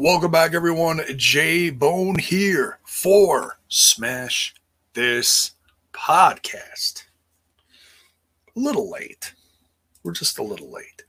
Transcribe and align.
Welcome 0.00 0.30
back, 0.30 0.54
everyone. 0.54 1.00
J 1.16 1.70
Bone 1.70 2.20
here 2.20 2.78
for 2.84 3.58
Smash 3.66 4.54
This 4.94 5.54
Podcast. 5.92 7.02
A 8.56 8.60
little 8.60 8.88
late. 8.88 9.34
We're 10.04 10.12
just 10.12 10.38
a 10.38 10.42
little 10.44 10.70
late. 10.70 11.02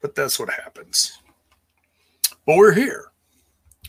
But 0.00 0.14
that's 0.14 0.38
what 0.38 0.48
happens. 0.48 1.18
But 2.46 2.56
we're 2.56 2.72
here. 2.72 3.06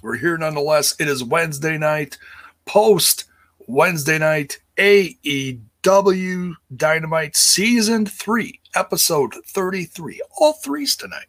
We're 0.02 0.17
here 0.17 0.39
nonetheless. 0.39 0.95
It 1.00 1.08
is 1.08 1.23
Wednesday 1.23 1.77
night, 1.77 2.17
post 2.66 3.25
Wednesday 3.67 4.17
night 4.17 4.59
AEW 4.77 6.55
Dynamite 6.75 7.36
Season 7.36 8.08
3, 8.08 8.59
Episode 8.73 9.36
33. 9.45 10.20
All 10.39 10.53
threes 10.53 10.95
tonight. 10.95 11.27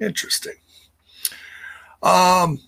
Interesting. 0.00 0.54
Um, 2.02 2.58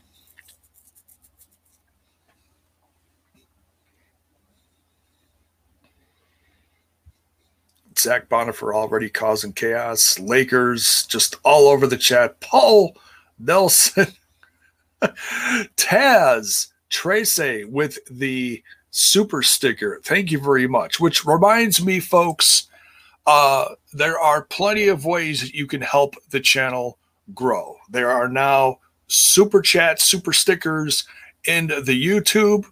Zach 7.98 8.28
Bonifer 8.28 8.74
already 8.74 9.08
causing 9.08 9.52
chaos. 9.52 10.18
Lakers 10.18 11.06
just 11.06 11.36
all 11.44 11.68
over 11.68 11.86
the 11.86 11.96
chat. 11.96 12.40
Paul 12.40 12.96
Nelson, 13.38 14.06
Taz, 15.76 16.68
Tracy 16.88 17.64
with 17.64 17.98
the 18.10 18.62
super 18.90 19.42
sticker. 19.42 20.00
Thank 20.04 20.30
you 20.30 20.38
very 20.38 20.66
much. 20.66 21.00
Which 21.00 21.26
reminds 21.26 21.84
me, 21.84 22.00
folks, 22.00 22.68
uh, 23.26 23.74
there 23.92 24.18
are 24.18 24.42
plenty 24.42 24.88
of 24.88 25.04
ways 25.04 25.40
that 25.40 25.52
you 25.52 25.66
can 25.66 25.82
help 25.82 26.14
the 26.30 26.40
channel 26.40 26.98
grow. 27.34 27.76
There 27.90 28.10
are 28.10 28.28
now 28.28 28.78
super 29.08 29.60
chats, 29.60 30.04
super 30.04 30.32
stickers 30.32 31.04
in 31.46 31.68
the 31.68 32.06
YouTube. 32.06 32.64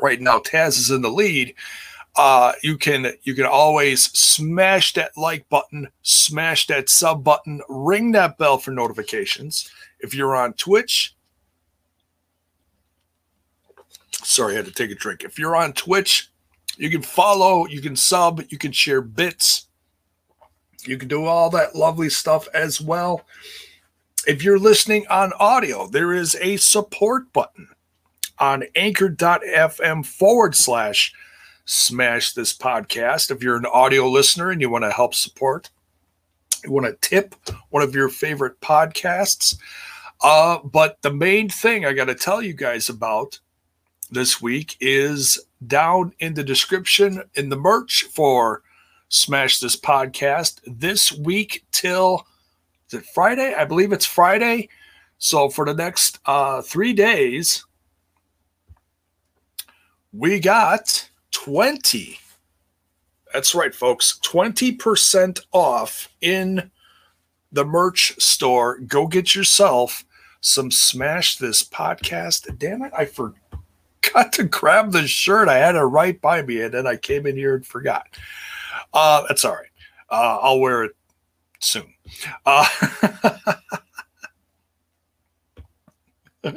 Right 0.00 0.20
now, 0.20 0.38
Taz 0.38 0.78
is 0.78 0.90
in 0.90 1.02
the 1.02 1.10
lead. 1.10 1.54
Uh, 2.16 2.52
you 2.62 2.76
can 2.76 3.12
you 3.22 3.34
can 3.34 3.46
always 3.46 4.10
smash 4.10 4.92
that 4.94 5.12
like 5.16 5.48
button, 5.48 5.88
smash 6.02 6.66
that 6.66 6.88
sub 6.88 7.22
button, 7.22 7.60
ring 7.68 8.10
that 8.12 8.38
bell 8.38 8.58
for 8.58 8.72
notifications. 8.72 9.70
If 10.00 10.14
you're 10.14 10.34
on 10.34 10.54
Twitch, 10.54 11.14
sorry, 14.10 14.54
I 14.54 14.56
had 14.56 14.66
to 14.66 14.72
take 14.72 14.90
a 14.90 14.96
drink. 14.96 15.22
If 15.22 15.38
you're 15.38 15.54
on 15.54 15.72
Twitch, 15.74 16.28
you 16.76 16.90
can 16.90 17.02
follow, 17.02 17.66
you 17.66 17.80
can 17.80 17.94
sub, 17.94 18.42
you 18.48 18.58
can 18.58 18.72
share 18.72 19.00
bits, 19.00 19.67
you 20.88 20.96
can 20.96 21.08
do 21.08 21.26
all 21.26 21.50
that 21.50 21.76
lovely 21.76 22.08
stuff 22.08 22.48
as 22.54 22.80
well. 22.80 23.26
If 24.26 24.42
you're 24.42 24.58
listening 24.58 25.06
on 25.08 25.32
audio, 25.38 25.86
there 25.86 26.12
is 26.12 26.34
a 26.40 26.56
support 26.56 27.32
button 27.32 27.68
on 28.38 28.64
anchor.fm 28.74 30.06
forward 30.06 30.56
slash 30.56 31.12
smash 31.64 32.32
this 32.32 32.56
podcast. 32.56 33.30
If 33.30 33.42
you're 33.42 33.56
an 33.56 33.66
audio 33.66 34.08
listener 34.08 34.50
and 34.50 34.60
you 34.60 34.70
want 34.70 34.84
to 34.84 34.90
help 34.90 35.14
support, 35.14 35.70
you 36.64 36.72
want 36.72 36.86
to 36.86 37.08
tip 37.08 37.34
one 37.70 37.82
of 37.82 37.94
your 37.94 38.08
favorite 38.08 38.60
podcasts. 38.60 39.56
Uh, 40.22 40.58
but 40.64 41.00
the 41.02 41.12
main 41.12 41.48
thing 41.48 41.84
I 41.84 41.92
got 41.92 42.06
to 42.06 42.14
tell 42.14 42.42
you 42.42 42.52
guys 42.54 42.88
about 42.88 43.38
this 44.10 44.40
week 44.40 44.76
is 44.80 45.38
down 45.66 46.12
in 46.18 46.34
the 46.34 46.42
description 46.42 47.22
in 47.34 47.50
the 47.50 47.56
merch 47.56 48.04
for 48.04 48.62
Smash 49.08 49.58
This 49.58 49.76
Podcast 49.76 50.60
this 50.66 51.12
week 51.12 51.64
till 51.72 52.26
is 52.88 53.00
it 53.00 53.06
Friday? 53.14 53.54
I 53.54 53.64
believe 53.64 53.92
it's 53.92 54.06
Friday. 54.06 54.68
So 55.18 55.48
for 55.48 55.64
the 55.64 55.74
next 55.74 56.20
uh, 56.26 56.62
three 56.62 56.92
days, 56.92 57.64
we 60.12 60.40
got 60.40 61.08
20. 61.32 62.18
That's 63.32 63.54
right, 63.54 63.74
folks. 63.74 64.18
20% 64.24 65.40
off 65.52 66.08
in 66.20 66.70
the 67.52 67.64
merch 67.64 68.14
store. 68.18 68.78
Go 68.80 69.06
get 69.06 69.34
yourself 69.34 70.04
some 70.40 70.70
Smash 70.70 71.36
This 71.36 71.62
podcast. 71.62 72.58
Damn 72.58 72.82
it, 72.82 72.92
I 72.96 73.04
forgot 73.04 74.32
to 74.32 74.44
grab 74.44 74.92
the 74.92 75.06
shirt. 75.06 75.48
I 75.48 75.58
had 75.58 75.76
it 75.76 75.80
right 75.80 76.18
by 76.20 76.42
me, 76.42 76.62
and 76.62 76.72
then 76.72 76.86
I 76.86 76.96
came 76.96 77.26
in 77.26 77.36
here 77.36 77.56
and 77.56 77.66
forgot. 77.66 78.06
Uh, 78.92 79.24
that's 79.28 79.44
all 79.44 79.54
right. 79.54 79.66
Uh, 80.10 80.38
I'll 80.42 80.60
wear 80.60 80.84
it 80.84 80.92
soon. 81.60 81.92
Uh, 82.46 82.66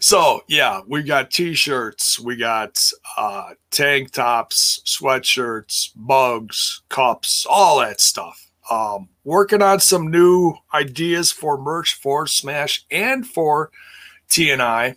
so 0.00 0.42
yeah, 0.48 0.80
we 0.86 1.02
got 1.02 1.30
t-shirts, 1.30 2.20
we 2.20 2.36
got 2.36 2.78
uh, 3.16 3.50
tank 3.70 4.12
tops, 4.12 4.82
sweatshirts, 4.86 5.90
mugs, 5.96 6.82
cups, 6.88 7.46
all 7.48 7.80
that 7.80 8.00
stuff. 8.00 8.50
Um, 8.70 9.08
working 9.24 9.60
on 9.62 9.80
some 9.80 10.10
new 10.10 10.54
ideas 10.72 11.32
for 11.32 11.58
merch 11.60 11.94
for 11.94 12.26
Smash 12.26 12.84
and 12.90 13.26
for 13.26 13.70
TNI. 14.28 14.96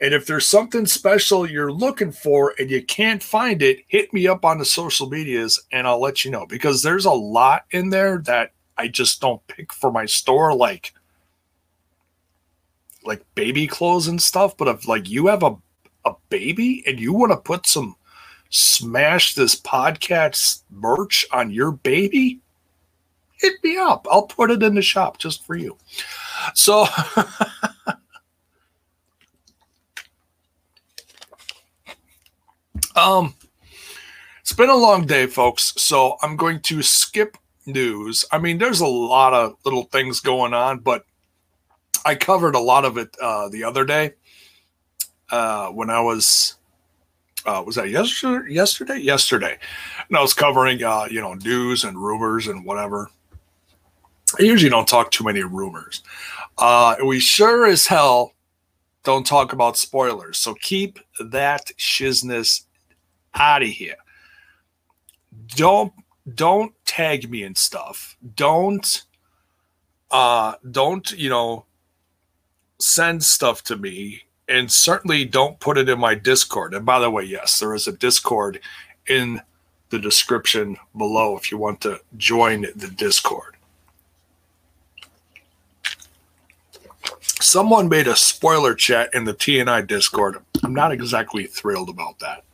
And 0.00 0.14
if 0.14 0.26
there's 0.26 0.46
something 0.48 0.86
special 0.86 1.48
you're 1.50 1.72
looking 1.72 2.12
for 2.12 2.54
and 2.58 2.70
you 2.70 2.82
can't 2.84 3.22
find 3.22 3.62
it, 3.62 3.80
hit 3.88 4.12
me 4.12 4.28
up 4.28 4.44
on 4.44 4.58
the 4.58 4.64
social 4.64 5.08
medias 5.08 5.60
and 5.72 5.86
I'll 5.88 6.00
let 6.00 6.24
you 6.24 6.30
know 6.30 6.46
because 6.46 6.82
there's 6.82 7.06
a 7.06 7.10
lot 7.12 7.64
in 7.72 7.90
there 7.90 8.18
that 8.26 8.52
I 8.76 8.88
just 8.88 9.20
don't 9.20 9.44
pick 9.48 9.72
for 9.72 9.90
my 9.90 10.06
store, 10.06 10.54
like 10.54 10.94
like 13.04 13.24
baby 13.34 13.66
clothes 13.66 14.08
and 14.08 14.22
stuff. 14.22 14.56
But 14.56 14.68
if 14.68 14.88
like 14.88 15.08
you 15.08 15.28
have 15.28 15.42
a 15.42 15.56
a 16.04 16.14
baby 16.30 16.84
and 16.86 17.00
you 17.00 17.12
want 17.12 17.32
to 17.32 17.36
put 17.38 17.66
some 17.66 17.96
smash 18.50 19.34
this 19.34 19.60
podcast 19.60 20.62
merch 20.70 21.26
on 21.32 21.50
your 21.50 21.72
baby, 21.72 22.40
hit 23.34 23.54
me 23.64 23.76
up. 23.76 24.06
I'll 24.10 24.26
put 24.26 24.50
it 24.50 24.62
in 24.62 24.74
the 24.74 24.82
shop 24.82 25.18
just 25.18 25.44
for 25.46 25.56
you. 25.56 25.76
So 26.54 26.86
Um, 32.98 33.34
it's 34.40 34.52
been 34.52 34.70
a 34.70 34.76
long 34.76 35.06
day, 35.06 35.26
folks. 35.26 35.72
So 35.76 36.16
I'm 36.20 36.36
going 36.36 36.60
to 36.62 36.82
skip 36.82 37.38
news. 37.64 38.24
I 38.32 38.38
mean, 38.38 38.58
there's 38.58 38.80
a 38.80 38.86
lot 38.86 39.32
of 39.34 39.54
little 39.64 39.84
things 39.84 40.18
going 40.18 40.52
on, 40.52 40.80
but 40.80 41.04
I 42.04 42.16
covered 42.16 42.56
a 42.56 42.60
lot 42.60 42.84
of 42.84 42.98
it 42.98 43.14
uh, 43.22 43.50
the 43.50 43.62
other 43.62 43.84
day 43.84 44.14
uh, 45.30 45.68
when 45.68 45.90
I 45.90 46.00
was. 46.00 46.56
Uh, 47.46 47.62
was 47.64 47.76
that 47.76 47.88
yesterday? 47.88 48.52
Yesterday, 48.52 48.98
yesterday, 48.98 49.56
and 50.08 50.18
I 50.18 50.20
was 50.20 50.34
covering, 50.34 50.82
uh, 50.82 51.06
you 51.08 51.20
know, 51.20 51.34
news 51.34 51.84
and 51.84 51.96
rumors 51.96 52.48
and 52.48 52.64
whatever. 52.64 53.10
I 54.38 54.42
usually 54.42 54.70
don't 54.70 54.88
talk 54.88 55.12
too 55.12 55.24
many 55.24 55.44
rumors. 55.44 56.02
Uh, 56.58 56.96
we 57.06 57.20
sure 57.20 57.64
as 57.64 57.86
hell 57.86 58.34
don't 59.04 59.24
talk 59.24 59.52
about 59.52 59.78
spoilers. 59.78 60.36
So 60.36 60.54
keep 60.54 60.98
that 61.20 61.70
shizness 61.78 62.64
out 63.34 63.62
of 63.62 63.68
here. 63.68 63.96
Don't 65.48 65.92
don't 66.34 66.72
tag 66.84 67.30
me 67.30 67.42
and 67.42 67.56
stuff. 67.56 68.16
Don't 68.34 69.04
uh 70.10 70.54
don't, 70.70 71.10
you 71.12 71.30
know, 71.30 71.64
send 72.78 73.22
stuff 73.22 73.62
to 73.64 73.76
me 73.76 74.22
and 74.48 74.70
certainly 74.70 75.24
don't 75.24 75.60
put 75.60 75.78
it 75.78 75.88
in 75.88 75.98
my 75.98 76.14
Discord. 76.14 76.74
And 76.74 76.86
by 76.86 76.98
the 76.98 77.10
way, 77.10 77.24
yes, 77.24 77.58
there 77.58 77.74
is 77.74 77.86
a 77.86 77.92
Discord 77.92 78.60
in 79.06 79.42
the 79.90 79.98
description 79.98 80.76
below 80.96 81.36
if 81.36 81.50
you 81.50 81.58
want 81.58 81.80
to 81.82 82.00
join 82.16 82.62
the 82.74 82.88
Discord. 82.88 83.56
Someone 87.40 87.88
made 87.88 88.08
a 88.08 88.16
spoiler 88.16 88.74
chat 88.74 89.10
in 89.14 89.24
the 89.24 89.32
TNI 89.32 89.86
Discord. 89.86 90.38
I'm 90.62 90.74
not 90.74 90.92
exactly 90.92 91.44
thrilled 91.44 91.88
about 91.88 92.18
that 92.18 92.44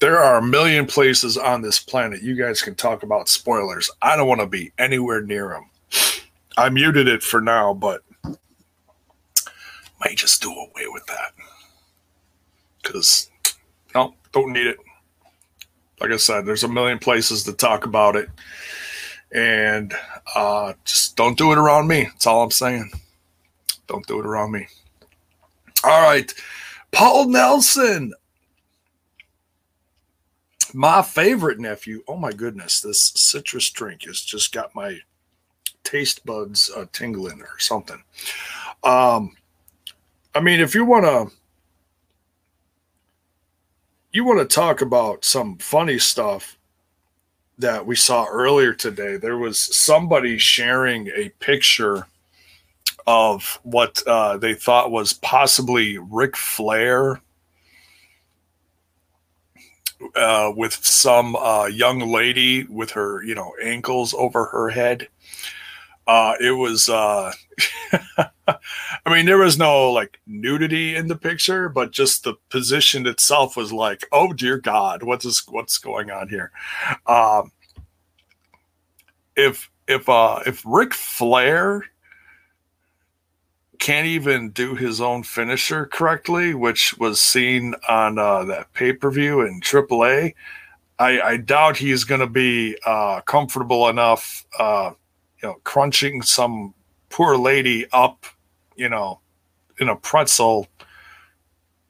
there 0.00 0.18
are 0.18 0.38
a 0.38 0.42
million 0.42 0.86
places 0.86 1.36
on 1.36 1.60
this 1.60 1.78
planet 1.78 2.22
you 2.22 2.34
guys 2.34 2.62
can 2.62 2.74
talk 2.74 3.02
about 3.02 3.28
spoilers. 3.28 3.90
I 4.02 4.16
don't 4.16 4.28
want 4.28 4.40
to 4.40 4.46
be 4.46 4.72
anywhere 4.78 5.20
near 5.20 5.48
them. 5.48 5.70
I 6.56 6.70
muted 6.70 7.06
it 7.06 7.22
for 7.22 7.40
now, 7.40 7.74
but 7.74 8.02
might 10.00 10.16
just 10.16 10.42
do 10.42 10.50
away 10.50 10.86
with 10.88 11.04
that 11.06 11.32
because 12.82 13.30
no, 13.94 14.14
don't 14.32 14.52
need 14.52 14.66
it. 14.66 14.78
Like 16.00 16.10
I 16.12 16.16
said, 16.16 16.46
there's 16.46 16.64
a 16.64 16.68
million 16.68 16.98
places 16.98 17.44
to 17.44 17.52
talk 17.52 17.84
about 17.84 18.16
it, 18.16 18.30
and 19.32 19.92
uh, 20.34 20.72
just 20.84 21.14
don't 21.16 21.36
do 21.36 21.52
it 21.52 21.58
around 21.58 21.88
me. 21.88 22.04
That's 22.04 22.26
all 22.26 22.42
I'm 22.42 22.50
saying. 22.50 22.90
Don't 23.86 24.06
do 24.06 24.18
it 24.18 24.26
around 24.26 24.52
me. 24.52 24.66
All 25.84 26.02
right, 26.02 26.32
Paul 26.92 27.28
Nelson 27.28 28.14
my 30.74 31.02
favorite 31.02 31.58
nephew. 31.58 32.02
Oh 32.08 32.16
my 32.16 32.32
goodness, 32.32 32.80
this 32.80 33.12
citrus 33.14 33.70
drink 33.70 34.04
has 34.04 34.20
just 34.20 34.52
got 34.52 34.74
my 34.74 34.98
taste 35.84 36.24
buds 36.24 36.70
uh, 36.76 36.86
tingling 36.92 37.40
or 37.40 37.58
something. 37.58 38.02
Um, 38.82 39.36
I 40.34 40.40
mean, 40.40 40.60
if 40.60 40.74
you 40.74 40.84
want 40.84 41.04
to, 41.04 41.34
you 44.12 44.24
want 44.24 44.38
to 44.40 44.54
talk 44.54 44.80
about 44.80 45.24
some 45.24 45.58
funny 45.58 45.98
stuff 45.98 46.58
that 47.58 47.84
we 47.86 47.94
saw 47.94 48.26
earlier 48.26 48.72
today. 48.72 49.16
There 49.16 49.38
was 49.38 49.60
somebody 49.60 50.38
sharing 50.38 51.08
a 51.08 51.28
picture 51.40 52.06
of 53.06 53.60
what 53.62 54.02
uh, 54.06 54.36
they 54.36 54.54
thought 54.54 54.90
was 54.90 55.12
possibly 55.12 55.98
Ric 55.98 56.36
Flair 56.36 57.20
uh, 60.14 60.52
with 60.56 60.74
some 60.84 61.36
uh, 61.36 61.66
young 61.66 62.00
lady 62.00 62.64
with 62.64 62.90
her, 62.92 63.22
you 63.22 63.34
know, 63.34 63.52
ankles 63.62 64.14
over 64.14 64.46
her 64.46 64.68
head. 64.68 65.08
Uh, 66.06 66.34
it 66.40 66.52
was, 66.52 66.88
uh, 66.88 67.32
I 68.48 68.58
mean, 69.06 69.26
there 69.26 69.38
was 69.38 69.58
no 69.58 69.92
like 69.92 70.18
nudity 70.26 70.96
in 70.96 71.08
the 71.08 71.16
picture, 71.16 71.68
but 71.68 71.92
just 71.92 72.24
the 72.24 72.34
position 72.48 73.06
itself 73.06 73.56
was 73.56 73.72
like, 73.72 74.06
oh 74.10 74.32
dear 74.32 74.58
God, 74.58 75.02
what 75.02 75.20
is 75.20 75.24
this, 75.24 75.48
what's 75.48 75.78
going 75.78 76.10
on 76.10 76.28
here? 76.28 76.50
Um, 77.06 77.52
if 79.36 79.70
if 79.86 80.08
uh, 80.08 80.40
if 80.46 80.62
Ric 80.64 80.94
Flair 80.94 81.84
can't 83.80 84.06
even 84.06 84.50
do 84.50 84.74
his 84.74 85.00
own 85.00 85.22
finisher 85.24 85.86
correctly, 85.86 86.54
which 86.54 86.96
was 86.98 87.20
seen 87.20 87.74
on 87.88 88.18
uh, 88.18 88.44
that 88.44 88.72
pay 88.74 88.92
per 88.92 89.10
view 89.10 89.40
in 89.40 89.60
AAA. 89.60 90.34
I, 90.98 91.20
I 91.20 91.36
doubt 91.38 91.78
he's 91.78 92.04
going 92.04 92.20
to 92.20 92.26
be 92.26 92.76
uh, 92.84 93.22
comfortable 93.22 93.88
enough, 93.88 94.44
uh, 94.58 94.92
you 95.42 95.48
know, 95.48 95.54
crunching 95.64 96.20
some 96.20 96.74
poor 97.08 97.36
lady 97.38 97.86
up, 97.92 98.26
you 98.76 98.90
know, 98.90 99.20
in 99.78 99.88
a 99.88 99.96
pretzel 99.96 100.68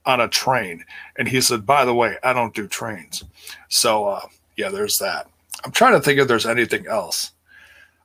on 0.07 0.21
a 0.21 0.29
train. 0.29 0.85
And 1.19 1.27
he 1.27 1.41
said, 1.41 1.67
by 1.67 1.85
the 1.85 1.95
way, 1.95 2.17
I 2.23 2.33
don't 2.33 2.55
do 2.55 2.69
trains. 2.69 3.25
So, 3.69 4.07
uh, 4.07 4.27
yeah, 4.57 4.69
there's 4.69 4.99
that. 5.01 5.27
I'm 5.65 5.73
trying 5.73 5.95
to 5.95 6.01
think 6.01 6.21
if 6.21 6.29
there's 6.29 6.47
anything 6.47 6.87
else. 6.87 7.33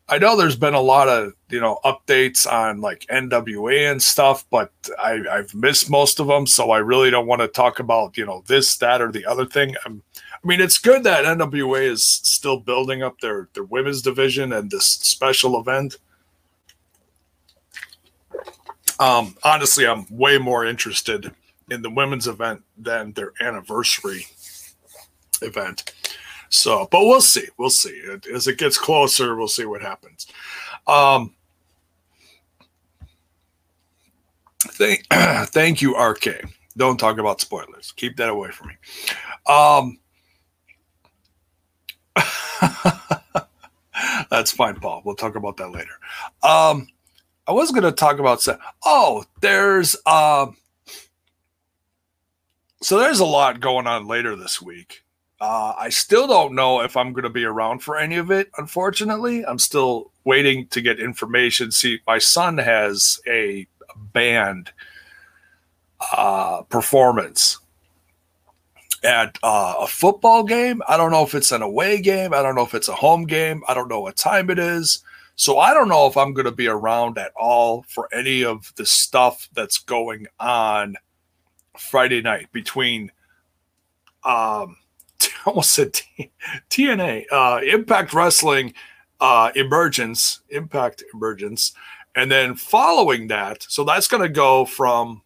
I 0.08 0.20
know 0.20 0.38
there's 0.38 0.56
been 0.56 0.76
a 0.76 0.82
lot 0.82 1.08
of 1.08 1.34
you 1.50 1.60
know 1.60 1.80
updates 1.84 2.52
on 2.52 2.80
like 2.80 3.06
NWA 3.08 3.92
and 3.92 4.02
stuff, 4.02 4.46
but 4.52 4.72
I, 5.00 5.22
I've 5.32 5.54
missed 5.56 5.90
most 5.90 6.20
of 6.20 6.28
them, 6.28 6.46
so 6.46 6.72
I 6.72 6.78
really 6.78 7.10
don't 7.10 7.28
want 7.28 7.42
to 7.42 7.48
talk 7.48 7.80
about 7.80 8.16
you 8.16 8.26
know 8.26 8.44
this, 8.48 8.78
that, 8.78 9.02
or 9.02 9.12
the 9.12 9.26
other 9.26 9.46
thing. 9.46 9.76
I'm, 9.86 10.04
I 10.16 10.48
mean, 10.48 10.62
it's 10.62 10.78
good 10.78 11.04
that 11.06 11.26
NWA 11.26 11.82
is 11.90 12.04
still 12.04 12.60
building 12.60 13.02
up 13.02 13.20
their 13.20 13.50
their 13.54 13.64
women's 13.64 14.04
division 14.04 14.54
and 14.54 14.70
this 14.70 14.86
special 14.86 15.60
event. 15.60 15.98
Um, 19.00 19.36
honestly, 19.44 19.88
I'm 19.88 20.06
way 20.10 20.38
more 20.38 20.66
interested 20.66 21.34
in 21.72 21.82
the 21.82 21.90
women's 21.90 22.28
event 22.28 22.62
than 22.78 23.12
their 23.14 23.34
anniversary 23.42 24.28
event. 25.42 25.94
So, 26.50 26.88
but 26.92 27.06
we'll 27.06 27.22
see. 27.22 27.48
We'll 27.58 27.70
see. 27.70 28.02
As 28.34 28.48
it 28.48 28.58
gets 28.58 28.78
closer, 28.78 29.36
we'll 29.36 29.48
see 29.48 29.66
what 29.66 29.82
happens. 29.82 30.28
Um, 30.88 31.36
thank, 34.60 35.06
thank 35.12 35.82
you, 35.82 35.98
RK. 35.98 36.46
Don't 36.78 36.98
talk 36.98 37.18
about 37.18 37.42
spoilers. 37.42 37.92
Keep 37.94 38.18
that 38.18 38.30
away 38.30 38.52
from 38.52 38.68
me. 38.68 38.76
Um, 39.48 39.98
that's 44.30 44.52
fine, 44.52 44.76
Paul. 44.76 45.02
We'll 45.06 45.16
talk 45.16 45.36
about 45.36 45.58
that 45.58 45.72
later. 45.72 45.98
Um, 46.44 46.88
I 47.48 47.52
was 47.52 47.72
going 47.72 47.84
to 47.84 47.92
talk 47.92 48.20
about. 48.20 48.46
Oh, 48.84 49.24
there's 49.42 49.96
um. 50.06 50.58
So 52.82 53.00
there's 53.00 53.20
a 53.20 53.26
lot 53.26 53.62
going 53.62 53.88
on 53.88 54.08
later 54.08 54.36
this 54.36 54.62
week. 54.62 55.05
Uh, 55.42 55.74
I 55.78 55.90
still 55.90 56.28
don't 56.28 56.56
know 56.56 56.82
if 56.82 56.96
I'm 56.96 57.12
going 57.12 57.24
to 57.24 57.30
be 57.30 57.44
around 57.44 57.80
for 57.80 57.98
any 57.98 58.16
of 58.16 58.32
it. 58.32 58.50
Unfortunately, 58.58 59.46
I'm 59.46 59.60
still 59.60 60.12
waiting 60.24 60.68
to 60.68 60.82
get 60.82 61.00
information. 61.00 61.72
See, 61.72 62.00
my 62.08 62.20
son 62.20 62.58
has 62.58 63.20
a 63.28 63.68
band 64.14 64.72
uh, 66.16 66.62
performance 66.64 67.60
at 69.04 69.38
uh, 69.44 69.76
a 69.80 69.88
football 69.88 70.44
game. 70.44 70.82
I 70.88 70.98
don't 70.98 71.12
know 71.12 71.24
if 71.24 71.36
it's 71.36 71.52
an 71.52 71.62
away 71.62 72.02
game. 72.02 72.34
I 72.34 72.42
don't 72.42 72.56
know 72.56 72.64
if 72.64 72.74
it's 72.74 72.90
a 72.90 72.96
home 72.96 73.26
game. 73.26 73.62
I 73.68 73.74
don't 73.74 73.90
know 73.90 74.02
what 74.02 74.16
time 74.16 74.50
it 74.50 74.58
is. 74.58 75.04
So 75.36 75.60
I 75.60 75.74
don't 75.74 75.90
know 75.90 76.08
if 76.08 76.16
I'm 76.16 76.34
going 76.34 76.46
to 76.46 76.52
be 76.52 76.68
around 76.68 77.18
at 77.18 77.34
all 77.36 77.84
for 77.90 78.08
any 78.14 78.46
of 78.46 78.72
the 78.78 78.86
stuff 78.86 79.50
that's 79.54 79.80
going 79.80 80.28
on 80.40 80.96
Friday 81.78 82.22
night 82.22 82.52
between 82.54 83.12
um, 84.24 84.78
almost 85.48 85.72
said 85.72 85.94
T- 85.94 86.32
TNA, 86.70 87.26
uh, 87.32 87.62
Impact 87.64 88.14
Wrestling, 88.14 88.74
uh, 89.20 89.52
Emergence, 89.56 90.42
Impact 90.50 91.04
Emergence, 91.14 91.74
and 92.16 92.32
then 92.32 92.56
following 92.56 93.28
that, 93.28 93.66
so 93.70 93.84
that's 93.84 94.08
going 94.08 94.24
to 94.24 94.30
go 94.30 94.66
from 94.66 95.22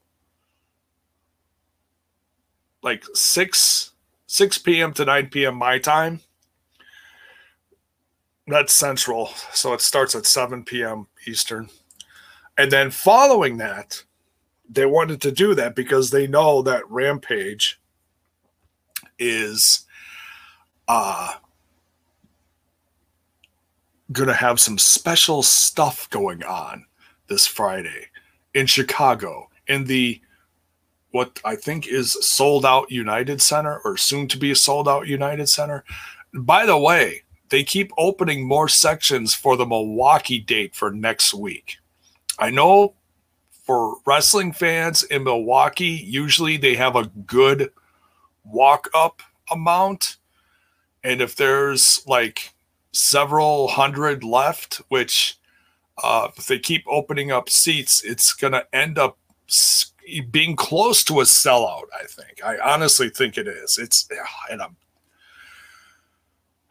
like 2.81 3.03
six 3.13 3.91
six 4.27 4.57
p.m. 4.57 4.93
to 4.93 5.05
nine 5.05 5.27
p.m. 5.27 5.55
my 5.55 5.79
time. 5.79 6.19
That's 8.47 8.73
central, 8.73 9.27
so 9.53 9.73
it 9.73 9.81
starts 9.81 10.15
at 10.15 10.25
seven 10.25 10.63
p.m. 10.63 11.07
Eastern, 11.27 11.69
and 12.57 12.71
then 12.71 12.89
following 12.89 13.57
that, 13.57 14.03
they 14.67 14.85
wanted 14.85 15.21
to 15.21 15.31
do 15.31 15.53
that 15.55 15.75
because 15.75 16.09
they 16.09 16.25
know 16.25 16.61
that 16.63 16.89
Rampage 16.89 17.79
is 19.19 19.85
uh 20.89 21.35
gonna 24.11 24.33
have 24.33 24.59
some 24.59 24.77
special 24.77 25.43
stuff 25.43 26.09
going 26.09 26.43
on 26.43 26.85
this 27.27 27.45
Friday 27.45 28.07
in 28.53 28.65
Chicago 28.65 29.49
in 29.67 29.85
the 29.85 30.19
what 31.11 31.39
I 31.45 31.55
think 31.55 31.87
is 31.87 32.17
sold 32.21 32.65
out 32.65 32.91
United 32.91 33.41
Center 33.41 33.79
or 33.85 33.97
soon 33.97 34.27
to 34.29 34.37
be 34.37 34.51
a 34.51 34.55
sold 34.55 34.87
out 34.87 35.07
United 35.07 35.47
Center. 35.47 35.83
By 36.33 36.65
the 36.65 36.77
way, 36.77 37.23
they 37.49 37.63
keep 37.63 37.91
opening 37.97 38.47
more 38.47 38.67
sections 38.67 39.33
for 39.33 39.57
the 39.57 39.65
Milwaukee 39.65 40.39
date 40.39 40.75
for 40.75 40.91
next 40.91 41.33
week. 41.33 41.77
I 42.37 42.51
know 42.51 42.93
for 43.63 43.97
wrestling 44.05 44.53
fans 44.53 45.03
in 45.03 45.23
Milwaukee, 45.23 46.03
usually 46.05 46.57
they 46.57 46.75
have 46.75 46.95
a 46.95 47.11
good 47.25 47.71
walk 48.43 48.87
up 48.93 49.21
amount 49.51 50.17
and 51.03 51.21
if 51.21 51.35
there's 51.35 52.05
like 52.07 52.51
several 52.91 53.67
hundred 53.69 54.23
left, 54.23 54.81
which 54.89 55.37
uh, 56.03 56.29
if 56.37 56.47
they 56.47 56.59
keep 56.59 56.83
opening 56.87 57.31
up 57.31 57.49
seats, 57.49 58.03
it's 58.03 58.33
going 58.33 58.53
to 58.53 58.65
end 58.73 58.97
up 58.97 59.17
being 60.31 60.55
close 60.55 61.03
to 61.03 61.19
a 61.19 61.23
sellout. 61.23 61.85
I 61.99 62.05
think. 62.05 62.43
I 62.43 62.57
honestly 62.59 63.09
think 63.09 63.37
it 63.37 63.47
is. 63.47 63.77
It's 63.77 64.07
and 64.49 64.61
I'm. 64.61 64.75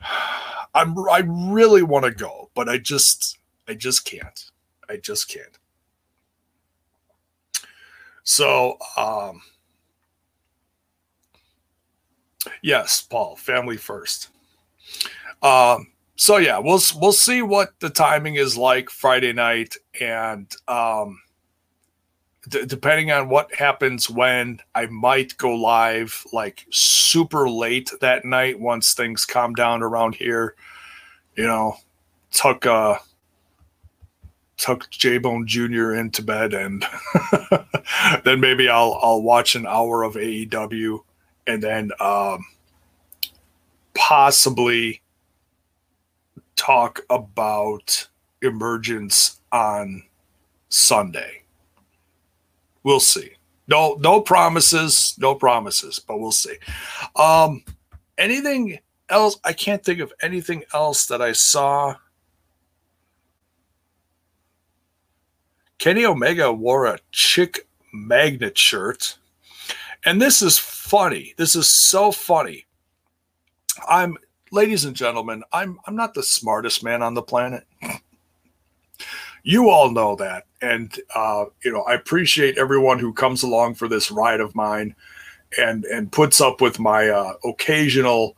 I'm 0.75 0.97
I 1.09 1.23
really 1.27 1.83
want 1.83 2.05
to 2.05 2.11
go, 2.11 2.51
but 2.55 2.69
I 2.69 2.79
just 2.79 3.39
I 3.67 3.75
just 3.75 4.05
can't. 4.05 4.51
I 4.89 4.97
just 4.97 5.29
can't. 5.29 5.59
So 8.23 8.77
um 8.97 9.41
Yes, 12.63 13.03
Paul, 13.03 13.37
family 13.37 13.77
first. 13.77 14.29
Um, 15.43 15.89
so 16.17 16.37
yeah, 16.39 16.59
we'll 16.59 16.81
we'll 16.97 17.13
see 17.13 17.43
what 17.43 17.79
the 17.81 17.91
timing 17.91 18.37
is 18.37 18.57
like 18.57 18.91
Friday 18.91 19.33
night, 19.33 19.77
and 20.01 20.53
um, 20.67 21.21
d- 22.49 22.67
depending 22.67 23.13
on 23.13 23.29
what 23.29 23.55
happens 23.55 24.11
when, 24.11 24.61
I 24.75 24.87
might 24.87 25.37
go 25.37 25.55
live 25.55 26.25
like 26.33 26.67
super 26.71 27.49
late 27.49 27.91
that 28.01 28.25
night 28.25 28.59
once 28.59 28.95
things 28.95 29.25
calm 29.25 29.55
down 29.55 29.83
around 29.83 30.17
here. 30.17 30.57
You 31.37 31.47
know, 31.47 31.77
tuck 32.33 32.67
uh, 32.67 32.99
tuck 34.57 34.91
J 34.91 35.19
Bone 35.19 35.47
Jr. 35.47 35.95
into 35.95 36.23
bed, 36.23 36.53
and 36.53 36.85
then 38.25 38.41
maybe 38.41 38.69
I'll 38.69 38.99
I'll 39.01 39.23
watch 39.23 39.55
an 39.55 39.67
hour 39.67 40.03
of 40.03 40.15
AEW 40.15 41.01
and 41.49 41.63
then 41.63 41.91
um, 41.99 42.45
possibly 43.95 45.01
talk 46.55 47.01
about 47.09 48.07
emergence 48.43 49.41
on 49.51 50.03
Sunday. 50.69 51.43
We'll 52.85 53.01
see. 53.01 53.31
No, 53.67 53.97
no 54.01 54.21
promises, 54.21 55.15
no 55.19 55.35
promises, 55.35 55.99
but 55.99 56.19
we'll 56.21 56.33
see. 56.33 56.57
Um, 57.17 57.65
anything 58.17 58.79
else? 59.09 59.39
I 59.43 59.53
can't 59.53 59.85
think 59.85 60.01
of 60.01 60.13
anything 60.23 60.65
else 60.73 61.07
that 61.07 61.21
I 61.21 61.33
saw. 61.33 61.97
Kenny 65.79 66.05
Omega 66.05 66.53
wore 66.53 66.87
a 66.87 66.99
chick 67.11 67.69
magnet 67.93 68.59
shirt. 68.59 69.19
And 70.05 70.21
this 70.21 70.43
is 70.43 70.59
funny. 70.59 71.35
This 71.37 71.57
is 71.57 71.69
so 71.69 72.13
funny. 72.13 72.67
I'm 73.89 74.17
ladies 74.51 74.85
and 74.85 74.97
gentlemen, 74.97 75.43
I'm 75.53 75.79
I'm 75.87 75.97
not 75.97 76.15
the 76.15 76.23
smartest 76.23 76.83
man 76.83 77.03
on 77.03 77.15
the 77.15 77.23
planet. 77.23 77.65
You 79.45 79.71
all 79.71 79.91
know 79.91 80.15
that. 80.17 80.45
And 80.61 80.95
uh, 81.15 81.47
you 81.65 81.73
know, 81.73 81.83
I 81.83 81.95
appreciate 81.95 82.59
everyone 82.59 82.99
who 82.99 83.15
comes 83.15 83.43
along 83.43 83.77
for 83.77 83.89
this 83.89 84.11
ride 84.11 84.41
of 84.41 84.55
mine 84.55 84.95
and 85.57 85.85
and 85.87 86.13
puts 86.13 86.41
up 86.41 86.61
with 86.61 86.79
my 86.79 87.09
uh, 87.09 87.33
occasional 87.45 88.37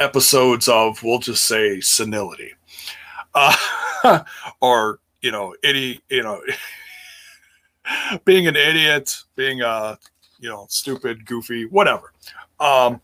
episodes 0.00 0.68
of 0.68 1.00
we'll 1.02 1.20
just 1.20 1.44
say 1.44 1.80
senility. 1.80 2.54
Uh, 3.34 4.24
or 4.60 4.98
you 5.20 5.30
know, 5.30 5.54
any 5.62 6.00
you 6.08 6.22
know 6.22 6.40
being 8.24 8.48
an 8.48 8.56
idiot, 8.56 9.16
being 9.36 9.60
a 9.60 9.98
you 10.38 10.48
know, 10.48 10.66
stupid, 10.68 11.26
goofy, 11.26 11.66
whatever. 11.66 12.12
Um, 12.60 13.00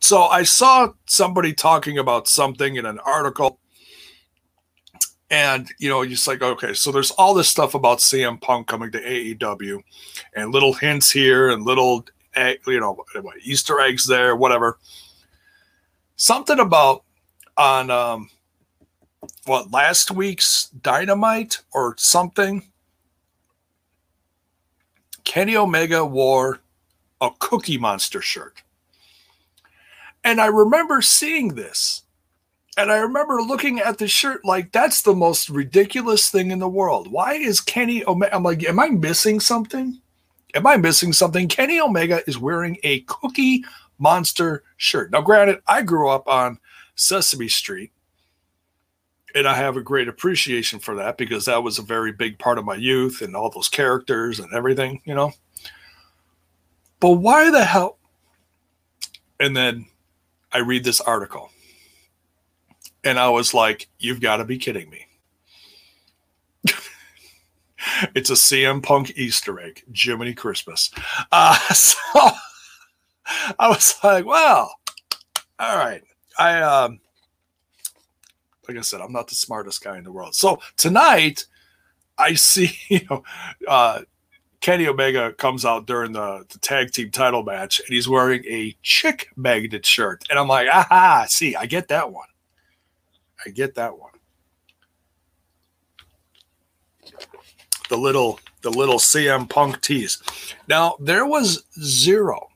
so 0.00 0.24
I 0.24 0.42
saw 0.42 0.92
somebody 1.06 1.52
talking 1.52 1.98
about 1.98 2.28
something 2.28 2.76
in 2.76 2.86
an 2.86 2.98
article, 3.00 3.58
and 5.30 5.68
you 5.78 5.88
know, 5.88 6.04
just 6.04 6.26
like 6.26 6.42
okay, 6.42 6.74
so 6.74 6.90
there's 6.90 7.12
all 7.12 7.34
this 7.34 7.48
stuff 7.48 7.74
about 7.74 7.98
CM 7.98 8.40
Punk 8.40 8.66
coming 8.66 8.90
to 8.92 9.00
AEW, 9.00 9.82
and 10.34 10.52
little 10.52 10.72
hints 10.72 11.10
here 11.10 11.50
and 11.50 11.64
little 11.64 12.04
you 12.36 12.80
know 12.80 13.04
Easter 13.42 13.80
eggs 13.80 14.06
there, 14.06 14.36
whatever. 14.36 14.78
Something 16.16 16.58
about 16.60 17.04
on 17.56 17.90
um, 17.90 18.30
what 19.44 19.70
last 19.70 20.10
week's 20.10 20.68
Dynamite 20.82 21.60
or 21.72 21.94
something. 21.98 22.71
Kenny 25.24 25.56
Omega 25.56 26.04
wore 26.04 26.60
a 27.20 27.30
Cookie 27.38 27.78
Monster 27.78 28.20
shirt. 28.20 28.62
And 30.24 30.40
I 30.40 30.46
remember 30.46 31.02
seeing 31.02 31.54
this. 31.54 32.02
And 32.76 32.90
I 32.90 32.98
remember 32.98 33.42
looking 33.42 33.80
at 33.80 33.98
the 33.98 34.08
shirt 34.08 34.44
like 34.44 34.72
that's 34.72 35.02
the 35.02 35.14
most 35.14 35.50
ridiculous 35.50 36.30
thing 36.30 36.50
in 36.50 36.58
the 36.58 36.68
world. 36.68 37.10
Why 37.10 37.34
is 37.34 37.60
Kenny 37.60 38.04
Omega? 38.06 38.34
I'm 38.34 38.42
like, 38.42 38.64
am 38.64 38.80
I 38.80 38.88
missing 38.88 39.40
something? 39.40 40.00
Am 40.54 40.66
I 40.66 40.76
missing 40.76 41.12
something? 41.12 41.48
Kenny 41.48 41.80
Omega 41.80 42.22
is 42.26 42.38
wearing 42.38 42.78
a 42.82 43.00
Cookie 43.00 43.64
Monster 43.98 44.64
shirt. 44.78 45.10
Now, 45.10 45.20
granted, 45.20 45.60
I 45.66 45.82
grew 45.82 46.08
up 46.08 46.26
on 46.26 46.58
Sesame 46.94 47.48
Street 47.48 47.92
and 49.34 49.48
I 49.48 49.54
have 49.54 49.76
a 49.76 49.82
great 49.82 50.08
appreciation 50.08 50.78
for 50.78 50.94
that 50.96 51.16
because 51.16 51.46
that 51.46 51.62
was 51.62 51.78
a 51.78 51.82
very 51.82 52.12
big 52.12 52.38
part 52.38 52.58
of 52.58 52.64
my 52.64 52.74
youth 52.74 53.22
and 53.22 53.34
all 53.34 53.50
those 53.50 53.68
characters 53.68 54.38
and 54.38 54.52
everything, 54.52 55.00
you 55.04 55.14
know. 55.14 55.32
But 57.00 57.12
why 57.12 57.50
the 57.50 57.64
hell? 57.64 57.98
And 59.40 59.56
then 59.56 59.86
I 60.52 60.58
read 60.58 60.84
this 60.84 61.00
article 61.00 61.50
and 63.04 63.18
I 63.18 63.28
was 63.30 63.54
like, 63.54 63.88
you've 63.98 64.20
got 64.20 64.36
to 64.36 64.44
be 64.44 64.58
kidding 64.58 64.88
me. 64.90 65.06
it's 68.14 68.30
a 68.30 68.34
CM 68.34 68.82
Punk 68.82 69.12
Easter 69.16 69.58
egg, 69.60 69.82
Jiminy 69.94 70.34
Christmas. 70.34 70.90
Uh, 71.32 71.58
so 71.72 71.96
I 73.58 73.68
was 73.68 73.94
like, 74.04 74.26
well, 74.26 74.74
all 75.58 75.76
right. 75.76 76.02
I, 76.38 76.60
um, 76.60 77.00
like 78.68 78.76
I 78.76 78.80
said, 78.80 79.00
I'm 79.00 79.12
not 79.12 79.28
the 79.28 79.34
smartest 79.34 79.82
guy 79.82 79.98
in 79.98 80.04
the 80.04 80.12
world. 80.12 80.34
So 80.34 80.60
tonight, 80.76 81.46
I 82.18 82.34
see 82.34 82.76
you 82.88 83.00
know 83.10 83.22
uh, 83.68 84.02
Kenny 84.60 84.86
Omega 84.86 85.32
comes 85.32 85.64
out 85.64 85.86
during 85.86 86.12
the, 86.12 86.44
the 86.48 86.58
tag 86.60 86.92
team 86.92 87.10
title 87.10 87.42
match, 87.42 87.80
and 87.80 87.88
he's 87.88 88.08
wearing 88.08 88.44
a 88.46 88.76
chick 88.82 89.28
magnet 89.36 89.84
shirt, 89.84 90.24
and 90.30 90.38
I'm 90.38 90.48
like, 90.48 90.68
aha, 90.68 91.26
see, 91.28 91.56
I 91.56 91.66
get 91.66 91.88
that 91.88 92.12
one. 92.12 92.28
I 93.44 93.50
get 93.50 93.74
that 93.74 93.98
one. 93.98 94.12
The 97.88 97.96
little 97.96 98.38
the 98.62 98.70
little 98.70 98.98
CM 98.98 99.50
Punk 99.50 99.80
tease. 99.80 100.22
Now 100.68 100.96
there 101.00 101.26
was 101.26 101.64
zero. 101.80 102.48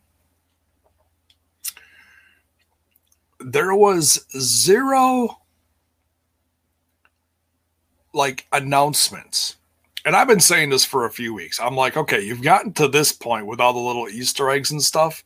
There 3.40 3.74
was 3.74 4.24
zero 4.40 5.40
like 8.16 8.46
announcements. 8.52 9.56
And 10.04 10.16
I've 10.16 10.28
been 10.28 10.40
saying 10.40 10.70
this 10.70 10.84
for 10.84 11.04
a 11.04 11.10
few 11.10 11.34
weeks. 11.34 11.60
I'm 11.60 11.76
like, 11.76 11.96
okay, 11.96 12.20
you've 12.20 12.42
gotten 12.42 12.72
to 12.74 12.88
this 12.88 13.12
point 13.12 13.46
with 13.46 13.60
all 13.60 13.72
the 13.72 13.78
little 13.78 14.08
Easter 14.08 14.50
eggs 14.50 14.70
and 14.70 14.82
stuff. 14.82 15.22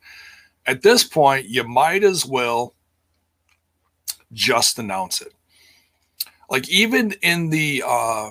At 0.67 0.83
this 0.83 1.05
point, 1.05 1.47
you 1.47 1.65
might 1.65 2.03
as 2.03 2.27
well 2.27 2.75
just 4.33 4.79
announce 4.79 5.21
it. 5.21 5.33
Like 6.49 6.69
even 6.69 7.13
in 7.23 7.51
the 7.51 7.83
uh 7.87 8.31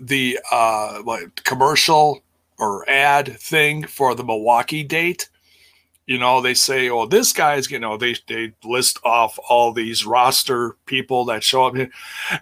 the 0.00 0.38
uh 0.50 1.02
like 1.04 1.42
commercial 1.44 2.22
or 2.58 2.88
ad 2.88 3.36
thing 3.38 3.84
for 3.84 4.14
the 4.14 4.24
Milwaukee 4.24 4.82
date, 4.82 5.28
you 6.06 6.18
know, 6.18 6.40
they 6.40 6.54
say, 6.54 6.88
oh, 6.88 7.06
this 7.06 7.32
guy's, 7.32 7.70
you 7.70 7.80
know, 7.80 7.96
they, 7.96 8.14
they 8.28 8.52
list 8.64 9.00
off 9.04 9.38
all 9.48 9.72
these 9.72 10.06
roster 10.06 10.76
people 10.86 11.24
that 11.26 11.42
show 11.42 11.66
up 11.66 11.74
here. 11.74 11.90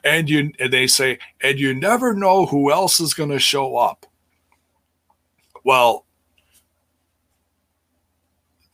And 0.04 0.28
you, 0.28 0.52
and 0.58 0.72
they 0.72 0.86
say, 0.86 1.18
and 1.42 1.58
you 1.58 1.74
never 1.74 2.12
know 2.12 2.44
who 2.46 2.70
else 2.70 3.00
is 3.00 3.14
going 3.14 3.30
to 3.30 3.38
show 3.38 3.76
up. 3.76 4.06
Well, 5.64 6.04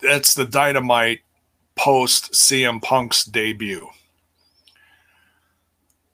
that's 0.00 0.34
the 0.34 0.44
dynamite 0.44 1.20
post 1.76 2.32
CM 2.32 2.82
Punk's 2.82 3.24
debut. 3.24 3.88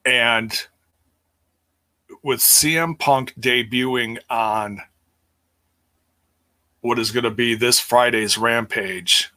And 0.05 0.53
with 2.23 2.41
CM 2.41 2.99
Punk 2.99 3.33
debuting 3.41 4.19
on 4.29 4.81
what 6.87 6.99
is 6.99 7.11
going 7.11 7.25
to 7.25 7.31
be 7.31 7.55
this 7.55 7.81
Friday's 7.81 8.39
Rampage. 8.39 9.33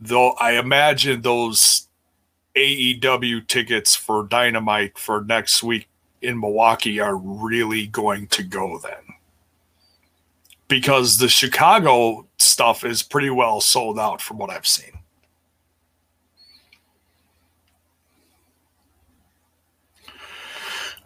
Though 0.00 0.30
I 0.32 0.52
imagine 0.52 1.20
those 1.20 1.88
AEW 2.56 3.46
tickets 3.46 3.94
for 3.94 4.24
Dynamite 4.24 4.98
for 4.98 5.22
next 5.22 5.62
week 5.62 5.88
in 6.22 6.40
Milwaukee 6.40 7.00
are 7.00 7.16
really 7.16 7.86
going 7.86 8.26
to 8.28 8.42
go 8.42 8.78
then. 8.78 9.14
Because 10.68 11.18
the 11.18 11.28
Chicago 11.28 12.26
stuff 12.38 12.84
is 12.84 13.02
pretty 13.02 13.30
well 13.30 13.60
sold 13.60 13.98
out 13.98 14.22
from 14.22 14.38
what 14.38 14.50
I've 14.50 14.66
seen. 14.66 14.99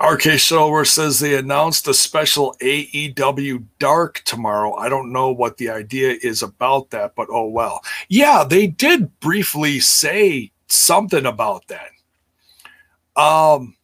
RK 0.00 0.38
Shower 0.38 0.84
says 0.84 1.18
they 1.20 1.36
announced 1.36 1.86
a 1.86 1.94
special 1.94 2.56
AEW 2.60 3.64
Dark 3.78 4.22
tomorrow. 4.24 4.74
I 4.74 4.88
don't 4.88 5.12
know 5.12 5.30
what 5.30 5.56
the 5.56 5.70
idea 5.70 6.16
is 6.22 6.42
about 6.42 6.90
that, 6.90 7.14
but 7.14 7.28
oh 7.30 7.48
well. 7.48 7.80
Yeah, 8.08 8.44
they 8.48 8.66
did 8.66 9.20
briefly 9.20 9.78
say 9.80 10.50
something 10.66 11.26
about 11.26 11.64
that. 11.68 11.90
Um, 13.16 13.76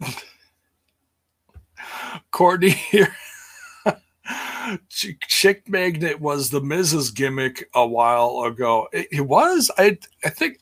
Courtney 2.30 2.70
here 2.70 3.14
Chick 4.88 5.68
Magnet 5.68 6.20
was 6.20 6.50
the 6.50 6.60
Mrs. 6.60 7.14
gimmick 7.14 7.68
a 7.74 7.86
while 7.86 8.44
ago. 8.44 8.88
It, 8.92 9.08
it, 9.10 9.20
was. 9.20 9.70
I 9.78 9.98
I 10.24 10.30
think 10.30 10.58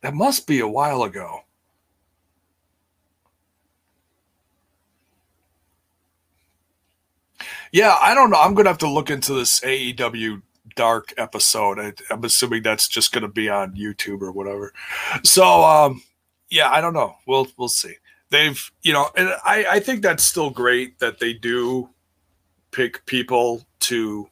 that 0.00 0.14
must 0.14 0.46
be 0.46 0.60
a 0.60 0.68
while 0.68 1.02
ago. 1.02 1.40
Yeah, 7.72 7.96
I 8.00 8.14
don't 8.14 8.30
know. 8.30 8.40
I'm 8.40 8.54
gonna 8.54 8.70
have 8.70 8.78
to 8.78 8.88
look 8.88 9.10
into 9.10 9.34
this 9.34 9.60
AEW 9.60 10.42
Dark 10.76 11.12
episode. 11.18 11.78
I, 11.78 11.92
am 12.12 12.24
assuming 12.24 12.62
that's 12.62 12.88
just 12.88 13.12
gonna 13.12 13.28
be 13.28 13.48
on 13.48 13.74
YouTube 13.74 14.22
or 14.22 14.32
whatever. 14.32 14.72
So, 15.24 15.64
um, 15.64 16.02
yeah, 16.48 16.70
I 16.70 16.80
don't 16.80 16.94
know. 16.94 17.16
We'll 17.26 17.48
we'll 17.56 17.68
see. 17.68 17.94
They've, 18.30 18.70
you 18.82 18.92
know, 18.92 19.10
and 19.16 19.28
I 19.44 19.66
I 19.68 19.80
think 19.80 20.02
that's 20.02 20.24
still 20.24 20.50
great 20.50 20.98
that 21.00 21.18
they 21.18 21.34
do 21.34 21.90
pick 22.78 23.04
people 23.06 23.66
to, 23.80 24.30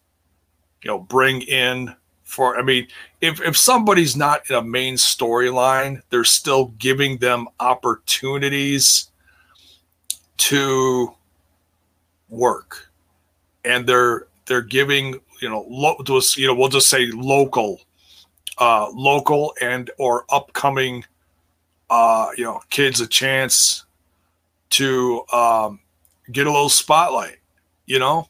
you 0.82 0.88
know, 0.88 1.00
bring 1.00 1.42
in 1.42 1.92
for 2.22 2.56
I 2.56 2.62
mean, 2.62 2.86
if 3.20 3.40
if 3.40 3.56
somebody's 3.56 4.14
not 4.14 4.48
in 4.48 4.54
a 4.54 4.62
main 4.62 4.94
storyline, 4.94 6.00
they're 6.10 6.22
still 6.22 6.66
giving 6.78 7.18
them 7.18 7.48
opportunities 7.58 9.10
to 10.36 11.12
work. 12.28 12.88
And 13.64 13.84
they're 13.84 14.28
they're 14.46 14.62
giving, 14.62 15.18
you 15.42 15.48
know, 15.48 15.66
lo- 15.68 15.96
you 16.36 16.46
know, 16.46 16.54
we'll 16.54 16.68
just 16.68 16.88
say 16.88 17.06
local 17.06 17.80
uh 18.58 18.88
local 18.92 19.54
and 19.60 19.90
or 19.98 20.24
upcoming 20.30 21.04
uh 21.90 22.28
you 22.36 22.44
know, 22.44 22.60
kids 22.70 23.00
a 23.00 23.08
chance 23.08 23.86
to 24.70 25.26
um 25.32 25.80
get 26.30 26.46
a 26.46 26.52
little 26.52 26.68
spotlight, 26.68 27.38
you 27.86 27.98
know? 27.98 28.28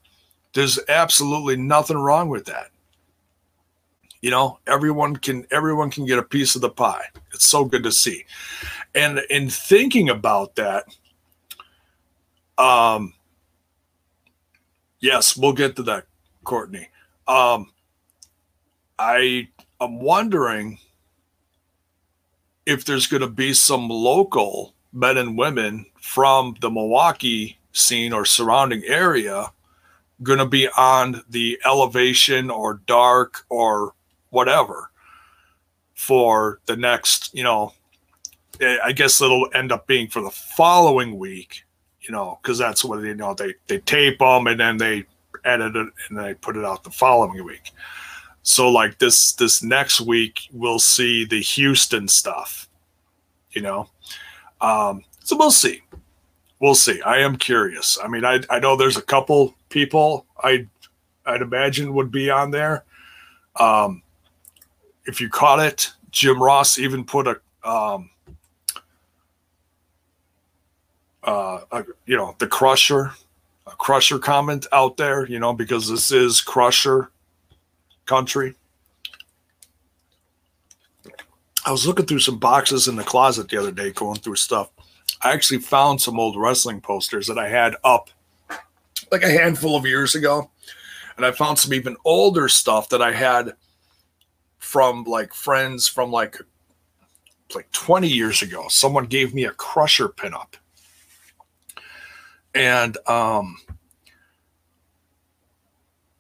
There's 0.56 0.78
absolutely 0.88 1.56
nothing 1.56 1.98
wrong 1.98 2.30
with 2.30 2.46
that. 2.46 2.70
You 4.22 4.30
know 4.30 4.58
everyone 4.66 5.16
can 5.16 5.46
everyone 5.50 5.90
can 5.90 6.06
get 6.06 6.18
a 6.18 6.22
piece 6.22 6.54
of 6.54 6.62
the 6.62 6.70
pie. 6.70 7.04
It's 7.34 7.46
so 7.46 7.66
good 7.66 7.82
to 7.82 7.92
see. 7.92 8.25
And 8.94 9.20
in 9.28 9.50
thinking 9.50 10.08
about 10.08 10.54
that 10.54 10.86
um 12.56 13.12
yes 14.98 15.36
we'll 15.36 15.52
get 15.52 15.76
to 15.76 15.82
that 15.82 16.06
courtney. 16.42 16.88
Um 17.28 17.70
i 18.98 19.46
am 19.78 20.00
wondering 20.00 20.78
if 22.64 22.86
there's 22.86 23.06
going 23.06 23.20
to 23.20 23.28
be 23.28 23.52
some 23.52 23.90
local 23.90 24.75
men 24.94 25.18
and 25.18 25.36
women 25.36 25.84
from 26.00 26.56
the 26.62 26.70
milwaukee 26.70 27.58
scene 27.72 28.14
or 28.14 28.25
surrounding 28.25 28.82
area 28.84 29.52
going 30.23 30.38
to 30.38 30.46
be 30.46 30.68
on 30.76 31.23
the 31.28 31.58
elevation 31.64 32.50
or 32.50 32.80
dark 32.87 33.44
or 33.49 33.94
whatever 34.30 34.90
for 35.94 36.61
the 36.66 36.76
next, 36.76 37.35
you 37.35 37.42
know, 37.42 37.73
I 38.61 38.92
guess 38.92 39.20
it'll 39.20 39.49
end 39.54 39.73
up 39.73 39.87
being 39.87 40.08
for 40.08 40.23
the 40.23 40.30
following 40.30 41.18
week, 41.18 41.64
you 42.00 42.12
know, 42.12 42.38
because 42.40 42.58
that's 42.58 42.85
what 42.85 43.02
you 43.02 43.14
know 43.14 43.35
they 43.35 43.54
they 43.66 43.78
tape 43.80 44.18
them 44.18 44.46
and 44.46 44.58
then 44.58 44.78
they 44.78 45.04
edit 45.44 45.76
it 45.76 45.88
and 46.08 46.18
they 46.18 46.35
put 46.35 46.56
it 46.56 46.64
out 46.64 46.85
the 46.85 46.90
following 46.90 47.44
week. 47.44 47.73
So 48.42 48.70
like 48.70 48.99
this 48.99 49.35
this 49.35 49.62
next 49.62 50.00
week 50.00 50.49
we'll 50.52 50.78
see 50.78 51.25
the 51.25 51.40
Houston 51.40 52.08
stuff, 52.08 52.68
you 53.50 53.61
know. 53.61 53.88
Um, 54.61 55.04
so 55.23 55.37
we'll 55.37 55.50
see, 55.50 55.82
we'll 56.61 56.74
see. 56.74 57.02
I 57.02 57.18
am 57.18 57.37
curious. 57.37 57.98
I 58.02 58.09
mean, 58.09 58.24
I 58.24 58.40
I 58.48 58.59
know 58.59 58.76
there's 58.76 58.96
a 58.96 59.02
couple 59.02 59.55
people 59.76 60.24
I 60.42 60.66
I'd 61.26 61.42
imagine 61.42 61.92
would 61.92 62.10
be 62.10 62.30
on 62.30 62.50
there. 62.50 62.84
Um, 63.60 64.02
if 65.04 65.20
you 65.20 65.28
caught 65.28 65.58
it, 65.58 65.90
Jim 66.10 66.42
Ross 66.42 66.78
even 66.78 67.04
put 67.04 67.26
a, 67.26 67.68
um, 67.68 68.08
uh, 71.24 71.60
a, 71.70 71.84
you 72.06 72.16
know, 72.16 72.34
the 72.38 72.46
Crusher, 72.46 73.12
a 73.66 73.72
Crusher 73.72 74.18
comment 74.18 74.66
out 74.72 74.96
there, 74.96 75.26
you 75.26 75.38
know, 75.38 75.52
because 75.52 75.90
this 75.90 76.10
is 76.10 76.40
Crusher 76.40 77.10
country. 78.06 78.54
I 81.66 81.70
was 81.70 81.86
looking 81.86 82.06
through 82.06 82.20
some 82.20 82.38
boxes 82.38 82.88
in 82.88 82.96
the 82.96 83.04
closet 83.04 83.50
the 83.50 83.58
other 83.58 83.72
day, 83.72 83.90
going 83.90 84.20
through 84.20 84.36
stuff. 84.36 84.70
I 85.22 85.32
actually 85.32 85.58
found 85.58 86.00
some 86.00 86.18
old 86.18 86.36
wrestling 86.36 86.80
posters 86.80 87.26
that 87.26 87.38
I 87.38 87.48
had 87.48 87.74
up 87.84 88.08
like 89.11 89.23
a 89.23 89.31
handful 89.31 89.77
of 89.77 89.87
years 89.87 90.14
ago. 90.14 90.51
And 91.16 91.25
I 91.25 91.33
found 91.33 91.59
some 91.59 91.73
even 91.73 91.97
older 92.05 92.49
stuff 92.49 92.88
that 92.90 93.01
I 93.03 93.12
had 93.12 93.55
from 94.59 95.05
like 95.05 95.33
friends 95.33 95.88
from 95.88 96.11
like 96.11 96.38
like 97.55 97.71
20 97.71 98.09
years 98.09 98.42
ago. 98.42 98.66
Someone 98.69 99.07
gave 99.07 99.33
me 99.33 99.45
a 99.45 99.53
crusher 99.53 100.09
pinup. 100.09 100.55
And 102.55 102.97
um 103.07 103.57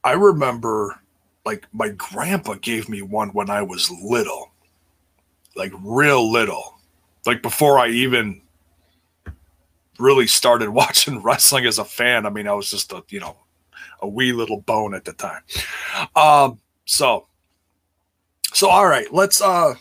I 0.04 0.12
remember 0.12 1.00
like 1.44 1.66
my 1.72 1.88
grandpa 1.90 2.54
gave 2.54 2.88
me 2.88 3.02
one 3.02 3.30
when 3.30 3.50
I 3.50 3.62
was 3.62 3.90
little. 3.90 4.52
Like 5.56 5.72
real 5.82 6.30
little. 6.30 6.78
Like 7.24 7.42
before 7.42 7.78
I 7.78 7.88
even 7.88 8.40
really 9.98 10.26
started 10.26 10.68
watching 10.70 11.22
wrestling 11.22 11.66
as 11.66 11.78
a 11.78 11.84
fan. 11.84 12.26
I 12.26 12.30
mean, 12.30 12.48
I 12.48 12.52
was 12.52 12.70
just 12.70 12.92
a, 12.92 13.02
you 13.08 13.20
know, 13.20 13.36
a 14.00 14.08
wee 14.08 14.32
little 14.32 14.60
bone 14.60 14.94
at 14.94 15.04
the 15.04 15.12
time. 15.12 15.42
Um, 16.14 16.60
so 16.84 17.26
so 18.52 18.68
all 18.68 18.86
right, 18.86 19.12
let's 19.12 19.40
uh 19.40 19.74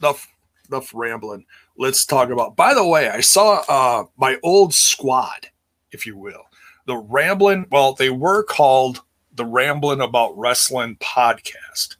enough 0.00 0.28
enough 0.68 0.90
rambling. 0.94 1.44
Let's 1.76 2.06
talk 2.06 2.30
about 2.30 2.56
by 2.56 2.74
the 2.74 2.86
way, 2.86 3.08
I 3.08 3.20
saw 3.20 3.62
uh 3.68 4.04
my 4.16 4.38
old 4.42 4.72
squad, 4.74 5.48
if 5.92 6.06
you 6.06 6.16
will. 6.16 6.44
The 6.86 6.96
Rambling, 6.96 7.66
well, 7.70 7.94
they 7.94 8.10
were 8.10 8.44
called 8.44 9.02
the 9.34 9.44
Rambling 9.44 10.00
About 10.00 10.38
Wrestling 10.38 10.96
podcast. 10.96 11.96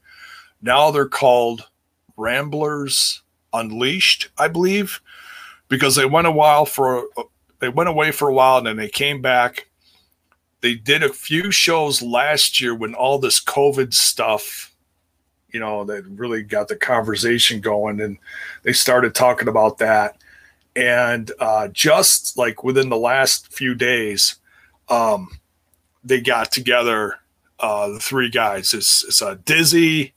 Now 0.63 0.91
they're 0.91 1.09
called 1.09 1.69
Ramblers 2.17 3.23
Unleashed, 3.53 4.31
I 4.39 4.49
believe, 4.49 5.01
because 5.69 5.97
they 5.97 6.07
went 6.07 6.29
a 6.29 6.33
while 6.33 6.67
for 6.67 7.05
they 7.59 7.69
went 7.69 7.89
away 7.89 8.11
for 8.11 8.29
a 8.29 8.35
while 8.35 8.59
and 8.59 8.67
then 8.67 8.77
they 8.77 8.89
came 8.89 9.21
back. 9.21 9.69
They 10.61 10.75
did 10.75 11.03
a 11.03 11.13
few 11.13 11.51
shows 11.51 12.03
last 12.03 12.61
year 12.61 12.75
when 12.75 12.95
all 12.95 13.19
this 13.19 13.43
COVID 13.43 13.95
stuff 13.95 14.75
you 15.57 15.61
know, 15.61 15.85
that 15.85 16.05
really 16.05 16.43
got 16.43 16.69
the 16.69 16.77
conversation 16.77 17.63
going. 17.63 17.99
And 18.03 18.19
they 18.63 18.75
started 18.75 19.15
talking 19.15 19.49
about 19.49 19.79
that. 19.79 20.19
And 20.77 21.33
uh, 21.39 21.69
just 21.69 22.37
like 22.37 22.63
within 22.63 22.91
the 22.91 22.99
last 22.99 23.51
few 23.55 23.75
days, 23.75 24.37
um, 24.91 25.39
they 26.05 26.21
got 26.21 26.53
together, 26.53 27.21
uh, 27.59 27.89
the 27.89 27.99
three 27.99 28.29
guys. 28.29 28.75
It's, 28.75 29.03
it's 29.05 29.23
uh, 29.23 29.37
Dizzy, 29.47 30.13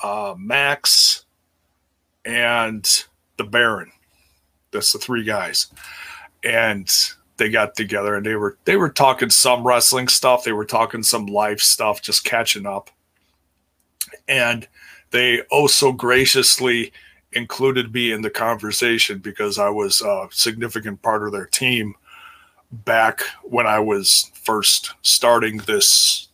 uh, 0.00 0.36
Max, 0.38 1.24
and 2.24 2.88
the 3.38 3.44
Baron. 3.44 3.90
That's 4.70 4.92
the 4.92 5.00
three 5.00 5.24
guys. 5.24 5.66
And 6.44 6.90
they 7.36 7.48
got 7.48 7.74
together 7.74 8.14
and 8.14 8.26
they 8.26 8.36
were 8.36 8.58
they 8.64 8.76
were 8.76 8.90
talking 8.90 9.30
some 9.30 9.66
wrestling 9.66 10.08
stuff. 10.08 10.44
They 10.44 10.52
were 10.52 10.64
talking 10.64 11.02
some 11.02 11.26
life 11.26 11.60
stuff, 11.60 12.02
just 12.02 12.24
catching 12.24 12.66
up 12.66 12.90
and 14.28 14.66
they 15.10 15.42
oh 15.50 15.66
so 15.66 15.92
graciously 15.92 16.92
included 17.32 17.92
me 17.92 18.12
in 18.12 18.22
the 18.22 18.30
conversation 18.30 19.18
because 19.18 19.58
I 19.58 19.68
was 19.68 20.00
a 20.00 20.28
significant 20.30 21.02
part 21.02 21.22
of 21.24 21.32
their 21.32 21.46
team 21.46 21.94
back 22.70 23.22
when 23.42 23.66
I 23.66 23.78
was 23.78 24.30
first 24.34 24.94
starting 25.02 25.58
this, 25.58 26.28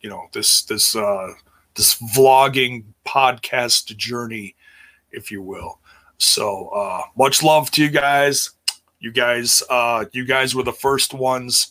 you 0.00 0.10
know, 0.10 0.28
this 0.32 0.62
this 0.62 0.96
uh, 0.96 1.32
this 1.74 2.00
vlogging 2.00 2.84
podcast 3.06 3.96
journey, 3.96 4.54
if 5.10 5.30
you 5.30 5.42
will. 5.42 5.78
So 6.18 6.68
uh, 6.68 7.02
much 7.16 7.42
love 7.42 7.70
to 7.72 7.82
you 7.82 7.90
guys. 7.90 8.50
You 9.00 9.12
guys, 9.12 9.62
uh, 9.70 10.06
you 10.12 10.24
guys 10.24 10.54
were 10.54 10.62
the 10.62 10.72
first 10.72 11.14
ones 11.14 11.70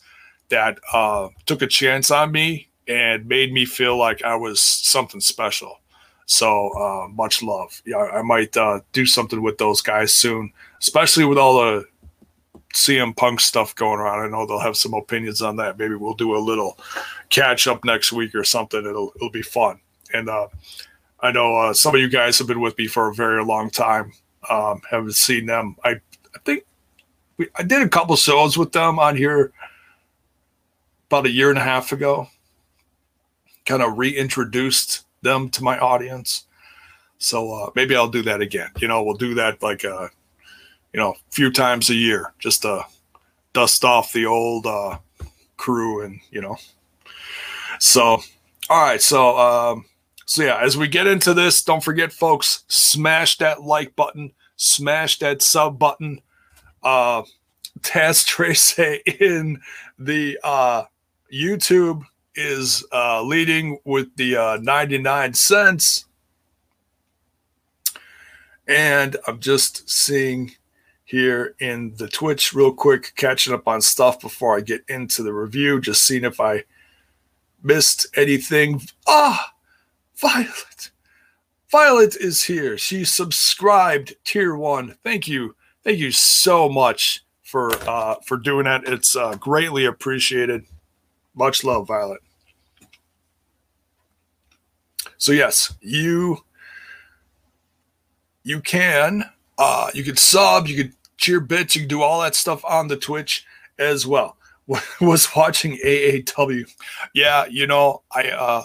that 0.50 0.80
uh, 0.94 1.30
took 1.46 1.62
a 1.62 1.68
chance 1.68 2.10
on 2.12 2.32
me 2.32 2.70
and 2.88 3.28
made 3.28 3.52
me 3.52 3.66
feel 3.66 3.98
like 3.98 4.24
I 4.24 4.36
was 4.36 4.62
something 4.62 5.20
special. 5.20 5.80
So 6.26 6.70
uh, 6.74 7.08
much 7.10 7.42
love. 7.42 7.82
Yeah, 7.86 7.98
I 7.98 8.22
might 8.22 8.56
uh, 8.56 8.82
do 8.92 9.06
something 9.06 9.42
with 9.42 9.58
those 9.58 9.82
guys 9.82 10.14
soon, 10.14 10.52
especially 10.80 11.26
with 11.26 11.38
all 11.38 11.58
the 11.58 11.86
CM 12.74 13.16
Punk 13.16 13.40
stuff 13.40 13.74
going 13.76 14.00
on. 14.00 14.20
I 14.20 14.28
know 14.28 14.46
they'll 14.46 14.60
have 14.60 14.78
some 14.78 14.94
opinions 14.94 15.42
on 15.42 15.56
that. 15.58 15.78
Maybe 15.78 15.96
we'll 15.96 16.14
do 16.14 16.36
a 16.36 16.38
little 16.38 16.78
catch 17.30 17.68
up 17.68 17.84
next 17.86 18.12
week 18.12 18.36
or 18.36 18.44
something. 18.44 18.86
It'll 18.86 19.12
it'll 19.16 19.32
be 19.32 19.42
fun. 19.42 19.80
And 20.14 20.30
uh, 20.30 20.48
I 21.22 21.32
know 21.32 21.56
uh, 21.56 21.74
some 21.74 21.96
of 21.96 22.02
you 22.02 22.10
guys 22.10 22.38
have 22.38 22.48
been 22.48 22.62
with 22.62 22.78
me 22.78 22.88
for 22.88 23.08
a 23.08 23.14
very 23.14 23.44
long 23.44 23.70
time. 23.70 24.12
Um, 24.50 24.82
haven't 24.90 25.16
seen 25.16 25.46
them. 25.46 25.76
I 25.84 26.00
we, 27.38 27.48
I 27.56 27.64
did 27.64 27.82
a 27.82 27.90
couple 27.90 28.16
shows 28.16 28.58
with 28.58 28.72
them 28.72 29.00
on 29.00 29.16
here 29.16 29.52
about 31.10 31.26
a 31.26 31.32
year 31.32 31.50
and 31.50 31.60
a 31.60 31.64
half 31.64 31.92
ago 31.92 32.28
kind 33.68 33.84
of 33.84 33.98
reintroduced 33.98 35.04
them 35.22 35.50
to 35.50 35.64
my 35.64 35.78
audience. 35.78 36.46
So 37.20 37.54
uh, 37.54 37.70
maybe 37.76 37.96
I'll 37.96 38.08
do 38.08 38.24
that 38.24 38.42
again. 38.42 38.70
You 38.80 38.88
know, 38.88 39.04
we'll 39.04 39.16
do 39.16 39.36
that 39.36 39.62
like 39.62 39.84
a, 39.84 39.94
uh, 39.94 40.08
you 40.94 41.00
know, 41.00 41.12
a 41.12 41.32
few 41.32 41.52
times 41.52 41.90
a 41.90 41.96
year 41.96 42.34
just 42.40 42.64
to 42.64 42.86
dust 43.54 43.84
off 43.84 44.14
the 44.14 44.26
old 44.26 44.66
uh, 44.66 44.98
crew 45.58 46.04
and 46.04 46.20
you 46.32 46.42
know. 46.42 46.58
So, 47.80 48.22
all 48.70 48.82
right. 48.82 49.02
So, 49.02 49.38
um, 49.38 49.86
so 50.26 50.44
yeah, 50.44 50.60
as 50.62 50.78
we 50.78 50.88
get 50.88 51.08
into 51.08 51.34
this, 51.34 51.62
don't 51.62 51.84
forget, 51.84 52.12
folks, 52.12 52.64
smash 52.68 53.38
that 53.38 53.64
like 53.64 53.96
button, 53.96 54.32
smash 54.56 55.20
that 55.20 55.42
sub 55.42 55.78
button. 55.78 56.22
Uh, 56.88 57.22
Taz 57.82 58.26
Trace 58.26 58.80
in 59.20 59.60
the 60.00 60.40
uh, 60.42 60.86
YouTube 61.34 62.02
is 62.34 62.86
uh, 62.94 63.22
leading 63.22 63.78
with 63.84 64.16
the 64.16 64.38
uh, 64.38 64.58
99 64.62 65.34
cents. 65.34 66.06
And 68.70 69.18
I'm 69.28 69.42
just 69.42 69.90
seeing 69.90 70.56
here 71.04 71.56
in 71.60 71.94
the 71.98 72.08
Twitch 72.08 72.54
real 72.54 72.74
quick, 72.74 73.12
catching 73.18 73.54
up 73.54 73.68
on 73.68 73.82
stuff 73.82 74.22
before 74.22 74.56
I 74.56 74.62
get 74.62 74.82
into 74.88 75.24
the 75.24 75.34
review, 75.34 75.82
just 75.82 76.06
seeing 76.06 76.24
if 76.24 76.40
I 76.40 76.64
missed 77.64 78.08
anything. 78.16 78.82
Ah, 79.06 79.52
Violet. 80.16 80.92
Violet 81.70 82.16
is 82.16 82.44
here. 82.44 82.78
She 82.78 83.04
subscribed 83.04 84.16
tier 84.24 84.56
one. 84.56 84.96
Thank 85.04 85.28
you. 85.28 85.54
Thank 85.88 86.00
you 86.00 86.12
so 86.12 86.68
much 86.68 87.24
for 87.44 87.72
uh 87.90 88.16
for 88.26 88.36
doing 88.36 88.66
that. 88.66 88.84
It's 88.84 89.16
uh 89.16 89.36
greatly 89.36 89.86
appreciated. 89.86 90.66
Much 91.34 91.64
love, 91.64 91.88
Violet. 91.88 92.20
So 95.18 95.32
yes, 95.32 95.74
you 95.80 96.44
you 98.44 98.60
can 98.60 99.24
uh 99.58 99.90
you 99.94 100.04
could 100.04 100.20
sub, 100.20 100.68
you 100.68 100.76
could 100.76 100.94
cheer 101.16 101.40
bits, 101.40 101.74
you 101.74 101.84
can 101.84 101.88
do 101.88 102.02
all 102.02 102.20
that 102.20 102.36
stuff 102.36 102.66
on 102.66 102.90
the 102.90 102.98
Twitch 102.98 103.46
as 103.80 104.06
well. 104.06 104.36
Was 105.00 105.30
watching 105.38 105.78
AAW. 105.86 106.70
Yeah, 107.14 107.46
you 107.46 107.66
know, 107.66 108.02
I 108.12 108.24
uh 108.32 108.64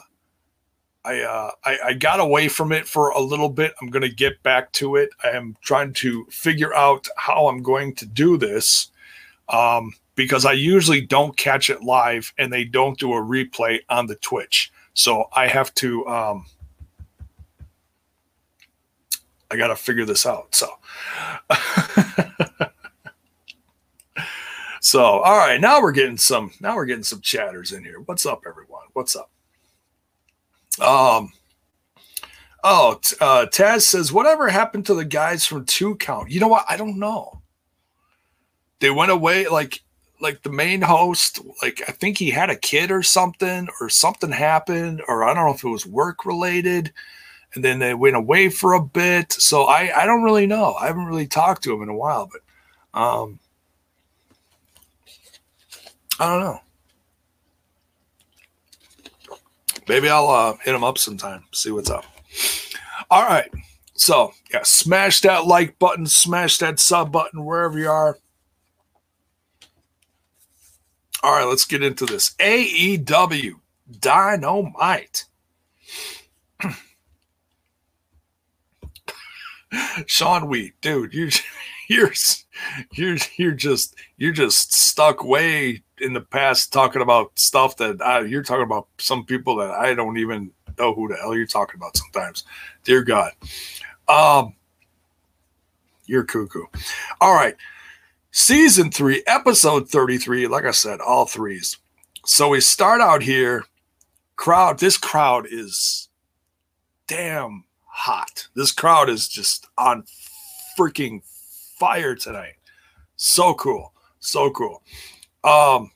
I, 1.05 1.21
uh, 1.21 1.51
I, 1.65 1.79
I 1.87 1.93
got 1.95 2.21
away 2.21 2.49
from 2.49 2.71
it 2.71 2.87
for 2.87 3.11
a 3.11 3.21
little 3.21 3.49
bit. 3.49 3.75
I'm 3.81 3.88
going 3.91 4.03
to 4.03 4.15
get 4.15 4.43
back 4.43 4.71
to 4.73 4.97
it. 4.97 5.11
I 5.25 5.31
am 5.31 5.57
trying 5.61 5.93
to 5.95 6.25
figure 6.27 6.73
out 6.75 7.09
how 7.17 7.49
I'm 7.49 7.62
going 7.62 7.95
to 7.97 8.07
do 8.07 8.37
this 8.37 8.91
um, 9.49 9.95
because 10.15 10.45
I 10.45 10.53
usually 10.53 11.01
don't 11.01 11.37
catch 11.37 11.71
it 11.71 11.83
live 11.83 12.33
and 12.38 12.53
they 12.53 12.65
don't 12.65 12.99
do 12.99 13.12
a 13.15 13.21
replay 13.21 13.81
on 13.88 14.07
the 14.07 14.15
Twitch. 14.17 14.73
So 14.95 15.29
I 15.33 15.49
have 15.49 15.75
to. 15.77 16.07
Um, 16.07 16.47
I 19.51 19.57
got 19.57 19.69
to 19.69 19.77
figure 19.77 20.05
this 20.05 20.25
out. 20.25 20.55
So. 20.55 20.69
so 24.81 25.03
all 25.03 25.37
right, 25.37 25.61
now 25.61 25.83
we're 25.83 25.93
getting 25.93 26.17
some. 26.17 26.53
Now 26.61 26.77
we're 26.77 26.87
getting 26.87 27.03
some 27.03 27.21
chatters 27.21 27.73
in 27.73 27.83
here. 27.83 28.01
What's 28.01 28.25
up, 28.25 28.45
everyone? 28.47 28.85
What's 28.93 29.17
up? 29.17 29.31
Um. 30.81 31.33
Oh, 32.65 33.01
uh, 33.21 33.47
Taz 33.47 33.83
says, 33.83 34.13
whatever 34.13 34.49
happened 34.49 34.87
to 34.87 34.95
the 34.95 35.05
guys 35.05 35.45
from 35.45 35.65
Two 35.65 35.97
Count? 35.97 36.31
You 36.31 36.39
know 36.39 36.49
what? 36.49 36.65
I 36.69 36.77
don't 36.77 36.99
know. 36.99 37.43
They 38.79 38.91
went 38.91 39.11
away 39.11 39.49
like 39.49 39.83
like 40.21 40.43
the 40.43 40.51
main 40.51 40.81
host. 40.81 41.41
Like 41.61 41.83
I 41.89 41.93
think 41.93 42.19
he 42.19 42.31
had 42.31 42.51
a 42.51 42.57
kid 42.57 42.91
or 42.91 43.03
something, 43.03 43.69
or 43.81 43.89
something 43.89 44.31
happened, 44.31 45.03
or 45.09 45.25
I 45.25 45.35
don't 45.35 45.45
know 45.45 45.55
if 45.55 45.65
it 45.65 45.69
was 45.69 45.87
work 45.87 46.25
related. 46.25 46.93
And 47.55 47.63
then 47.63 47.81
they 47.81 47.93
went 47.93 48.17
away 48.17 48.49
for 48.49 48.73
a 48.73 48.83
bit. 48.83 49.33
So 49.33 49.65
I 49.65 50.03
I 50.03 50.07
don't 50.07 50.23
really 50.23 50.47
know. 50.47 50.75
I 50.75 50.87
haven't 50.87 51.07
really 51.07 51.27
talked 51.27 51.65
to 51.65 51.75
him 51.75 51.83
in 51.83 51.89
a 51.89 51.97
while, 51.97 52.31
but 52.31 52.99
um, 52.99 53.39
I 56.19 56.27
don't 56.27 56.41
know. 56.41 56.61
Maybe 59.88 60.09
I'll 60.09 60.29
uh, 60.29 60.57
hit 60.62 60.75
him 60.75 60.85
up 60.85 60.99
sometime, 60.99 61.45
see 61.53 61.71
what's 61.71 61.90
up. 61.90 62.05
All 63.11 63.25
right. 63.25 63.51
So, 63.95 64.33
yeah, 64.53 64.62
smash 64.62 65.21
that 65.21 65.47
like 65.47 65.79
button, 65.79 66.07
smash 66.07 66.59
that 66.59 66.81
sub 66.81 67.12
button 67.12 67.45
wherever 67.45 67.79
you 67.79 67.88
are. 67.88 68.18
All 71.23 71.33
right, 71.33 71.47
let's 71.47 71.64
get 71.64 71.83
into 71.85 72.05
this. 72.05 72.35
AEW 72.40 73.53
Dynamite. 74.01 75.27
Sean 80.07 80.49
Wheat, 80.49 80.75
dude, 80.81 81.14
you 81.14 81.31
you're 81.88 82.12
you're 82.92 83.16
you're 83.37 83.53
just 83.53 83.96
you're 84.16 84.33
just 84.33 84.72
stuck 84.72 85.25
way 85.25 85.83
in 86.01 86.12
the 86.12 86.20
past 86.20 86.72
talking 86.72 87.03
about 87.03 87.38
stuff 87.38 87.77
that 87.77 88.03
I, 88.03 88.20
you're 88.20 88.42
talking 88.42 88.64
about 88.64 88.88
some 88.98 89.25
people 89.25 89.57
that 89.57 89.70
I 89.70 89.94
don't 89.94 90.18
even 90.18 90.51
know 90.79 90.94
who 90.94 91.09
the 91.09 91.16
hell 91.16 91.37
you're 91.37 91.46
talking 91.46 91.77
about 91.77 91.96
sometimes. 91.96 92.44
Dear 92.85 93.03
God. 93.03 93.33
Um 94.09 94.55
you're 96.07 96.25
cuckoo. 96.25 96.64
All 97.20 97.35
right. 97.35 97.57
Season 98.33 98.90
3, 98.90 99.22
episode 99.27 99.88
33, 99.90 100.46
like 100.46 100.64
I 100.64 100.70
said, 100.70 101.01
all 101.01 101.27
threes. 101.27 101.79
So 102.25 102.48
we 102.48 102.61
start 102.61 103.01
out 103.01 103.22
here 103.22 103.64
crowd 104.37 104.79
this 104.81 104.98
crowd 104.98 105.46
is 105.51 106.09
damn 107.07 107.64
hot. 107.85 108.48
This 108.55 108.72
crowd 108.72 109.09
is 109.09 109.29
just 109.29 109.68
on 109.79 110.05
freaking 110.77 111.22
fire 111.83 112.14
tonight. 112.14 112.55
So 113.16 113.55
cool. 113.55 113.92
So 114.21 114.53
cool. 114.53 114.85
Um, 115.42 115.90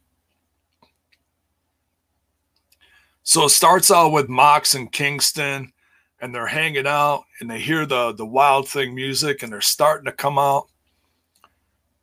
so 3.22 3.44
it 3.44 3.50
starts 3.50 3.92
out 3.92 4.10
with 4.10 4.28
Mox 4.28 4.74
and 4.74 4.90
Kingston, 4.90 5.72
and 6.20 6.34
they're 6.34 6.48
hanging 6.48 6.88
out, 6.88 7.22
and 7.38 7.48
they 7.48 7.60
hear 7.60 7.86
the 7.86 8.12
the 8.14 8.26
Wild 8.26 8.68
Thing 8.68 8.96
music, 8.96 9.44
and 9.44 9.52
they're 9.52 9.60
starting 9.60 10.06
to 10.06 10.12
come 10.12 10.40
out. 10.40 10.66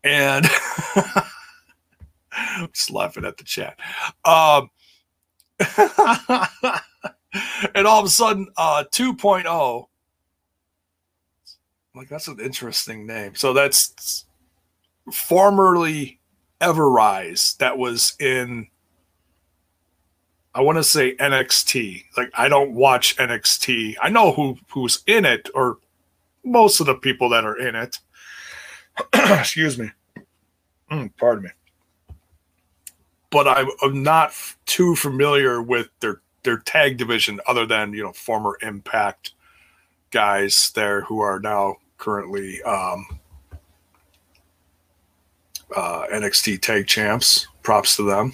And 0.05 0.45
I'm 2.31 2.67
just 2.73 2.89
laughing 2.89 3.25
at 3.25 3.35
the 3.35 3.43
chat. 3.43 3.77
Um, 4.23 4.69
and 7.75 7.85
all 7.85 7.99
of 7.99 8.05
a 8.05 8.09
sudden, 8.09 8.47
uh, 8.55 8.85
2.0 8.93 9.87
like 11.95 12.09
that's 12.09 12.27
an 12.27 12.39
interesting 12.39 13.05
name. 13.05 13.35
So 13.35 13.53
that's 13.53 14.25
formerly 15.11 16.19
Ever-Rise 16.61 17.55
that 17.59 17.77
was 17.77 18.15
in 18.19 18.67
I 20.55 20.61
want 20.61 20.77
to 20.77 20.83
say 20.83 21.15
NXT. 21.15 22.05
Like 22.15 22.29
I 22.35 22.47
don't 22.47 22.73
watch 22.73 23.17
NXT. 23.17 23.95
I 24.01 24.09
know 24.09 24.31
who 24.31 24.57
who's 24.69 25.03
in 25.07 25.25
it 25.25 25.49
or 25.55 25.77
most 26.43 26.79
of 26.79 26.85
the 26.85 26.95
people 26.95 27.29
that 27.29 27.45
are 27.45 27.57
in 27.57 27.75
it. 27.75 27.99
Excuse 29.13 29.77
me. 29.77 29.91
Mm, 30.91 31.11
pardon 31.17 31.45
me. 31.45 31.49
But 33.31 33.47
I'm, 33.47 33.67
I'm 33.81 34.03
not 34.03 34.29
f- 34.29 34.57
too 34.65 34.95
familiar 34.95 35.61
with 35.61 35.89
their 36.01 36.21
their 36.43 36.57
tag 36.57 36.97
division 36.97 37.39
other 37.47 37.65
than, 37.65 37.93
you 37.93 38.03
know, 38.03 38.13
former 38.13 38.57
Impact 38.61 39.33
guys 40.11 40.71
there 40.75 41.01
who 41.01 41.19
are 41.19 41.39
now 41.39 41.77
currently 41.97 42.61
um, 42.63 43.05
uh, 45.75 46.05
NXT 46.13 46.61
Tag 46.61 46.87
Champs. 46.87 47.47
Props 47.61 47.95
to 47.95 48.03
them. 48.03 48.33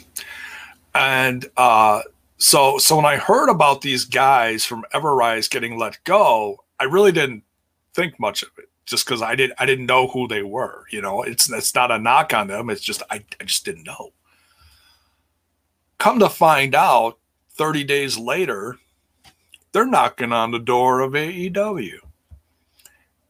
And 0.96 1.46
uh, 1.56 2.02
so, 2.38 2.78
so 2.78 2.96
when 2.96 3.06
I 3.06 3.18
heard 3.18 3.50
about 3.50 3.82
these 3.82 4.06
guys 4.06 4.66
from 4.66 4.84
Ever-Rise 4.92 5.48
getting 5.48 5.78
let 5.78 6.04
go, 6.04 6.64
I 6.80 6.86
really 6.86 7.12
didn't 7.12 7.44
think 7.94 8.20
much 8.20 8.42
of 8.44 8.50
it, 8.58 8.70
just 8.86 9.06
because 9.06 9.22
I 9.22 9.36
didn't 9.36 9.54
I 9.60 9.66
didn't 9.66 9.86
know 9.86 10.08
who 10.08 10.28
they 10.28 10.42
were. 10.42 10.86
You 10.90 11.02
know, 11.02 11.22
it's 11.22 11.52
it's 11.52 11.76
not 11.76 11.92
a 11.92 12.00
knock 12.00 12.34
on 12.34 12.48
them. 12.48 12.70
It's 12.70 12.82
just 12.82 13.04
I, 13.12 13.24
I 13.40 13.44
just 13.44 13.66
didn't 13.66 13.86
know. 13.86 14.14
Come 15.98 16.20
to 16.20 16.30
find 16.30 16.74
out, 16.74 17.20
30 17.52 17.84
days 17.84 18.18
later, 18.18 18.78
they're 19.74 19.86
knocking 19.86 20.32
on 20.32 20.52
the 20.52 20.60
door 20.60 21.02
of 21.02 21.12
AEW 21.12 22.00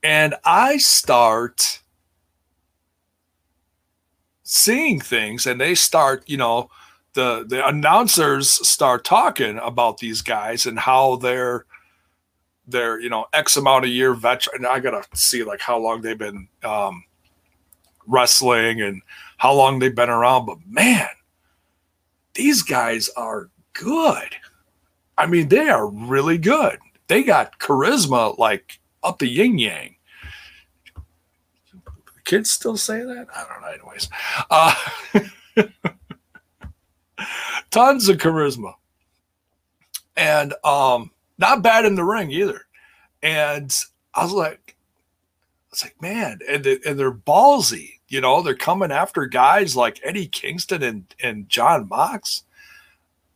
and 0.03 0.35
I 0.45 0.77
start 0.77 1.81
seeing 4.43 4.99
things 4.99 5.45
and 5.45 5.59
they 5.59 5.75
start, 5.75 6.23
you 6.27 6.37
know, 6.37 6.69
the 7.13 7.45
the 7.47 7.65
announcers 7.67 8.49
start 8.67 9.03
talking 9.03 9.57
about 9.59 9.97
these 9.97 10.21
guys 10.21 10.65
and 10.65 10.79
how 10.79 11.17
they're 11.17 11.65
they're, 12.67 12.99
you 12.99 13.09
know, 13.09 13.25
X 13.33 13.57
amount 13.57 13.85
of 13.85 13.91
year 13.91 14.13
veteran. 14.13 14.65
I 14.65 14.79
gotta 14.79 15.03
see 15.13 15.43
like 15.43 15.59
how 15.59 15.77
long 15.77 16.01
they've 16.01 16.17
been 16.17 16.47
um 16.63 17.03
wrestling 18.07 18.81
and 18.81 19.01
how 19.37 19.53
long 19.53 19.79
they've 19.79 19.95
been 19.95 20.09
around. 20.09 20.45
But 20.45 20.59
man, 20.67 21.07
these 22.33 22.63
guys 22.63 23.09
are 23.17 23.49
good. 23.73 24.35
I 25.17 25.25
mean, 25.25 25.49
they 25.49 25.67
are 25.69 25.87
really 25.87 26.37
good. 26.37 26.79
They 27.07 27.23
got 27.23 27.59
charisma 27.59 28.37
like 28.37 28.78
up 29.03 29.19
the 29.19 29.27
yin 29.27 29.57
yang. 29.57 29.95
Kids 32.25 32.51
still 32.51 32.77
say 32.77 32.99
that? 32.99 33.27
I 33.35 33.45
don't 33.47 33.61
know. 33.61 33.67
Anyways, 33.67 34.09
uh, 34.51 34.75
tons 37.71 38.07
of 38.07 38.17
charisma, 38.17 38.73
and 40.15 40.53
um, 40.63 41.11
not 41.39 41.63
bad 41.63 41.85
in 41.85 41.95
the 41.95 42.03
ring 42.03 42.29
either. 42.29 42.61
And 43.23 43.75
I 44.13 44.23
was 44.23 44.31
like, 44.31 44.75
it's 45.71 45.83
like, 45.83 45.99
man, 46.01 46.39
and 46.47 46.63
they, 46.63 46.79
and 46.85 46.99
they're 46.99 47.11
ballsy. 47.11 47.93
You 48.09 48.21
know, 48.21 48.41
they're 48.41 48.55
coming 48.55 48.91
after 48.91 49.25
guys 49.25 49.75
like 49.75 49.99
Eddie 50.03 50.27
Kingston 50.27 50.83
and 50.83 51.15
and 51.21 51.49
John 51.49 51.87
Mox. 51.89 52.43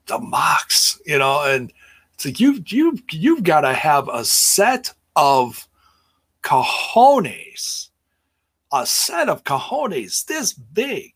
the 0.05 0.19
Mox, 0.19 0.99
you 1.05 1.17
know, 1.17 1.43
and 1.43 1.71
it's 2.13 2.25
like 2.25 2.39
you've 2.39 2.71
you've 2.71 3.01
you've 3.11 3.43
got 3.43 3.61
to 3.61 3.73
have 3.73 4.07
a 4.09 4.23
set 4.23 4.93
of 5.15 5.67
cojones, 6.43 7.89
a 8.71 8.85
set 8.85 9.29
of 9.29 9.43
cojones 9.43 10.25
this 10.25 10.53
big 10.53 11.13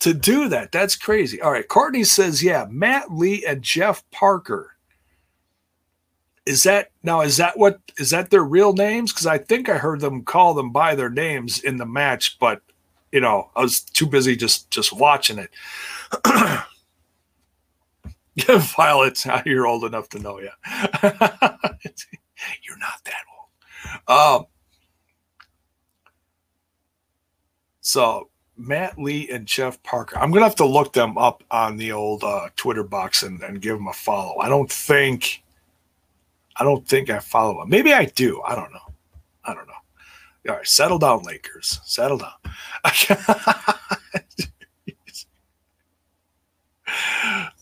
to 0.00 0.14
do 0.14 0.48
that. 0.48 0.72
That's 0.72 0.96
crazy. 0.96 1.40
All 1.40 1.52
right, 1.52 1.66
Courtney 1.66 2.04
says, 2.04 2.42
yeah, 2.42 2.66
Matt 2.68 3.12
Lee 3.12 3.44
and 3.46 3.62
Jeff 3.62 4.02
Parker. 4.10 4.76
Is 6.46 6.62
that 6.64 6.90
now? 7.02 7.20
Is 7.20 7.36
that 7.36 7.58
what 7.58 7.78
is 7.98 8.10
that 8.10 8.30
their 8.30 8.42
real 8.42 8.72
names? 8.72 9.12
Because 9.12 9.26
I 9.26 9.38
think 9.38 9.68
I 9.68 9.76
heard 9.76 10.00
them 10.00 10.24
call 10.24 10.54
them 10.54 10.72
by 10.72 10.94
their 10.94 11.10
names 11.10 11.60
in 11.60 11.76
the 11.76 11.86
match, 11.86 12.38
but 12.40 12.62
you 13.12 13.20
know, 13.20 13.50
I 13.54 13.60
was 13.60 13.80
too 13.80 14.06
busy 14.06 14.36
just 14.36 14.70
just 14.70 14.92
watching 14.92 15.38
it. 15.38 15.50
Violet, 18.76 19.22
you're 19.44 19.66
old 19.66 19.84
enough 19.84 20.08
to 20.08 20.18
know, 20.18 20.40
yeah. 20.40 21.56
you're 22.62 22.78
not 22.78 23.04
that 23.04 23.22
old. 23.38 24.40
Um, 24.40 24.46
so 27.80 28.28
Matt 28.56 28.98
Lee 28.98 29.30
and 29.30 29.46
Jeff 29.46 29.82
Parker. 29.82 30.18
I'm 30.18 30.30
gonna 30.30 30.44
have 30.44 30.54
to 30.56 30.66
look 30.66 30.92
them 30.92 31.16
up 31.16 31.42
on 31.50 31.76
the 31.76 31.92
old 31.92 32.22
uh, 32.22 32.48
Twitter 32.56 32.84
box 32.84 33.22
and, 33.22 33.42
and 33.42 33.60
give 33.60 33.76
them 33.76 33.88
a 33.88 33.92
follow. 33.92 34.38
I 34.38 34.48
don't 34.48 34.70
think, 34.70 35.42
I 36.56 36.64
don't 36.64 36.86
think 36.86 37.10
I 37.10 37.18
follow 37.18 37.60
them. 37.60 37.70
Maybe 37.70 37.92
I 37.92 38.04
do. 38.04 38.42
I 38.42 38.54
don't 38.54 38.72
know. 38.72 38.94
I 39.44 39.54
don't 39.54 39.66
know. 39.66 39.72
All 40.48 40.56
right, 40.56 40.66
settle 40.66 40.98
down, 40.98 41.22
Lakers. 41.22 41.80
Settle 41.84 42.18
down. 42.18 42.32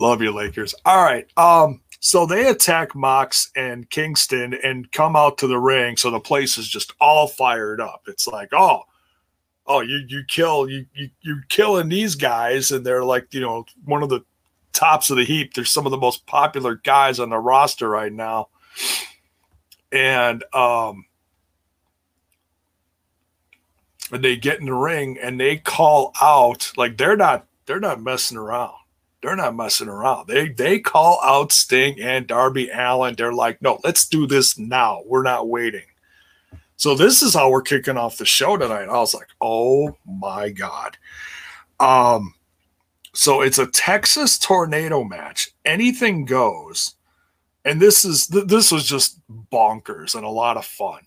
Love 0.01 0.23
you, 0.23 0.33
Lakers. 0.33 0.75
All 0.85 1.03
right. 1.05 1.27
Um, 1.37 1.81
so 2.01 2.27
they 2.27 2.49
attack 2.49 2.95
Mox 2.95 3.51
and 3.57 3.89
Kingston 3.91 4.55
and 4.55 4.91
come 4.93 5.17
out 5.17 5.39
to 5.39 5.47
the 5.47 5.59
ring. 5.59 5.97
So 5.97 6.11
the 6.11 6.21
place 6.21 6.57
is 6.57 6.69
just 6.69 6.93
all 7.01 7.27
fired 7.27 7.81
up. 7.81 8.03
It's 8.07 8.29
like, 8.29 8.51
oh, 8.53 8.83
oh, 9.67 9.81
you 9.81 10.05
you 10.09 10.23
kill 10.29 10.69
you 10.69 10.87
you 10.95 11.11
you're 11.23 11.45
killing 11.49 11.89
these 11.89 12.15
guys, 12.15 12.71
and 12.71 12.87
they're 12.87 13.05
like, 13.05 13.35
you 13.35 13.41
know, 13.41 13.67
one 13.85 14.03
of 14.03 14.09
the 14.09 14.21
tops 14.73 15.11
of 15.11 15.17
the 15.17 15.25
heap. 15.25 15.55
They're 15.55 15.65
some 15.65 15.87
of 15.87 15.91
the 15.91 15.99
most 15.99 16.25
popular 16.27 16.77
guys 16.77 17.19
on 17.19 17.31
the 17.31 17.39
roster 17.39 17.89
right 17.89 18.13
now. 18.13 18.49
And 19.91 20.45
um 20.55 21.07
and 24.13 24.23
they 24.23 24.37
get 24.37 24.61
in 24.61 24.67
the 24.67 24.75
ring 24.75 25.19
and 25.21 25.41
they 25.41 25.57
call 25.57 26.13
out 26.21 26.73
like 26.77 26.97
they're 26.97 27.17
not 27.17 27.47
they're 27.67 27.81
not 27.81 28.03
messing 28.03 28.39
around 28.39 28.75
they're 29.23 29.37
not 29.37 29.57
messing 29.57 29.89
around. 29.89 30.29
They 30.29 30.49
they 30.49 30.79
call 30.79 31.21
out 31.23 31.53
Sting 31.53 32.01
and 32.01 32.27
Darby 32.27 32.71
Allin. 32.73 33.15
They're 33.17 33.33
like, 33.33 33.61
no, 33.61 33.81
let's 33.83 34.07
do 34.07 34.27
this 34.27 34.59
now. 34.59 35.03
We're 35.07 35.23
not 35.23 35.49
waiting. 35.49 35.87
So 36.77 36.95
this 36.95 37.23
is 37.23 37.35
how 37.35 37.51
we're 37.51 37.63
kicking 37.63 37.97
off 37.97 38.19
the 38.19 38.25
show 38.25 38.57
tonight. 38.57 38.89
I 38.89 38.99
was 38.99 39.15
like, 39.15 39.29
oh 39.41 39.97
my 40.07 40.51
god. 40.51 40.97
Um, 41.81 42.35
so 43.13 43.41
it's 43.41 43.59
a 43.59 43.67
Texas 43.67 44.39
tornado 44.39 45.03
match. 45.03 45.51
Anything 45.65 46.25
goes, 46.25 46.95
and 47.65 47.83
this 47.83 48.05
is 48.05 48.29
this 48.29 48.71
was 48.71 48.87
just 48.87 49.19
bonkers 49.51 50.15
and 50.15 50.25
a 50.25 50.31
lot 50.31 50.57
of 50.57 50.65
fun. 50.65 51.01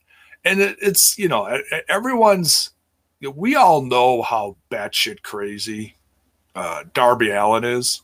And 0.44 0.60
it, 0.60 0.78
it's 0.82 1.18
you 1.18 1.30
know 1.30 1.62
everyone's. 1.88 2.72
We 3.22 3.56
all 3.56 3.84
know 3.84 4.24
how 4.24 4.58
batshit 4.72 5.22
crazy 5.22 5.96
uh, 6.56 6.84
Darby 6.94 7.32
Allin 7.32 7.64
is. 7.64 8.02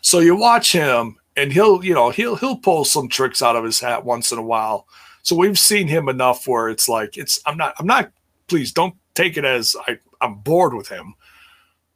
So 0.00 0.18
you 0.18 0.36
watch 0.36 0.72
him, 0.72 1.16
and 1.36 1.52
he'll, 1.52 1.84
you 1.84 1.94
know, 1.94 2.10
he'll 2.10 2.36
he'll 2.36 2.56
pull 2.56 2.84
some 2.84 3.08
tricks 3.08 3.42
out 3.42 3.56
of 3.56 3.64
his 3.64 3.80
hat 3.80 4.04
once 4.04 4.32
in 4.32 4.38
a 4.38 4.42
while. 4.42 4.86
So 5.22 5.36
we've 5.36 5.58
seen 5.58 5.86
him 5.86 6.08
enough 6.08 6.46
where 6.46 6.68
it's 6.68 6.88
like 6.88 7.16
it's. 7.16 7.40
I'm 7.46 7.56
not. 7.56 7.74
I'm 7.78 7.86
not. 7.86 8.10
Please 8.48 8.72
don't 8.72 8.94
take 9.14 9.36
it 9.36 9.44
as 9.44 9.76
I, 9.86 9.98
I'm 10.20 10.36
bored 10.36 10.74
with 10.74 10.88
him, 10.88 11.14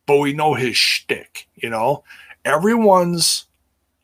but 0.07 0.18
we 0.18 0.33
know 0.33 0.55
his 0.55 0.76
shtick. 0.76 1.48
You 1.57 1.70
know, 1.70 2.05
everyone's 2.44 3.46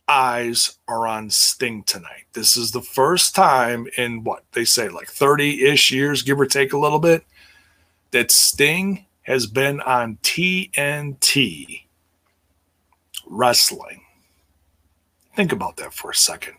eyes 0.09 0.79
are 0.89 1.07
on 1.07 1.31
Sting 1.31 1.85
tonight. 1.85 2.25
This 2.33 2.57
is 2.57 2.73
the 2.73 2.83
first 2.83 3.35
time 3.35 3.87
in 3.97 4.25
what 4.25 4.45
they 4.53 4.65
say, 4.65 4.89
like 4.89 5.09
30 5.09 5.65
ish 5.65 5.91
years, 5.91 6.23
give 6.23 6.41
or 6.41 6.47
take 6.47 6.73
a 6.73 6.79
little 6.79 6.99
bit, 6.99 7.25
that 8.11 8.31
Sting 8.31 9.07
has 9.33 9.47
been 9.47 9.81
on 9.81 10.19
TNT 10.23 11.85
wrestling. 13.27 14.03
Think 15.35 15.53
about 15.53 15.79
that 15.79 15.95
for 15.95 16.11
a 16.11 16.15
second. 16.15 16.55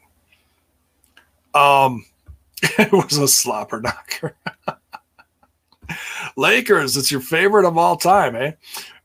Um, 1.54 2.06
it 2.64 2.92
was 2.92 3.18
a 3.18 3.28
slobber 3.28 3.80
knocker. 3.80 4.36
Lakers, 6.36 6.98
it's 6.98 7.12
your 7.12 7.22
favorite 7.22 7.66
of 7.66 7.78
all 7.78 7.96
time, 7.96 8.36
eh? 8.36 8.54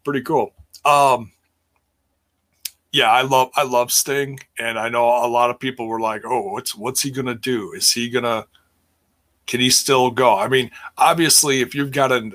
Pretty 0.02 0.22
cool. 0.22 0.54
Um, 0.86 1.30
yeah, 2.90 3.10
I 3.10 3.20
love 3.20 3.50
I 3.54 3.64
love 3.64 3.92
Sting, 3.92 4.40
and 4.58 4.78
I 4.78 4.88
know 4.88 5.04
a 5.04 5.28
lot 5.28 5.50
of 5.50 5.60
people 5.60 5.88
were 5.88 6.00
like, 6.00 6.22
"Oh, 6.24 6.52
what's 6.52 6.74
what's 6.74 7.02
he 7.02 7.10
gonna 7.10 7.34
do? 7.34 7.72
Is 7.74 7.92
he 7.92 8.08
gonna? 8.08 8.46
Can 9.46 9.60
he 9.60 9.68
still 9.68 10.10
go?" 10.10 10.38
I 10.38 10.48
mean, 10.48 10.70
obviously, 10.96 11.60
if 11.60 11.74
you've 11.74 11.92
got 11.92 12.12
an 12.12 12.32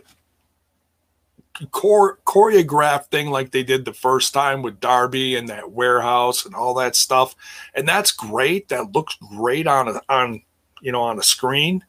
chore- 1.74 2.20
choreographed 2.26 3.08
thing 3.08 3.30
like 3.30 3.52
they 3.52 3.64
did 3.64 3.86
the 3.86 3.94
first 3.94 4.34
time 4.34 4.62
with 4.62 4.80
Darby 4.80 5.36
and 5.36 5.48
that 5.50 5.72
warehouse 5.72 6.46
and 6.46 6.56
all 6.56 6.74
that 6.76 6.96
stuff, 6.96 7.36
and 7.74 7.88
that's 7.88 8.12
great. 8.12 8.70
That 8.70 8.94
looks 8.94 9.16
great 9.36 9.68
on 9.68 9.88
a, 9.88 10.02
on 10.10 10.42
you 10.82 10.92
know 10.92 11.02
on 11.02 11.20
a 11.20 11.24
screen, 11.24 11.84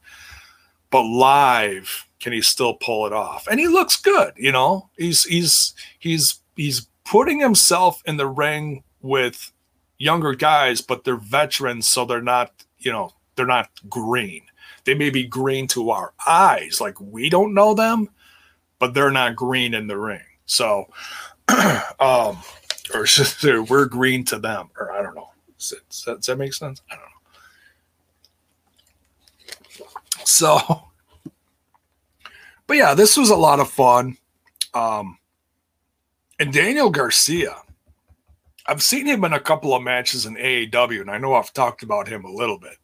but 0.89 1.03
live, 1.03 2.07
can 2.19 2.33
he 2.33 2.41
still 2.41 2.75
pull 2.75 3.05
it 3.05 3.13
off? 3.13 3.47
And 3.47 3.59
he 3.59 3.67
looks 3.67 3.97
good. 3.97 4.33
You 4.35 4.51
know, 4.51 4.89
he's 4.97 5.23
he's 5.23 5.73
he's 5.99 6.39
he's 6.55 6.87
putting 7.03 7.39
himself 7.39 8.01
in 8.05 8.17
the 8.17 8.27
ring 8.27 8.83
with 9.01 9.51
younger 9.97 10.33
guys, 10.33 10.81
but 10.81 11.03
they're 11.03 11.15
veterans, 11.15 11.89
so 11.89 12.05
they're 12.05 12.21
not 12.21 12.51
you 12.79 12.91
know 12.91 13.11
they're 13.35 13.45
not 13.45 13.69
green. 13.89 14.43
They 14.85 14.93
may 14.93 15.09
be 15.09 15.25
green 15.25 15.67
to 15.69 15.89
our 15.89 16.13
eyes, 16.27 16.79
like 16.79 16.99
we 17.01 17.29
don't 17.29 17.55
know 17.55 17.73
them, 17.73 18.09
but 18.79 18.93
they're 18.93 19.11
not 19.11 19.35
green 19.35 19.73
in 19.73 19.87
the 19.87 19.97
ring. 19.97 20.21
So, 20.45 20.85
um, 21.99 22.37
or 22.93 23.05
we're 23.69 23.85
green 23.85 24.23
to 24.25 24.39
them, 24.39 24.69
or 24.79 24.91
I 24.91 25.01
don't 25.01 25.15
know. 25.15 25.29
Does 25.57 26.03
that, 26.05 26.17
does 26.17 26.25
that 26.25 26.37
make 26.37 26.53
sense? 26.53 26.81
I 26.91 26.95
don't 26.95 27.03
know. 27.03 27.09
So, 30.23 30.59
but 32.67 32.77
yeah, 32.77 32.93
this 32.93 33.17
was 33.17 33.29
a 33.29 33.35
lot 33.35 33.59
of 33.59 33.69
fun. 33.69 34.17
Um, 34.73 35.17
and 36.39 36.51
Daniel 36.51 36.89
Garcia, 36.89 37.55
I've 38.67 38.83
seen 38.83 39.05
him 39.05 39.23
in 39.23 39.33
a 39.33 39.39
couple 39.39 39.73
of 39.73 39.83
matches 39.83 40.25
in 40.25 40.35
AEW, 40.35 41.01
and 41.01 41.11
I 41.11 41.17
know 41.17 41.35
I've 41.35 41.53
talked 41.53 41.83
about 41.83 42.07
him 42.07 42.25
a 42.25 42.31
little 42.31 42.59
bit. 42.59 42.77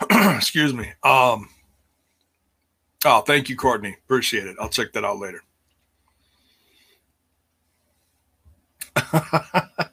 Excuse 0.10 0.72
me. 0.72 0.86
Um, 1.02 1.48
oh, 3.04 3.20
thank 3.22 3.48
you, 3.48 3.56
Courtney. 3.56 3.96
Appreciate 4.04 4.46
it. 4.46 4.56
I'll 4.60 4.68
check 4.68 4.92
that 4.92 5.04
out 5.04 5.18
later. 5.18 5.42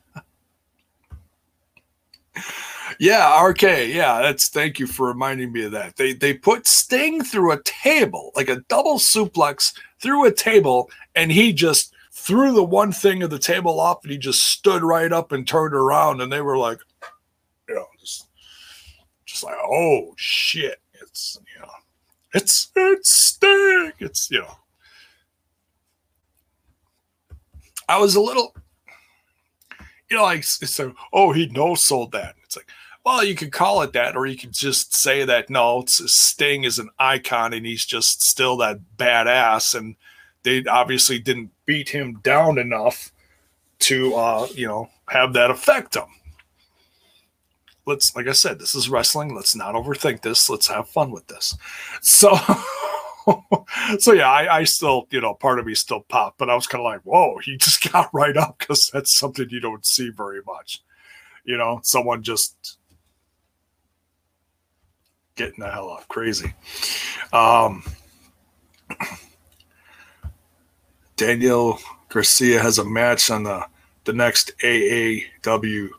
yeah, 2.99 3.41
RK. 3.43 3.61
Yeah, 3.61 4.21
that's 4.21 4.49
thank 4.49 4.79
you 4.79 4.87
for 4.87 5.07
reminding 5.07 5.51
me 5.51 5.65
of 5.65 5.71
that. 5.73 5.95
They 5.97 6.13
they 6.13 6.33
put 6.33 6.67
Sting 6.67 7.23
through 7.23 7.51
a 7.51 7.61
table, 7.63 8.31
like 8.35 8.49
a 8.49 8.61
double 8.67 8.97
suplex 8.97 9.73
through 10.01 10.25
a 10.25 10.31
table, 10.31 10.89
and 11.15 11.31
he 11.31 11.53
just 11.53 11.93
threw 12.11 12.53
the 12.53 12.63
one 12.63 12.91
thing 12.91 13.23
of 13.23 13.29
the 13.29 13.39
table 13.39 13.79
off 13.79 13.99
and 14.03 14.11
he 14.11 14.17
just 14.17 14.43
stood 14.43 14.83
right 14.83 15.13
up 15.13 15.31
and 15.31 15.47
turned 15.47 15.73
around 15.75 16.19
and 16.19 16.31
they 16.31 16.41
were 16.41 16.57
like, 16.57 16.79
just 19.38 19.43
like, 19.43 19.58
oh 19.63 20.13
shit, 20.17 20.80
it's 21.00 21.39
you 21.56 21.62
know, 21.62 21.71
it's 22.34 22.71
it's 22.76 23.12
Sting. 23.12 23.91
It's 24.00 24.32
you 24.32 24.39
know, 24.39 24.58
I 27.88 28.00
was 28.00 28.15
a 28.15 28.21
little, 28.21 28.56
you 30.10 30.17
know, 30.17 30.23
like 30.23 30.43
so. 30.43 30.93
Oh, 31.13 31.32
he 31.34 31.47
no 31.47 31.76
sold 31.76 32.12
that. 32.13 32.36
It's 32.43 32.58
like, 32.58 32.67
well, 33.06 33.23
you 33.23 33.36
could 33.36 33.52
call 33.52 33.84
it 33.84 33.93
that, 33.93 34.15
or 34.15 34.26
you 34.26 34.38
could 34.38 34.54
just 34.54 34.95
say 34.95 35.23
that 35.23 35.50
no, 35.50 35.82
it's 35.82 36.02
Sting 36.12 36.63
is 36.63 36.80
an 36.80 36.89
icon 36.97 37.54
and 37.54 37.65
he's 37.65 37.86
just 37.86 38.23
still 38.23 38.58
that 38.58 38.80
badass, 38.97 39.76
and 39.76 39.95
they 40.41 40.63
obviously 40.65 41.19
didn't 41.19 41.52
beat 41.65 41.89
him 41.89 42.19
down 42.23 42.58
enough 42.58 43.12
to 43.80 44.15
uh, 44.15 44.47
you 44.56 44.67
know 44.67 44.89
have 45.10 45.34
that 45.34 45.52
affect 45.52 45.95
him 45.95 46.16
let's 47.88 48.15
like 48.15 48.28
I 48.28 48.34
said, 48.34 48.60
this 48.60 48.76
is 48.76 48.89
wrestling. 48.89 49.34
Let's 49.34 49.56
not 49.56 49.73
overthink 49.73 50.21
this. 50.21 50.50
Let's 50.50 50.67
have 50.67 50.89
fun 50.89 51.12
with 51.12 51.28
this. 51.28 51.58
So 52.02 52.36
so 54.00 54.13
yeah, 54.13 54.30
I, 54.30 54.58
I 54.60 54.63
still, 54.65 55.08
you 55.10 55.21
know, 55.21 55.34
part 55.34 55.60
of 55.60 55.65
me 55.65 55.73
still 55.73 56.02
popped, 56.02 56.38
but 56.38 56.50
I 56.50 56.56
was 56.56 56.67
kind 56.67 56.82
of 56.82 56.86
like, 56.86 57.02
whoa, 57.02 57.38
he 57.39 57.58
just 57.62 57.91
got 57.91 58.10
right 58.13 58.38
up 58.38 58.60
because 58.60 58.89
that's 58.93 59.17
something 59.17 59.47
you 59.50 59.60
don't 59.60 59.86
see 59.86 60.10
very 60.10 60.41
much. 60.45 60.84
You 61.43 61.58
know, 61.58 61.80
someone 61.82 62.23
just 62.23 62.78
getting 65.36 65.60
the 65.60 65.71
hell 65.71 65.89
up 65.91 66.08
crazy. 66.08 66.54
Um, 67.32 67.84
Daniel 71.15 71.80
Garcia 72.10 72.62
has 72.62 72.78
a 72.80 72.86
match 72.86 73.32
on 73.32 73.43
the 73.43 73.65
the 74.04 74.13
next 74.13 74.54
AAW 74.63 75.89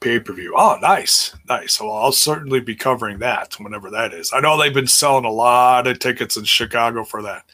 pay 0.00 0.20
per 0.20 0.32
view. 0.32 0.54
Oh, 0.56 0.78
nice, 0.80 1.34
nice. 1.48 1.80
Well, 1.80 1.92
I'll 1.92 2.12
certainly 2.12 2.60
be 2.60 2.74
covering 2.74 3.18
that 3.18 3.54
whenever 3.58 3.90
that 3.90 4.12
is. 4.12 4.32
I 4.32 4.40
know 4.40 4.60
they've 4.60 4.72
been 4.72 4.86
selling 4.86 5.24
a 5.24 5.30
lot 5.30 5.86
of 5.86 5.98
tickets 5.98 6.36
in 6.36 6.44
Chicago 6.44 7.04
for 7.04 7.22
that, 7.22 7.44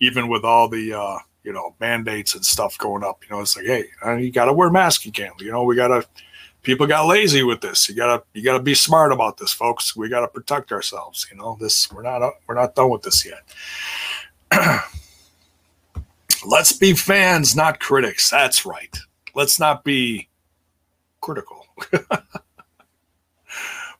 even 0.00 0.28
with 0.28 0.44
all 0.44 0.68
the 0.68 0.92
uh, 0.92 1.18
you 1.44 1.52
know 1.52 1.74
mandates 1.80 2.34
and 2.34 2.44
stuff 2.44 2.78
going 2.78 3.04
up. 3.04 3.22
You 3.24 3.34
know, 3.34 3.42
it's 3.42 3.56
like, 3.56 3.66
hey, 3.66 3.86
uh, 4.04 4.16
you 4.16 4.30
got 4.30 4.46
to 4.46 4.52
wear 4.52 4.70
masks 4.70 5.06
again. 5.06 5.32
You 5.40 5.50
know, 5.50 5.64
we 5.64 5.76
got 5.76 5.88
to. 5.88 6.06
People 6.62 6.86
got 6.86 7.06
lazy 7.06 7.44
with 7.44 7.60
this. 7.60 7.88
You 7.88 7.94
gotta 7.94 8.22
you 8.34 8.42
gotta 8.42 8.62
be 8.62 8.74
smart 8.74 9.12
about 9.12 9.38
this, 9.38 9.52
folks. 9.52 9.96
We 9.96 10.08
gotta 10.08 10.28
protect 10.28 10.72
ourselves. 10.72 11.26
You 11.30 11.38
know, 11.38 11.56
this 11.58 11.90
we're 11.90 12.02
not 12.02 12.20
we're 12.46 12.56
not 12.56 12.74
done 12.74 12.90
with 12.90 13.02
this 13.02 13.24
yet. 13.24 13.42
Let's 16.46 16.72
be 16.72 16.94
fans, 16.94 17.56
not 17.56 17.80
critics. 17.80 18.28
That's 18.28 18.66
right. 18.66 18.98
Let's 19.34 19.58
not 19.58 19.84
be 19.84 20.28
critical. 21.20 21.57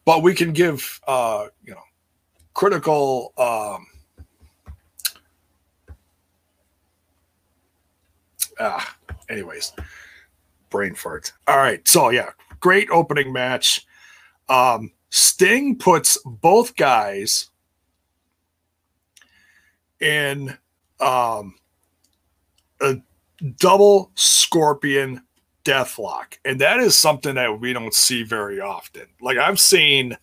but 0.05 0.23
we 0.23 0.35
can 0.35 0.53
give 0.53 1.01
uh, 1.07 1.47
you 1.65 1.73
know 1.73 1.83
critical 2.55 3.33
um, 3.39 3.87
ah 8.61 8.97
anyways 9.29 9.73
brain 10.71 10.95
fart. 10.95 11.33
All 11.47 11.57
right 11.57 11.87
so 11.87 12.11
yeah 12.11 12.31
great 12.61 12.89
opening 12.91 13.33
match. 13.33 13.87
Um 14.49 14.93
sting 15.11 15.77
puts 15.77 16.19
both 16.25 16.77
guys 16.77 17.51
in 20.01 20.57
um 21.01 21.55
a 22.81 22.97
double 23.59 24.11
scorpion 24.15 25.23
deathlock. 25.69 26.39
And 26.45 26.61
that 26.61 26.81
is 26.81 26.99
something 26.99 27.35
that 27.35 27.61
we 27.61 27.73
don't 27.75 27.93
see 27.93 28.23
very 28.23 28.59
often. 28.61 29.07
Like 29.21 29.37
I've 29.37 29.61
seen 29.61 30.17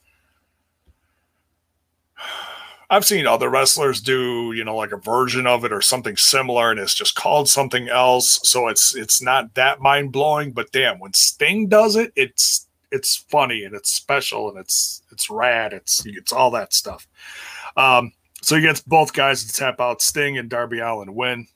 I've 2.89 3.05
seen 3.05 3.27
other 3.27 3.49
wrestlers 3.49 4.01
do, 4.01 4.51
you 4.53 4.63
know, 4.63 4.75
like 4.75 4.91
a 4.91 4.97
version 4.97 5.47
of 5.47 5.63
it 5.65 5.71
or 5.71 5.81
something 5.81 6.17
similar 6.17 6.71
and 6.71 6.79
it's 6.79 6.95
just 6.95 7.15
called 7.15 7.47
something 7.47 7.89
else. 7.89 8.39
So 8.43 8.67
it's 8.67 8.95
it's 8.95 9.21
not 9.21 9.53
that 9.53 9.81
mind-blowing, 9.81 10.53
but 10.53 10.71
damn, 10.71 10.99
when 10.99 11.13
Sting 11.13 11.67
does 11.67 11.95
it, 11.95 12.11
it's 12.15 12.67
it's 12.91 13.15
funny 13.15 13.63
and 13.63 13.75
it's 13.75 13.93
special 13.93 14.49
and 14.49 14.57
it's 14.57 15.03
it's 15.11 15.29
rad. 15.29 15.73
It's 15.73 16.03
it's 16.05 16.33
all 16.33 16.49
that 16.51 16.73
stuff. 16.73 17.07
Um 17.77 18.13
so 18.41 18.55
he 18.55 18.61
gets 18.61 18.81
both 18.81 19.13
guys 19.13 19.43
to 19.45 19.53
tap 19.53 19.79
out 19.79 20.01
Sting 20.01 20.37
and 20.39 20.49
Darby 20.49 20.79
Allin 20.79 21.13
win. 21.13 21.47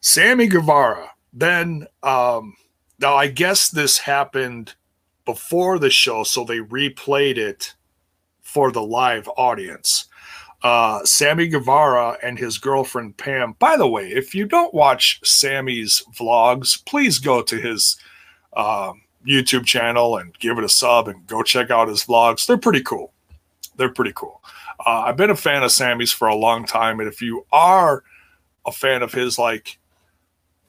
Sammy 0.00 0.46
Guevara 0.46 1.10
then 1.32 1.86
um, 2.02 2.56
now 2.98 3.16
I 3.16 3.28
guess 3.28 3.68
this 3.68 3.98
happened 3.98 4.74
before 5.24 5.78
the 5.78 5.90
show, 5.90 6.22
so 6.24 6.44
they 6.44 6.58
replayed 6.58 7.36
it 7.36 7.74
for 8.40 8.72
the 8.72 8.82
live 8.82 9.28
audience. 9.36 10.06
Uh, 10.62 11.02
Sammy 11.04 11.48
Guevara 11.48 12.18
and 12.22 12.38
his 12.38 12.58
girlfriend 12.58 13.16
Pam. 13.16 13.54
By 13.58 13.76
the 13.76 13.88
way, 13.88 14.08
if 14.08 14.34
you 14.34 14.44
don't 14.44 14.74
watch 14.74 15.20
Sammy's 15.24 16.02
vlogs, 16.18 16.84
please 16.84 17.18
go 17.18 17.40
to 17.42 17.56
his 17.56 17.96
uh, 18.52 18.92
YouTube 19.26 19.64
channel 19.64 20.18
and 20.18 20.38
give 20.38 20.58
it 20.58 20.64
a 20.64 20.68
sub 20.68 21.08
and 21.08 21.26
go 21.26 21.42
check 21.42 21.70
out 21.70 21.88
his 21.88 22.04
vlogs. 22.04 22.46
They're 22.46 22.58
pretty 22.58 22.82
cool. 22.82 23.12
They're 23.76 23.92
pretty 23.92 24.12
cool. 24.14 24.42
Uh, 24.84 25.04
I've 25.06 25.16
been 25.16 25.30
a 25.30 25.36
fan 25.36 25.62
of 25.62 25.72
Sammy's 25.72 26.12
for 26.12 26.28
a 26.28 26.34
long 26.34 26.66
time, 26.66 27.00
and 27.00 27.08
if 27.08 27.22
you 27.22 27.46
are 27.52 28.02
a 28.66 28.72
fan 28.72 29.02
of 29.02 29.12
his, 29.12 29.38
like 29.38 29.78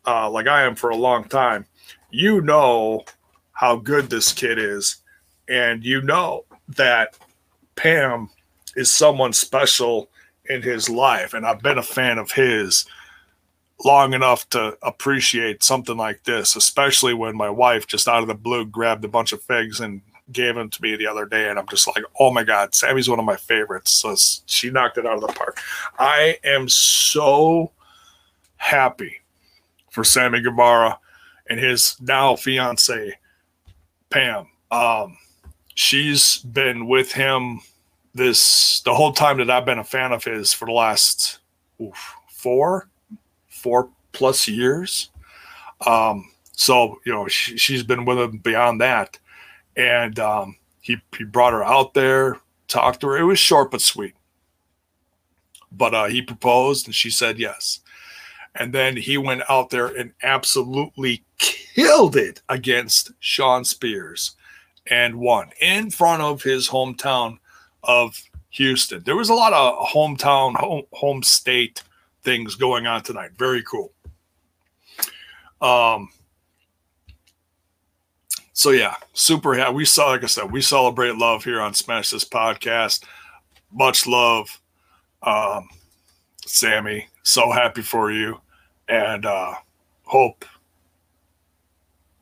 uh, 0.05 0.29
like 0.29 0.47
I 0.47 0.63
am 0.63 0.75
for 0.75 0.89
a 0.89 0.95
long 0.95 1.25
time, 1.25 1.65
you 2.09 2.41
know 2.41 3.03
how 3.53 3.75
good 3.75 4.09
this 4.09 4.33
kid 4.33 4.57
is, 4.57 4.97
and 5.47 5.83
you 5.83 6.01
know 6.01 6.45
that 6.69 7.17
Pam 7.75 8.29
is 8.75 8.93
someone 8.93 9.33
special 9.33 10.09
in 10.49 10.61
his 10.61 10.89
life, 10.89 11.33
and 11.33 11.45
I've 11.45 11.61
been 11.61 11.77
a 11.77 11.83
fan 11.83 12.17
of 12.17 12.31
his 12.31 12.85
long 13.83 14.13
enough 14.13 14.47
to 14.49 14.77
appreciate 14.83 15.63
something 15.63 15.97
like 15.97 16.23
this, 16.23 16.55
especially 16.55 17.13
when 17.13 17.35
my 17.35 17.49
wife 17.49 17.87
just 17.87 18.07
out 18.07 18.21
of 18.21 18.27
the 18.27 18.35
blue 18.35 18.65
grabbed 18.65 19.03
a 19.03 19.07
bunch 19.07 19.31
of 19.31 19.41
figs 19.41 19.79
and 19.79 20.01
gave 20.31 20.55
them 20.55 20.69
to 20.69 20.81
me 20.81 20.95
the 20.95 21.07
other 21.07 21.25
day, 21.25 21.49
and 21.49 21.59
I'm 21.59 21.67
just 21.67 21.87
like, 21.87 22.03
oh 22.19 22.31
my 22.31 22.43
god, 22.43 22.73
Sammy's 22.73 23.09
one 23.09 23.19
of 23.19 23.25
my 23.25 23.35
favorites. 23.35 23.91
So 23.91 24.15
she 24.45 24.69
knocked 24.69 24.97
it 24.97 25.05
out 25.05 25.15
of 25.15 25.21
the 25.21 25.33
park. 25.33 25.59
I 25.99 26.37
am 26.43 26.69
so 26.69 27.71
happy 28.57 29.20
for 29.91 30.03
Sammy 30.03 30.41
Guevara 30.41 30.97
and 31.47 31.59
his 31.59 31.95
now 32.01 32.35
fiance 32.35 33.13
Pam. 34.09 34.47
Um, 34.71 35.17
she's 35.75 36.39
been 36.39 36.87
with 36.87 37.11
him 37.11 37.59
this 38.13 38.81
the 38.81 38.93
whole 38.93 39.13
time 39.13 39.37
that 39.37 39.49
I've 39.49 39.65
been 39.65 39.79
a 39.79 39.83
fan 39.83 40.11
of 40.11 40.23
his 40.23 40.53
for 40.53 40.65
the 40.65 40.71
last 40.71 41.39
oof, 41.81 42.15
four, 42.29 42.89
four 43.47 43.89
plus 44.13 44.47
years. 44.47 45.09
Um, 45.85 46.31
so 46.53 46.99
you 47.05 47.11
know 47.11 47.27
she, 47.27 47.73
has 47.73 47.83
been 47.83 48.05
with 48.05 48.17
him 48.17 48.37
beyond 48.37 48.81
that, 48.81 49.19
and 49.75 50.17
um, 50.19 50.57
he 50.81 50.97
he 51.17 51.23
brought 51.25 51.53
her 51.53 51.63
out 51.63 51.93
there, 51.93 52.39
talked 52.67 53.01
to 53.01 53.07
her. 53.07 53.17
It 53.17 53.23
was 53.23 53.39
short 53.39 53.71
but 53.71 53.81
sweet, 53.81 54.15
but 55.71 55.93
uh, 55.93 56.05
he 56.05 56.21
proposed 56.21 56.85
and 56.85 56.95
she 56.95 57.09
said 57.09 57.39
yes. 57.39 57.81
And 58.55 58.73
then 58.73 58.97
he 58.97 59.17
went 59.17 59.43
out 59.49 59.69
there 59.69 59.87
and 59.87 60.13
absolutely 60.23 61.23
killed 61.37 62.15
it 62.15 62.41
against 62.49 63.11
Shawn 63.19 63.63
Spears 63.63 64.35
and 64.87 65.15
won 65.15 65.51
in 65.61 65.89
front 65.89 66.21
of 66.21 66.43
his 66.43 66.67
hometown 66.69 67.37
of 67.83 68.21
Houston. 68.49 69.03
There 69.03 69.15
was 69.15 69.29
a 69.29 69.33
lot 69.33 69.53
of 69.53 69.87
hometown, 69.87 70.55
home, 70.55 70.83
home 70.91 71.23
state 71.23 71.83
things 72.23 72.55
going 72.55 72.87
on 72.87 73.03
tonight. 73.03 73.31
Very 73.37 73.63
cool. 73.63 73.93
Um, 75.61 76.09
so 78.53 78.71
yeah, 78.71 78.95
super 79.13 79.53
happy. 79.55 79.73
We 79.73 79.85
saw, 79.85 80.07
like 80.07 80.23
I 80.23 80.27
said, 80.27 80.51
we 80.51 80.61
celebrate 80.61 81.15
love 81.15 81.43
here 81.43 81.61
on 81.61 81.73
Smash 81.73 82.11
This 82.11 82.25
podcast. 82.25 83.05
Much 83.71 84.05
love, 84.05 84.59
um, 85.23 85.69
Sammy 86.45 87.07
so 87.23 87.51
happy 87.51 87.81
for 87.81 88.11
you. 88.11 88.39
And 88.87 89.25
uh, 89.25 89.53
hope 90.03 90.45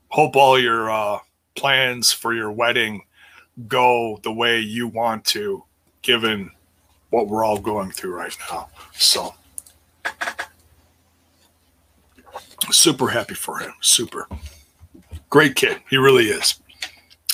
hope 0.09 0.35
all 0.35 0.59
your 0.59 0.89
uh, 0.89 1.19
plans 1.55 2.11
for 2.11 2.33
your 2.33 2.51
wedding 2.51 3.03
go 3.67 4.19
the 4.23 4.31
way 4.31 4.59
you 4.59 4.87
want 4.87 5.25
to 5.25 5.63
given 6.01 6.51
what 7.09 7.27
we're 7.27 7.43
all 7.43 7.59
going 7.59 7.91
through 7.91 8.13
right 8.13 8.35
now. 8.51 8.69
So 8.93 9.33
super 12.71 13.07
happy 13.07 13.33
for 13.33 13.57
him. 13.59 13.73
Super. 13.81 14.27
Great 15.29 15.55
kid. 15.55 15.79
He 15.89 15.97
really 15.97 16.25
is 16.25 16.59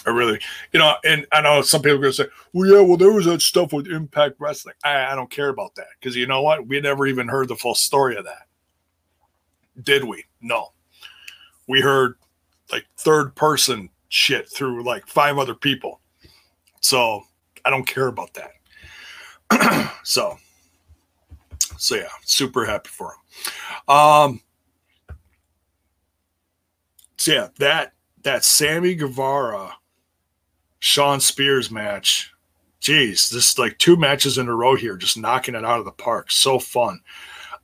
I 0.05 0.11
really, 0.11 0.39
you 0.71 0.79
know, 0.79 0.95
and 1.03 1.25
I 1.31 1.41
know 1.41 1.61
some 1.61 1.81
people 1.81 1.97
are 1.97 2.01
going 2.01 2.13
to 2.13 2.23
say, 2.23 2.29
well, 2.53 2.69
yeah, 2.69 2.81
well, 2.81 2.97
there 2.97 3.11
was 3.11 3.25
that 3.25 3.41
stuff 3.41 3.73
with 3.73 3.87
Impact 3.87 4.35
Wrestling. 4.39 4.75
I, 4.83 5.07
I 5.11 5.15
don't 5.15 5.31
care 5.31 5.49
about 5.49 5.73
that 5.75 5.87
because 5.99 6.15
you 6.15 6.27
know 6.27 6.43
what? 6.43 6.67
We 6.67 6.79
never 6.79 7.07
even 7.07 7.27
heard 7.27 7.47
the 7.47 7.55
full 7.55 7.75
story 7.75 8.15
of 8.15 8.25
that. 8.25 8.47
Did 9.83 10.03
we? 10.03 10.23
No. 10.41 10.73
We 11.67 11.81
heard 11.81 12.15
like 12.71 12.85
third 12.97 13.35
person 13.35 13.89
shit 14.09 14.49
through 14.49 14.83
like 14.83 15.07
five 15.07 15.37
other 15.37 15.55
people. 15.55 16.01
So 16.81 17.23
I 17.65 17.71
don't 17.71 17.87
care 17.87 18.07
about 18.07 18.35
that. 18.35 19.91
so, 20.03 20.37
so 21.77 21.95
yeah, 21.95 22.09
super 22.23 22.63
happy 22.63 22.89
for 22.89 23.13
him. 23.13 23.95
Um, 23.95 24.41
so 27.17 27.33
yeah, 27.33 27.47
that 27.57 27.93
that 28.23 28.43
Sammy 28.43 28.95
Guevara 28.95 29.73
Shawn 30.85 31.19
Spears 31.19 31.71
match. 31.71 32.31
Geez, 32.79 33.27
this 33.29 33.57
like 33.57 33.75
two 33.79 33.95
matches 33.95 34.37
in 34.37 34.47
a 34.47 34.55
row 34.55 34.75
here, 34.75 34.95
just 34.95 35.17
knocking 35.17 35.55
it 35.55 35.65
out 35.65 35.79
of 35.79 35.85
the 35.85 35.91
park. 35.91 36.29
So 36.29 36.59
fun. 36.59 36.99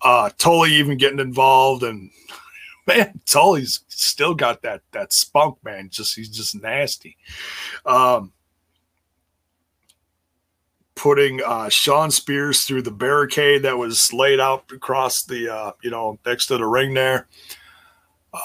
Uh 0.01 0.32
Tully 0.39 0.74
even 0.74 0.97
getting 0.97 1.19
involved 1.19 1.84
and 1.84 2.09
man, 2.88 3.22
Tully's 3.28 3.82
still 3.89 4.34
got 4.34 4.63
that 4.63 4.82
that 4.91 5.13
spunk, 5.13 5.63
man. 5.63 5.89
Just 5.91 6.15
he's 6.15 6.30
just 6.30 6.59
nasty. 6.63 7.15
Um 7.86 8.34
putting 10.95 11.43
uh, 11.43 11.69
Shawn 11.69 12.09
Spears 12.09 12.63
through 12.65 12.82
the 12.82 12.91
barricade 12.91 13.61
that 13.63 13.78
was 13.78 14.11
laid 14.13 14.39
out 14.39 14.72
across 14.72 15.24
the, 15.24 15.51
uh, 15.51 15.72
you 15.82 15.89
know, 15.89 16.19
next 16.28 16.45
to 16.47 16.57
the 16.57 16.65
ring 16.65 16.93
there. 16.93 17.28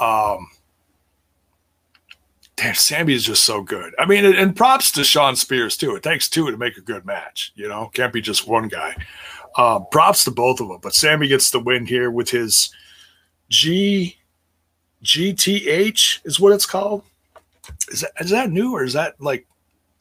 Um, 0.00 0.46
damn, 2.56 2.74
Sammy 2.74 3.14
is 3.14 3.24
just 3.24 3.44
so 3.44 3.62
good. 3.62 3.94
I 3.98 4.06
mean, 4.06 4.24
and, 4.24 4.56
props 4.56 4.90
to 4.92 5.04
Shawn 5.04 5.36
Spears 5.36 5.76
too. 5.76 5.94
It 5.94 6.02
takes 6.02 6.28
two 6.28 6.50
to 6.50 6.56
make 6.56 6.76
a 6.76 6.80
good 6.80 7.04
match. 7.04 7.52
You 7.54 7.68
know, 7.68 7.90
can't 7.92 8.12
be 8.12 8.20
just 8.20 8.48
one 8.48 8.68
guy. 8.68 8.96
Um, 9.56 9.86
props 9.90 10.24
to 10.24 10.30
both 10.30 10.60
of 10.60 10.68
them, 10.68 10.78
but 10.82 10.94
Sammy 10.94 11.28
gets 11.28 11.50
the 11.50 11.60
win 11.60 11.86
here 11.86 12.10
with 12.10 12.30
his 12.30 12.70
G 13.48 14.16
GTH 15.02 16.26
is 16.26 16.40
what 16.40 16.52
it's 16.52 16.66
called. 16.66 17.04
Is 17.90 18.00
that 18.00 18.12
is 18.20 18.30
that 18.30 18.50
new 18.50 18.74
or 18.74 18.84
is 18.84 18.92
that 18.94 19.20
like 19.20 19.46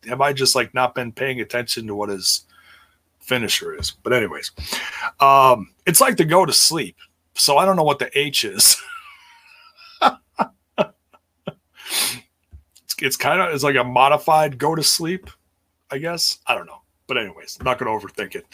have 0.07 0.21
I 0.21 0.33
just 0.33 0.55
like 0.55 0.73
not 0.73 0.95
been 0.95 1.11
paying 1.11 1.41
attention 1.41 1.87
to 1.87 1.95
what 1.95 2.09
his 2.09 2.45
finisher 3.19 3.73
is? 3.75 3.91
But 3.91 4.13
anyways, 4.13 4.51
um, 5.19 5.69
it's 5.85 6.01
like 6.01 6.17
to 6.17 6.25
go 6.25 6.45
to 6.45 6.53
sleep. 6.53 6.97
So 7.35 7.57
I 7.57 7.65
don't 7.65 7.75
know 7.75 7.83
what 7.83 7.99
the 7.99 8.17
H 8.17 8.45
is. 8.45 8.77
it's, 13.01 13.17
kind 13.17 13.41
of 13.41 13.53
it's 13.53 13.63
like 13.63 13.75
a 13.75 13.83
modified 13.83 14.57
go 14.57 14.75
to 14.75 14.83
sleep, 14.83 15.29
I 15.91 15.97
guess. 15.97 16.39
I 16.47 16.55
don't 16.55 16.65
know. 16.65 16.81
But 17.07 17.17
anyways, 17.17 17.59
not 17.63 17.77
gonna 17.77 17.91
overthink 17.91 18.35
it. 18.35 18.45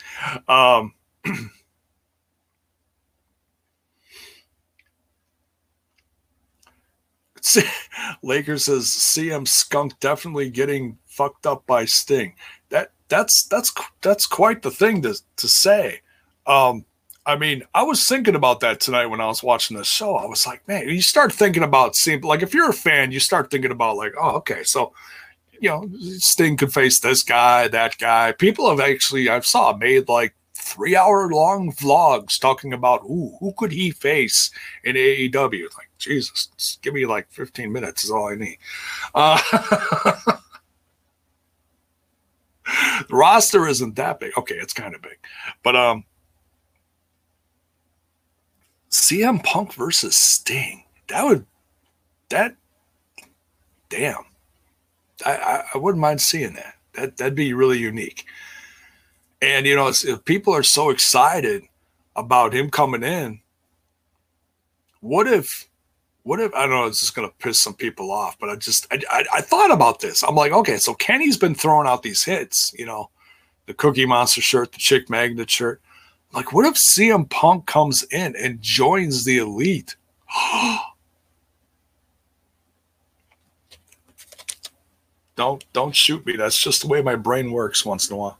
Um 0.49 0.93
Lakers 8.23 8.65
says 8.65 8.85
CM 8.85 9.47
Skunk 9.47 9.99
definitely 9.99 10.49
getting 10.49 10.97
fucked 11.05 11.45
up 11.45 11.65
by 11.65 11.85
Sting. 11.85 12.35
That 12.69 12.91
that's 13.09 13.43
that's 13.43 13.71
that's 14.01 14.25
quite 14.27 14.61
the 14.61 14.71
thing 14.71 15.01
to 15.03 15.15
to 15.37 15.47
say. 15.47 16.01
Um, 16.45 16.85
I 17.25 17.35
mean, 17.35 17.63
I 17.75 17.83
was 17.83 18.07
thinking 18.07 18.35
about 18.35 18.61
that 18.61 18.79
tonight 18.79 19.05
when 19.05 19.21
I 19.21 19.27
was 19.27 19.43
watching 19.43 19.77
the 19.77 19.83
show. 19.83 20.15
I 20.15 20.25
was 20.25 20.47
like, 20.47 20.67
man, 20.67 20.89
you 20.89 21.01
start 21.01 21.31
thinking 21.31 21.63
about 21.63 21.95
seeing 21.95 22.21
like 22.21 22.41
if 22.41 22.53
you're 22.53 22.69
a 22.69 22.73
fan, 22.73 23.11
you 23.11 23.19
start 23.19 23.51
thinking 23.51 23.71
about 23.71 23.97
like, 23.97 24.13
oh, 24.19 24.37
okay, 24.37 24.63
so 24.63 24.93
you 25.59 25.69
know, 25.69 25.87
Sting 26.17 26.57
could 26.57 26.73
face 26.73 26.99
this 26.99 27.21
guy, 27.21 27.67
that 27.67 27.97
guy. 27.99 28.31
People 28.31 28.69
have 28.69 28.79
actually 28.79 29.29
I've 29.29 29.45
saw 29.45 29.77
made 29.77 30.09
like 30.09 30.33
three 30.55 30.95
hour 30.95 31.29
long 31.29 31.71
vlogs 31.71 32.39
talking 32.39 32.73
about 32.73 33.03
ooh, 33.03 33.37
who 33.39 33.53
could 33.57 33.71
he 33.71 33.91
face 33.91 34.49
in 34.83 34.95
AEW. 34.95 35.65
Like 35.77 35.89
Jesus, 35.99 36.79
give 36.81 36.95
me 36.95 37.05
like 37.05 37.29
15 37.29 37.71
minutes 37.71 38.03
is 38.03 38.09
all 38.09 38.29
I 38.29 38.35
need. 38.35 38.57
Uh, 39.13 39.39
the 42.65 43.15
roster 43.15 43.67
isn't 43.67 43.95
that 43.97 44.19
big. 44.19 44.35
Okay, 44.37 44.55
it's 44.55 44.73
kind 44.73 44.95
of 44.95 45.03
big, 45.03 45.19
but 45.61 45.75
um, 45.75 46.03
CM 48.91 49.43
Punk 49.43 49.73
versus 49.73 50.15
Sting. 50.15 50.83
That 51.07 51.25
would 51.25 51.45
that 52.29 52.55
damn. 53.89 54.25
I, 55.25 55.63
I, 55.75 55.77
wouldn't 55.77 56.01
mind 56.01 56.19
seeing 56.19 56.53
that. 56.53 56.75
That 56.93 57.17
that'd 57.17 57.35
be 57.35 57.53
really 57.53 57.77
unique. 57.77 58.25
And 59.41 59.65
you 59.65 59.75
know, 59.75 59.87
if 59.87 60.25
people 60.25 60.53
are 60.53 60.63
so 60.63 60.89
excited 60.89 61.63
about 62.15 62.53
him 62.53 62.71
coming 62.71 63.03
in, 63.03 63.39
what 65.01 65.27
if 65.27 65.67
what 66.23 66.39
if 66.39 66.53
I 66.53 66.61
don't 66.61 66.71
know? 66.71 66.85
It's 66.85 66.99
just 66.99 67.15
going 67.15 67.27
to 67.27 67.35
piss 67.37 67.59
some 67.59 67.73
people 67.73 68.11
off, 68.11 68.37
but 68.39 68.49
I 68.49 68.55
just 68.55 68.87
I, 68.91 69.01
I, 69.11 69.25
I, 69.35 69.41
thought 69.41 69.71
about 69.71 69.99
this. 69.99 70.23
I'm 70.23 70.35
like, 70.35 70.51
okay, 70.51 70.77
so 70.77 70.93
Kenny's 70.93 71.37
been 71.37 71.55
throwing 71.55 71.87
out 71.87 72.03
these 72.03 72.23
hits, 72.23 72.73
you 72.77 72.85
know, 72.85 73.09
the 73.65 73.73
Cookie 73.73 74.05
Monster 74.05 74.41
shirt, 74.41 74.71
the 74.71 74.77
Chick 74.77 75.09
Magnet 75.09 75.49
shirt. 75.49 75.81
Like, 76.33 76.53
what 76.53 76.65
if 76.65 76.75
CM 76.75 77.29
Punk 77.29 77.65
comes 77.65 78.03
in 78.03 78.35
and 78.35 78.61
joins 78.61 79.25
the 79.25 79.37
Elite? 79.39 79.95
don't 85.35 85.65
don't 85.73 85.95
shoot 85.95 86.25
me. 86.25 86.35
That's 86.35 86.57
just 86.57 86.81
the 86.81 86.87
way 86.87 87.01
my 87.01 87.15
brain 87.15 87.51
works 87.51 87.85
once 87.85 88.09
in 88.09 88.15
a 88.15 88.17
while. 88.17 88.37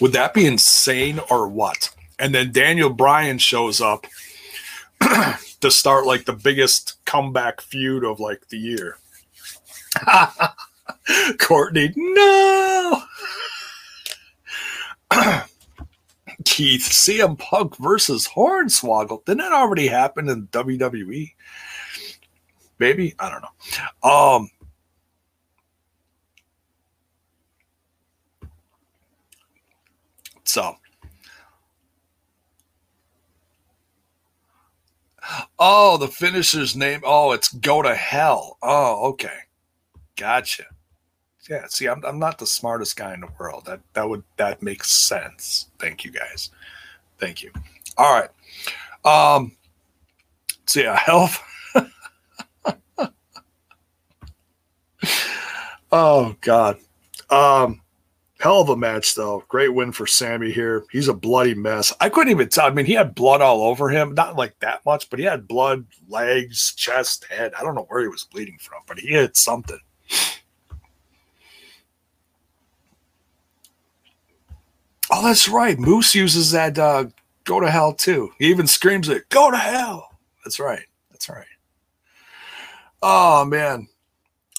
Would 0.00 0.12
that 0.12 0.34
be 0.34 0.46
insane 0.46 1.20
or 1.30 1.48
what? 1.48 1.94
And 2.18 2.34
then 2.34 2.52
Daniel 2.52 2.90
Bryan 2.90 3.38
shows 3.38 3.80
up 3.80 4.06
to 5.60 5.70
start 5.70 6.06
like 6.06 6.24
the 6.24 6.32
biggest 6.32 7.04
comeback 7.04 7.60
feud 7.60 8.04
of 8.04 8.20
like 8.20 8.48
the 8.48 8.58
year. 8.58 8.98
Courtney, 11.38 11.92
no. 11.96 12.95
Keith, 16.44 16.82
CM 16.82 17.38
Punk 17.38 17.76
versus 17.78 18.28
Hornswoggle. 18.28 19.24
Didn't 19.24 19.38
that 19.38 19.52
already 19.52 19.86
happen 19.86 20.28
in 20.28 20.48
WWE? 20.48 21.32
Maybe 22.78 23.14
I 23.18 23.30
don't 23.30 23.42
know. 23.42 24.08
Um, 24.10 24.50
so 30.44 30.76
Oh, 35.58 35.96
the 35.96 36.08
finisher's 36.08 36.76
name. 36.76 37.00
Oh, 37.04 37.32
it's 37.32 37.52
Go 37.52 37.82
to 37.82 37.94
Hell. 37.94 38.58
Oh, 38.62 39.08
okay. 39.10 39.38
Gotcha. 40.16 40.64
Yeah, 41.48 41.66
see, 41.68 41.86
I'm, 41.86 42.04
I'm 42.04 42.18
not 42.18 42.38
the 42.38 42.46
smartest 42.46 42.96
guy 42.96 43.14
in 43.14 43.20
the 43.20 43.28
world. 43.38 43.64
That 43.66 43.80
that 43.94 44.08
would 44.08 44.24
that 44.36 44.62
makes 44.62 44.90
sense. 44.90 45.70
Thank 45.78 46.04
you 46.04 46.10
guys. 46.10 46.50
Thank 47.18 47.42
you. 47.42 47.52
All 47.96 48.20
right. 48.20 48.30
Um 49.04 49.52
see 50.66 50.82
a 50.82 50.94
health. 50.94 51.40
oh 55.92 56.34
God. 56.40 56.78
Um 57.30 57.80
Hell 58.38 58.60
of 58.60 58.68
a 58.68 58.76
match, 58.76 59.14
though. 59.14 59.42
Great 59.48 59.72
win 59.72 59.92
for 59.92 60.06
Sammy 60.06 60.50
here. 60.52 60.84
He's 60.92 61.08
a 61.08 61.14
bloody 61.14 61.54
mess. 61.54 61.92
I 62.00 62.10
couldn't 62.10 62.30
even 62.30 62.50
tell. 62.50 62.66
I 62.66 62.70
mean, 62.70 62.84
he 62.84 62.92
had 62.92 63.14
blood 63.14 63.40
all 63.40 63.62
over 63.62 63.88
him. 63.88 64.12
Not 64.12 64.36
like 64.36 64.58
that 64.60 64.84
much, 64.84 65.08
but 65.08 65.18
he 65.18 65.24
had 65.24 65.48
blood, 65.48 65.86
legs, 66.06 66.74
chest, 66.74 67.24
head. 67.30 67.54
I 67.58 67.62
don't 67.62 67.74
know 67.74 67.86
where 67.88 68.02
he 68.02 68.08
was 68.08 68.24
bleeding 68.24 68.58
from, 68.60 68.82
but 68.86 68.98
he 68.98 69.14
had 69.14 69.36
something. 69.36 69.80
Oh, 75.10 75.24
that's 75.24 75.48
right. 75.48 75.78
Moose 75.78 76.14
uses 76.14 76.50
that 76.50 76.78
uh, 76.78 77.06
go 77.44 77.60
to 77.60 77.70
hell 77.70 77.92
too. 77.92 78.32
He 78.38 78.46
even 78.46 78.66
screams 78.66 79.08
it, 79.08 79.28
go 79.28 79.50
to 79.50 79.56
hell. 79.56 80.08
That's 80.44 80.58
right. 80.58 80.86
That's 81.10 81.28
right. 81.28 81.46
Oh, 83.02 83.44
man. 83.44 83.88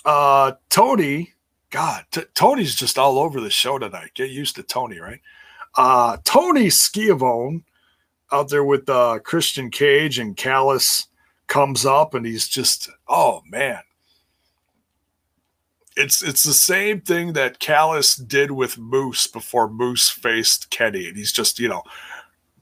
Uh, 0.05 0.53
Tony 0.69 1.33
God, 1.69 2.05
t- 2.11 2.23
Tony's 2.33 2.75
just 2.75 2.97
all 2.97 3.19
over 3.19 3.41
the 3.41 3.49
show 3.49 3.77
tonight. 3.77 4.11
Get 4.15 4.29
used 4.29 4.55
to 4.55 4.63
Tony, 4.63 4.99
right? 4.99 5.19
Uh, 5.75 6.17
Tony 6.23 6.69
Schiavone 6.69 7.63
out 8.31 8.49
there 8.49 8.63
with 8.63 8.89
uh, 8.89 9.19
Christian 9.19 9.69
Cage 9.69 10.17
and 10.17 10.35
Callis 10.35 11.07
comes 11.47 11.85
up 11.85 12.13
and 12.13 12.25
he's 12.25 12.47
just, 12.47 12.89
oh 13.07 13.41
man. 13.49 13.81
It's 15.97 16.21
it's 16.21 16.43
the 16.43 16.53
same 16.53 17.01
thing 17.01 17.33
that 17.33 17.59
Callis 17.59 18.15
did 18.15 18.51
with 18.51 18.77
Moose 18.77 19.27
before 19.27 19.69
Moose 19.69 20.09
faced 20.09 20.69
Kenny. 20.69 21.07
And 21.07 21.17
he's 21.17 21.31
just, 21.31 21.59
you 21.59 21.67
know, 21.67 21.83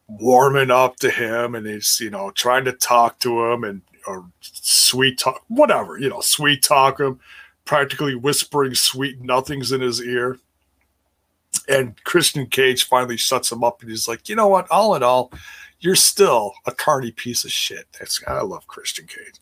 warming 0.08 0.72
up 0.72 0.98
to 0.98 1.10
him 1.10 1.56
and 1.56 1.68
he's, 1.68 2.00
you 2.00 2.10
know, 2.10 2.32
trying 2.32 2.66
to 2.66 2.72
talk 2.72 3.20
to 3.20 3.46
him 3.46 3.64
and 3.64 3.82
or 4.08 4.26
sweet 4.42 5.18
talk, 5.18 5.44
whatever, 5.48 5.98
you 5.98 6.10
know, 6.10 6.22
sweet 6.22 6.64
talk 6.64 7.00
him 7.00 7.20
practically 7.66 8.16
whispering 8.16 8.76
sweet 8.76 9.20
nothings 9.22 9.72
in 9.72 9.82
his 9.82 10.02
ear. 10.02 10.38
And 11.68 12.02
Christian 12.04 12.46
Cage 12.46 12.84
finally 12.84 13.18
shuts 13.18 13.52
him 13.52 13.64
up 13.64 13.82
and 13.82 13.90
he's 13.90 14.08
like, 14.08 14.30
you 14.30 14.36
know 14.36 14.48
what? 14.48 14.70
All 14.70 14.96
in 14.96 15.04
all, 15.04 15.32
you're 15.80 15.96
still 15.96 16.54
a 16.66 16.72
carny 16.72 17.12
piece 17.12 17.44
of 17.44 17.52
shit. 17.52 17.88
That's 18.00 18.22
I 18.28 18.42
love 18.42 18.68
Christian 18.68 19.08
Cage. 19.08 19.40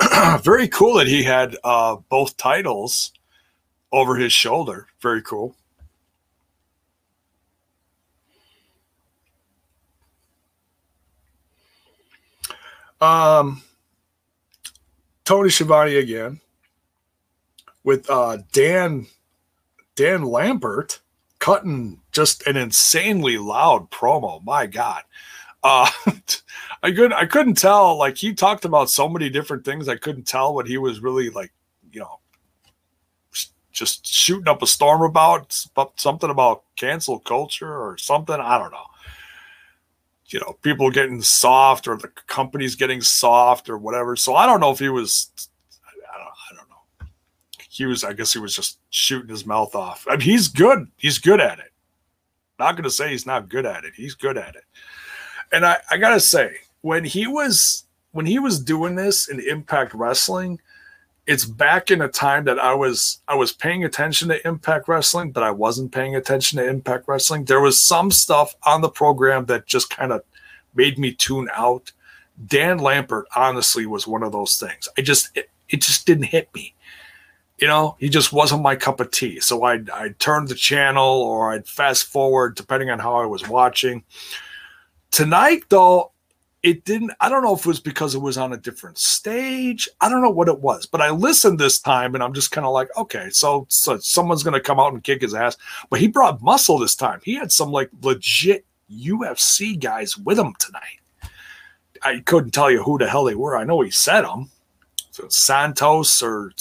Very 0.42 0.68
cool 0.68 0.94
that 0.98 1.06
he 1.08 1.22
had 1.22 1.56
uh, 1.64 1.96
both 2.08 2.36
titles 2.36 3.12
over 3.92 4.16
his 4.16 4.32
shoulder. 4.32 4.86
Very 5.00 5.22
cool. 5.22 5.56
Um, 13.00 13.62
Tony 15.24 15.50
Schiavone 15.50 15.96
again 15.96 16.40
with 17.84 18.08
uh, 18.10 18.38
Dan 18.52 19.06
Dan 19.94 20.24
Lambert 20.24 21.00
cutting 21.38 22.00
just 22.12 22.46
an 22.46 22.56
insanely 22.56 23.38
loud 23.38 23.90
promo. 23.90 24.42
My 24.44 24.66
God. 24.66 25.02
Uh, 25.68 25.90
I 26.82 26.92
could 26.92 27.12
I 27.12 27.26
couldn't 27.26 27.58
tell. 27.58 27.98
Like 27.98 28.16
he 28.16 28.32
talked 28.32 28.64
about 28.64 28.88
so 28.88 29.08
many 29.08 29.28
different 29.28 29.64
things. 29.64 29.88
I 29.88 29.96
couldn't 29.96 30.26
tell 30.26 30.54
what 30.54 30.66
he 30.66 30.78
was 30.78 31.00
really 31.00 31.28
like, 31.28 31.52
you 31.92 32.00
know, 32.00 32.20
just 33.72 34.06
shooting 34.06 34.48
up 34.48 34.62
a 34.62 34.66
storm 34.66 35.02
about 35.02 35.52
something 35.96 36.30
about 36.30 36.64
cancel 36.76 37.18
culture 37.18 37.70
or 37.70 37.98
something. 37.98 38.36
I 38.36 38.58
don't 38.58 38.70
know. 38.70 38.86
You 40.26 40.40
know, 40.40 40.56
people 40.62 40.90
getting 40.90 41.20
soft 41.22 41.86
or 41.88 41.96
the 41.96 42.08
company's 42.26 42.74
getting 42.74 43.00
soft 43.00 43.68
or 43.68 43.78
whatever. 43.78 44.16
So 44.16 44.34
I 44.34 44.46
don't 44.46 44.60
know 44.60 44.70
if 44.70 44.78
he 44.78 44.88
was. 44.88 45.30
I 45.84 46.18
don't. 46.18 46.28
I 46.28 46.56
don't 46.56 46.70
know. 46.70 47.06
He 47.68 47.84
was. 47.84 48.04
I 48.04 48.14
guess 48.14 48.32
he 48.32 48.38
was 48.38 48.54
just 48.54 48.78
shooting 48.90 49.28
his 49.28 49.44
mouth 49.44 49.74
off. 49.74 50.06
I 50.08 50.12
mean, 50.12 50.20
he's 50.20 50.48
good. 50.48 50.86
He's 50.96 51.18
good 51.18 51.40
at 51.40 51.58
it. 51.58 51.72
Not 52.58 52.72
going 52.72 52.84
to 52.84 52.90
say 52.90 53.10
he's 53.10 53.26
not 53.26 53.48
good 53.48 53.66
at 53.66 53.84
it. 53.84 53.92
He's 53.94 54.14
good 54.14 54.36
at 54.36 54.54
it. 54.54 54.64
And 55.52 55.64
I, 55.64 55.78
I 55.90 55.96
gotta 55.96 56.20
say, 56.20 56.56
when 56.82 57.04
he 57.04 57.26
was 57.26 57.84
when 58.12 58.26
he 58.26 58.38
was 58.38 58.60
doing 58.60 58.94
this 58.94 59.28
in 59.28 59.40
Impact 59.40 59.94
Wrestling, 59.94 60.60
it's 61.28 61.44
back 61.44 61.90
in 61.90 62.00
a 62.00 62.08
time 62.08 62.44
that 62.44 62.58
I 62.58 62.74
was 62.74 63.20
I 63.28 63.34
was 63.34 63.52
paying 63.52 63.84
attention 63.84 64.28
to 64.28 64.48
Impact 64.48 64.88
Wrestling, 64.88 65.30
but 65.30 65.42
I 65.42 65.50
wasn't 65.50 65.92
paying 65.92 66.16
attention 66.16 66.58
to 66.58 66.66
Impact 66.66 67.06
Wrestling. 67.06 67.44
There 67.44 67.60
was 67.60 67.86
some 67.86 68.10
stuff 68.10 68.56
on 68.64 68.80
the 68.80 68.88
program 68.88 69.44
that 69.46 69.66
just 69.66 69.90
kind 69.90 70.10
of 70.10 70.22
made 70.74 70.98
me 70.98 71.12
tune 71.12 71.48
out. 71.54 71.92
Dan 72.46 72.78
Lambert 72.78 73.26
honestly 73.36 73.84
was 73.84 74.06
one 74.06 74.22
of 74.22 74.32
those 74.32 74.56
things. 74.56 74.88
I 74.96 75.02
just 75.02 75.36
it, 75.36 75.50
it 75.68 75.82
just 75.82 76.06
didn't 76.06 76.24
hit 76.24 76.48
me. 76.54 76.74
You 77.58 77.66
know, 77.66 77.96
he 77.98 78.08
just 78.08 78.32
wasn't 78.32 78.62
my 78.62 78.76
cup 78.76 78.98
of 78.98 79.10
tea. 79.10 79.38
So 79.40 79.64
I'd 79.64 79.90
I'd 79.90 80.18
turn 80.18 80.46
the 80.46 80.54
channel 80.54 81.04
or 81.04 81.52
I'd 81.52 81.66
fast 81.66 82.04
forward 82.04 82.54
depending 82.54 82.88
on 82.88 83.00
how 83.00 83.16
I 83.16 83.26
was 83.26 83.46
watching. 83.46 84.02
Tonight 85.10 85.62
though, 85.68 86.12
it 86.62 86.84
didn't 86.84 87.12
i 87.20 87.28
don't 87.28 87.44
know 87.44 87.54
if 87.54 87.60
it 87.60 87.66
was 87.66 87.80
because 87.80 88.14
it 88.14 88.20
was 88.20 88.36
on 88.36 88.52
a 88.52 88.56
different 88.56 88.98
stage. 88.98 89.88
I 90.00 90.08
don't 90.08 90.22
know 90.22 90.30
what 90.30 90.48
it 90.48 90.58
was 90.60 90.86
but 90.86 91.00
i 91.00 91.10
listened 91.10 91.58
this 91.58 91.78
time 91.78 92.14
and 92.14 92.22
i'm 92.22 92.34
just 92.34 92.50
kind 92.50 92.66
of 92.66 92.72
like 92.72 92.88
okay 92.96 93.28
so, 93.30 93.66
so 93.68 93.98
someone's 93.98 94.42
going 94.42 94.54
to 94.54 94.60
come 94.60 94.80
out 94.80 94.92
and 94.92 95.02
kick 95.02 95.22
his 95.22 95.34
ass. 95.34 95.56
But 95.88 96.00
he 96.00 96.08
brought 96.08 96.42
muscle 96.42 96.78
this 96.78 96.96
time. 96.96 97.20
He 97.22 97.34
had 97.34 97.52
some 97.52 97.70
like 97.70 97.90
legit 98.02 98.64
ufc 98.90 99.80
guys 99.80 100.18
with 100.18 100.38
him 100.38 100.54
tonight. 100.58 101.30
I 102.02 102.20
couldn't 102.20 102.52
tell 102.52 102.70
you 102.70 102.82
who 102.82 102.98
the 102.98 103.08
hell 103.08 103.24
they 103.24 103.34
were. 103.34 103.56
I 103.56 103.64
know 103.64 103.80
he 103.80 103.90
said 103.90 104.22
them 104.22 104.50
so 105.10 105.26
santos 105.28 106.22
or 106.22 106.52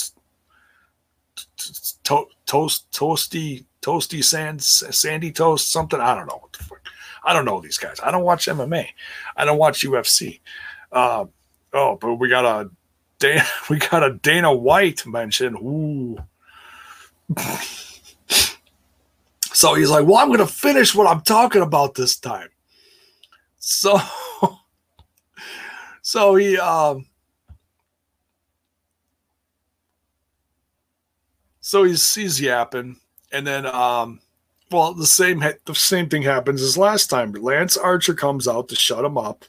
to- 2.03 2.27
toast 2.45 2.91
toasty 2.91 3.65
toasty 3.81 4.23
sand 4.23 4.61
sandy 4.61 5.31
toast 5.31 5.71
something. 5.71 5.99
I 5.99 6.15
don't 6.15 6.27
know 6.27 6.39
what 6.39 6.53
the 6.53 6.63
fuck 6.63 6.86
I 7.23 7.33
don't 7.33 7.45
know 7.45 7.61
these 7.61 7.77
guys. 7.77 7.99
I 8.01 8.11
don't 8.11 8.23
watch 8.23 8.45
MMA. 8.47 8.87
I 9.35 9.45
don't 9.45 9.57
watch 9.57 9.83
UFC. 9.85 10.39
Uh, 10.91 11.25
oh, 11.73 11.97
but 11.99 12.15
we 12.15 12.29
got 12.29 12.45
a 12.45 12.69
Dana, 13.19 13.45
we 13.69 13.77
got 13.79 14.03
a 14.03 14.13
Dana 14.13 14.53
White 14.53 15.05
mention. 15.05 15.55
Ooh. 15.55 16.17
so 19.41 19.73
he's 19.73 19.89
like, 19.89 20.05
"Well, 20.05 20.17
I'm 20.17 20.27
going 20.27 20.39
to 20.39 20.47
finish 20.47 20.95
what 20.95 21.07
I'm 21.07 21.21
talking 21.21 21.61
about 21.61 21.95
this 21.95 22.17
time." 22.17 22.49
So, 23.59 23.99
so 26.01 26.35
he, 26.35 26.57
um, 26.57 27.05
so 31.59 31.83
he's 31.83 32.15
he's 32.15 32.39
yapping, 32.39 33.01
and 33.31 33.45
then 33.45 33.65
um, 33.65 34.21
well, 34.71 34.93
the 34.93 35.05
same 35.05 35.43
the 35.65 35.75
same 35.75 36.09
thing 36.09 36.23
happens 36.23 36.61
as 36.61 36.77
last 36.77 37.09
time. 37.09 37.31
Lance 37.31 37.77
Archer 37.77 38.13
comes 38.13 38.47
out 38.47 38.67
to 38.69 38.75
shut 38.75 39.05
him 39.05 39.17
up, 39.17 39.45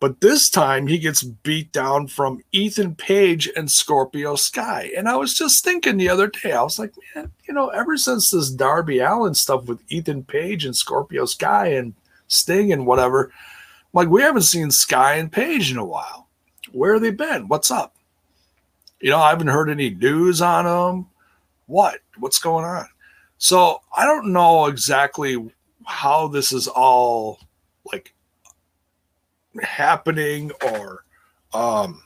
but 0.00 0.20
this 0.20 0.50
time 0.50 0.86
he 0.86 0.98
gets 0.98 1.22
beat 1.22 1.72
down 1.72 2.06
from 2.06 2.42
Ethan 2.52 2.94
Page 2.94 3.48
and 3.56 3.70
Scorpio 3.70 4.36
Sky. 4.36 4.90
And 4.96 5.08
I 5.08 5.16
was 5.16 5.34
just 5.34 5.64
thinking 5.64 5.96
the 5.96 6.08
other 6.08 6.28
day, 6.28 6.52
I 6.52 6.62
was 6.62 6.78
like, 6.78 6.92
man, 7.14 7.32
you 7.46 7.54
know, 7.54 7.68
ever 7.68 7.96
since 7.96 8.30
this 8.30 8.50
Darby 8.50 8.98
Allin 9.00 9.34
stuff 9.34 9.64
with 9.64 9.82
Ethan 9.88 10.24
Page 10.24 10.64
and 10.64 10.76
Scorpio 10.76 11.24
Sky 11.24 11.68
and 11.68 11.94
Sting 12.28 12.72
and 12.72 12.86
whatever, 12.86 13.32
like 13.92 14.08
we 14.08 14.22
haven't 14.22 14.42
seen 14.42 14.70
Sky 14.70 15.14
and 15.14 15.32
Page 15.32 15.70
in 15.72 15.78
a 15.78 15.84
while. 15.84 16.28
Where 16.72 16.92
have 16.92 17.02
they 17.02 17.10
been? 17.10 17.48
What's 17.48 17.70
up? 17.70 17.96
You 19.00 19.10
know, 19.10 19.18
I 19.18 19.30
haven't 19.30 19.46
heard 19.48 19.70
any 19.70 19.90
news 19.90 20.42
on 20.42 20.64
them. 20.64 21.06
What? 21.66 22.00
What's 22.18 22.38
going 22.38 22.64
on? 22.64 22.86
So 23.38 23.80
I 23.96 24.04
don't 24.04 24.32
know 24.32 24.66
exactly 24.66 25.52
how 25.86 26.28
this 26.28 26.52
is 26.52 26.68
all 26.68 27.40
like 27.90 28.12
happening 29.62 30.50
or 30.62 31.04
um 31.54 32.02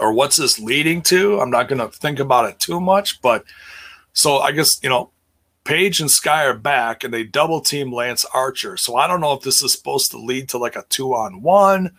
or 0.00 0.12
what's 0.12 0.36
this 0.36 0.58
leading 0.58 1.02
to. 1.02 1.40
I'm 1.40 1.50
not 1.50 1.68
going 1.68 1.78
to 1.78 1.88
think 1.88 2.18
about 2.18 2.48
it 2.48 2.58
too 2.58 2.80
much, 2.80 3.20
but 3.22 3.44
so 4.12 4.38
I 4.38 4.52
guess, 4.52 4.80
you 4.82 4.88
know, 4.88 5.10
Page 5.64 6.00
and 6.00 6.10
Sky 6.10 6.44
are 6.44 6.54
back 6.54 7.02
and 7.02 7.12
they 7.12 7.24
double 7.24 7.60
team 7.60 7.92
Lance 7.92 8.24
Archer. 8.32 8.76
So 8.76 8.96
I 8.96 9.06
don't 9.06 9.20
know 9.20 9.32
if 9.32 9.42
this 9.42 9.62
is 9.62 9.72
supposed 9.72 10.10
to 10.12 10.18
lead 10.18 10.48
to 10.50 10.58
like 10.58 10.76
a 10.76 10.84
two 10.88 11.14
on 11.14 11.42
one. 11.42 11.90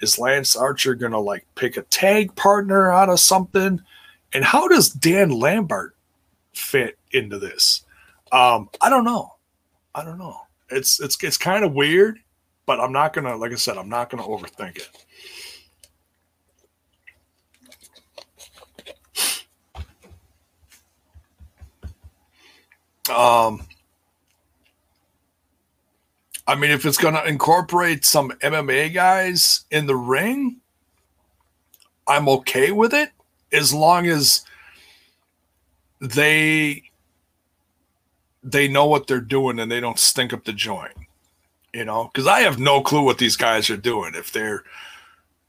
Is 0.00 0.18
Lance 0.18 0.56
Archer 0.56 0.94
going 0.94 1.12
to 1.12 1.18
like 1.18 1.46
pick 1.56 1.76
a 1.76 1.82
tag 1.82 2.34
partner 2.34 2.90
out 2.90 3.10
of 3.10 3.20
something? 3.20 3.82
And 4.32 4.44
how 4.44 4.68
does 4.68 4.88
Dan 4.88 5.30
Lambert 5.30 5.94
fit 6.54 6.98
into 7.12 7.38
this? 7.38 7.84
Um, 8.32 8.68
I 8.80 8.90
don't 8.90 9.04
know. 9.04 9.34
I 9.94 10.04
don't 10.04 10.18
know. 10.18 10.36
It's 10.70 11.00
it's 11.00 11.22
it's 11.22 11.36
kind 11.36 11.64
of 11.64 11.72
weird, 11.72 12.20
but 12.66 12.80
I'm 12.80 12.92
not 12.92 13.12
gonna 13.12 13.36
like 13.36 13.52
I 13.52 13.56
said, 13.56 13.76
I'm 13.76 13.88
not 13.88 14.10
gonna 14.10 14.22
overthink 14.22 14.76
it. 14.76 14.88
Um, 23.10 23.66
I 26.46 26.54
mean, 26.54 26.70
if 26.70 26.84
it's 26.84 26.98
going 26.98 27.14
to 27.14 27.24
incorporate 27.26 28.04
some 28.04 28.30
MMA 28.42 28.92
guys 28.92 29.64
in 29.70 29.86
the 29.86 29.96
ring, 29.96 30.60
I'm 32.06 32.28
okay 32.28 32.72
with 32.72 32.94
it 32.94 33.10
as 33.52 33.74
long 33.74 34.06
as 34.06 34.44
they 36.00 36.82
they 38.42 38.68
know 38.68 38.86
what 38.86 39.06
they're 39.06 39.20
doing 39.20 39.58
and 39.58 39.70
they 39.70 39.80
don't 39.80 39.98
stink 39.98 40.32
up 40.32 40.44
the 40.44 40.52
joint. 40.52 40.94
You 41.72 41.84
know, 41.84 42.10
because 42.12 42.26
I 42.26 42.40
have 42.40 42.58
no 42.58 42.80
clue 42.82 43.02
what 43.02 43.18
these 43.18 43.36
guys 43.36 43.70
are 43.70 43.76
doing. 43.76 44.14
If 44.16 44.32
they're 44.32 44.64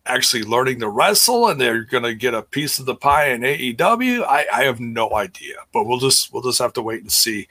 actually 0.05 0.43
learning 0.43 0.79
to 0.79 0.89
wrestle 0.89 1.47
and 1.47 1.59
they're 1.59 1.83
going 1.83 2.03
to 2.03 2.13
get 2.13 2.33
a 2.33 2.43
piece 2.43 2.77
of 2.77 2.85
the 2.85 2.95
pie 2.95 3.29
in 3.29 3.41
AEW, 3.41 4.23
I, 4.23 4.45
I 4.53 4.63
have 4.63 4.79
no 4.79 5.15
idea. 5.15 5.55
But 5.73 5.85
we'll 5.85 5.99
just 5.99 6.31
we'll 6.31 6.43
just 6.43 6.59
have 6.59 6.73
to 6.73 6.81
wait 6.81 7.01
and 7.01 7.11
see 7.11 7.47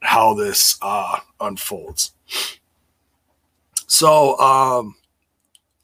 how 0.00 0.34
this 0.34 0.78
uh, 0.80 1.18
unfolds. 1.40 2.12
So, 3.86 4.38
um, 4.38 4.96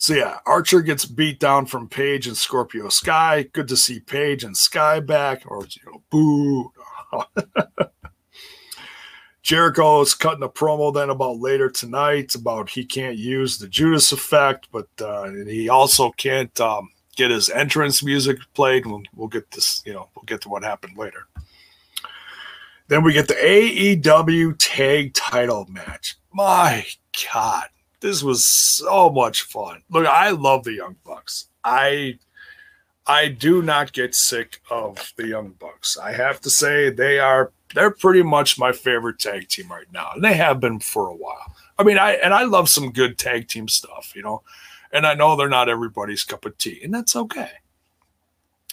so 0.05 0.13
yeah, 0.13 0.37
Archer 0.45 0.83
gets 0.83 1.07
beat 1.07 1.41
down 1.41 1.65
from 1.65 1.89
Page 1.89 2.27
and 2.27 2.37
Scorpio 2.37 2.91
Sky. 2.91 3.47
Good 3.55 3.69
to 3.69 3.77
see 3.79 4.01
Page 4.01 4.45
and 4.45 4.55
Sky 4.55 5.01
back, 5.01 5.45
or 5.47 5.65
you 5.65 5.91
know, 5.91 6.03
boo. 6.11 6.71
Jericho 9.43 10.03
is 10.03 10.13
cutting 10.13 10.43
a 10.43 10.49
promo 10.51 10.93
then 10.93 11.09
about 11.09 11.39
later 11.39 11.71
tonight 11.71 12.35
about 12.35 12.69
he 12.69 12.85
can't 12.85 13.17
use 13.17 13.57
the 13.57 13.67
Judas 13.67 14.13
effect, 14.13 14.69
but 14.71 14.89
uh, 15.01 15.31
he 15.47 15.71
also 15.71 16.11
can't 16.11 16.61
um, 16.61 16.91
get 17.17 17.31
his 17.31 17.49
entrance 17.49 18.05
music 18.05 18.37
played. 18.53 18.85
We'll, 18.85 19.05
we'll 19.15 19.29
get 19.29 19.53
this, 19.53 19.83
you 19.87 19.95
know, 19.95 20.11
we'll 20.15 20.25
get 20.27 20.43
to 20.43 20.51
what 20.51 20.65
happened 20.65 20.99
later. 20.99 21.29
Then 22.89 23.03
we 23.05 23.15
get 23.15 23.27
the 23.27 23.37
AEW 23.37 24.57
tag 24.59 25.15
title 25.15 25.65
match. 25.71 26.19
My 26.31 26.85
God, 27.33 27.69
this 28.05 28.23
was 28.23 28.51
so 28.51 29.09
much 29.09 29.45
fun. 29.45 29.83
Look, 29.89 30.07
I 30.07 30.29
love 30.29 30.65
the 30.65 30.75
Young 30.75 30.97
Bucks. 31.07 31.47
I 31.65 32.19
I 33.07 33.29
do 33.29 33.63
not 33.63 33.95
get 33.95 34.15
sick 34.15 34.61
of 34.71 35.15
the 35.17 35.27
Young 35.27 35.53
Bucks. 35.59 35.97
I 35.97 36.13
have 36.13 36.39
to 36.43 36.51
say 36.51 36.91
they 36.91 37.19
are 37.19 37.51
they're 37.75 37.91
pretty 37.91 38.23
much 38.23 38.59
my 38.59 38.73
favorite 38.73 39.19
tag 39.19 39.49
team 39.49 39.69
right 39.71 39.91
now. 39.91 40.11
And 40.15 40.23
they 40.23 40.35
have 40.35 40.61
been 40.61 40.81
for 40.81 41.09
a 41.09 41.17
while. 41.17 41.57
I 41.79 41.83
mean, 41.83 41.97
I 41.97 42.13
and 42.17 42.35
I 42.35 42.43
love 42.45 42.69
some 42.69 42.93
good 42.93 43.17
tag 43.17 43.49
team 43.49 43.69
stuff, 43.69 44.13
you 44.15 44.23
know. 44.23 44.43
And 44.93 45.07
I 45.07 45.15
know 45.15 45.35
they're 45.35 45.49
not 45.49 45.71
everybody's 45.71 46.25
cup 46.25 46.45
of 46.45 46.59
tea, 46.59 46.81
and 46.85 46.93
that's 46.93 47.17
okay. 47.17 47.53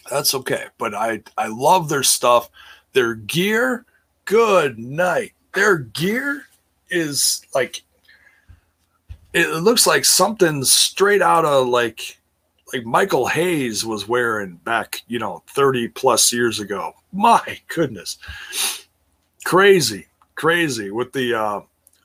That's 0.10 0.36
okay. 0.36 0.66
But 0.78 0.94
I 0.94 1.24
I 1.38 1.48
love 1.48 1.88
their 1.88 2.04
stuff. 2.04 2.50
Their 2.92 3.16
gear, 3.16 3.86
good 4.26 4.78
night. 4.78 5.32
Their 5.54 5.78
gear 5.78 6.48
is 6.90 7.42
like 7.56 7.84
it 9.34 9.50
looks 9.62 9.88
like 9.88 10.06
something 10.06 10.64
straight 10.64 11.22
out 11.22 11.46
of 11.46 11.68
like 11.68 12.20
like 12.74 12.86
Michael 12.86 13.28
Hayes 13.28 13.86
was 13.86 14.08
wearing 14.08 14.56
back, 14.56 15.02
you 15.08 15.20
know, 15.20 15.44
30 15.48 15.90
plus 15.90 16.32
years 16.32 16.60
ago. 16.62 16.94
My 17.12 17.60
goodness 17.68 18.18
crazy, 19.44 20.08
crazy 20.36 20.92
with 20.92 21.12
the 21.14 21.34
uh, 21.34 21.62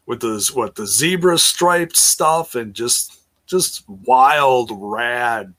with 0.06 0.20
the 0.20 0.50
what 0.54 0.74
the 0.74 0.86
zebra 0.86 1.38
striped 1.38 1.96
stuff 1.96 2.54
and 2.54 2.74
just 2.74 3.20
just 3.46 3.88
wild, 3.88 4.70
rad, 4.72 5.52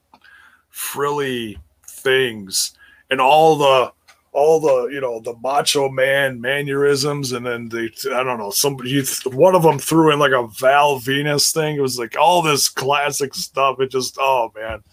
frilly 0.70 1.58
things. 1.88 2.74
and 3.10 3.22
all 3.22 3.56
the 3.58 3.92
all 4.38 4.60
the 4.60 4.94
you 4.94 5.02
know 5.02 5.20
the 5.20 5.36
macho 5.42 5.90
man 5.90 6.40
mannerisms 6.40 7.32
and 7.32 7.44
then 7.44 7.68
the 7.70 7.90
i 8.14 8.22
don't 8.22 8.38
know 8.38 8.52
somebody 8.52 9.04
one 9.26 9.56
of 9.56 9.64
them 9.64 9.80
threw 9.80 10.14
in 10.14 10.20
like 10.20 10.32
a 10.32 10.48
Val 10.60 11.00
Venis 11.00 11.52
thing. 11.52 11.76
It 11.76 11.82
was 11.82 11.98
like 11.98 12.16
all 12.20 12.44
this 12.44 12.70
classic 12.70 13.34
stuff. 13.34 13.80
It 13.80 13.90
just 13.90 14.18
oh 14.20 14.52
man. 14.56 14.84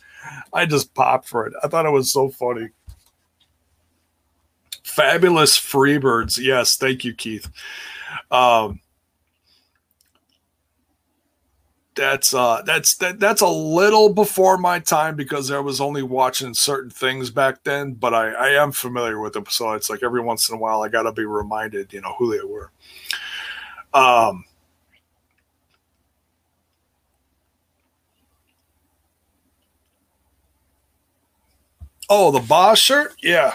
I 0.55 0.65
just 0.65 0.95
popped 0.95 1.29
for 1.29 1.47
it. 1.47 1.53
I 1.63 1.69
thought 1.69 1.85
it 1.85 1.91
was 1.91 2.11
so 2.11 2.31
funny. 2.31 2.71
Fabulous 4.83 5.59
freebirds. 5.59 6.39
Yes 6.39 6.77
thank 6.77 7.05
you 7.05 7.13
keith. 7.13 7.47
Um 8.31 8.81
that's 11.95 12.35
uh 12.35 12.63
that's 12.63 12.97
that, 12.97 13.21
that's 13.21 13.41
a 13.41 13.49
little 13.49 14.13
before 14.13 14.59
my 14.59 14.79
time 14.79 15.17
because 15.17 15.51
I 15.51 15.59
was 15.59 15.81
only 15.81 16.03
watching 16.03 16.55
certain 16.55 16.91
things 16.91 17.31
back 17.31 17.63
then, 17.65 17.93
but 17.93 18.13
I, 18.15 18.33
I 18.33 18.49
am 18.63 18.73
familiar 18.73 19.21
with 19.21 19.33
them. 19.35 19.45
So 19.49 19.73
it's 19.73 19.91
like 19.91 20.03
every 20.03 20.21
once 20.21 20.49
in 20.49 20.57
a 20.57 20.59
while 20.59 20.83
I 20.83 20.89
gotta 20.89 21.13
be 21.13 21.25
reminded, 21.25 21.93
you 21.93 22.01
know, 22.01 22.15
who 22.19 22.37
they 22.37 22.45
were. 22.45 22.71
Um 23.93 24.45
Oh, 32.11 32.31
the 32.31 32.41
Boss 32.41 32.79
shirt? 32.79 33.15
Yeah. 33.23 33.55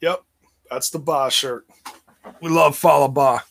Yep. 0.00 0.22
That's 0.70 0.90
the 0.90 0.98
Boss 0.98 1.34
shirt. 1.34 1.66
We 2.40 2.48
love 2.48 2.76
Fallah 2.76 3.10
Bahh. 3.10 3.42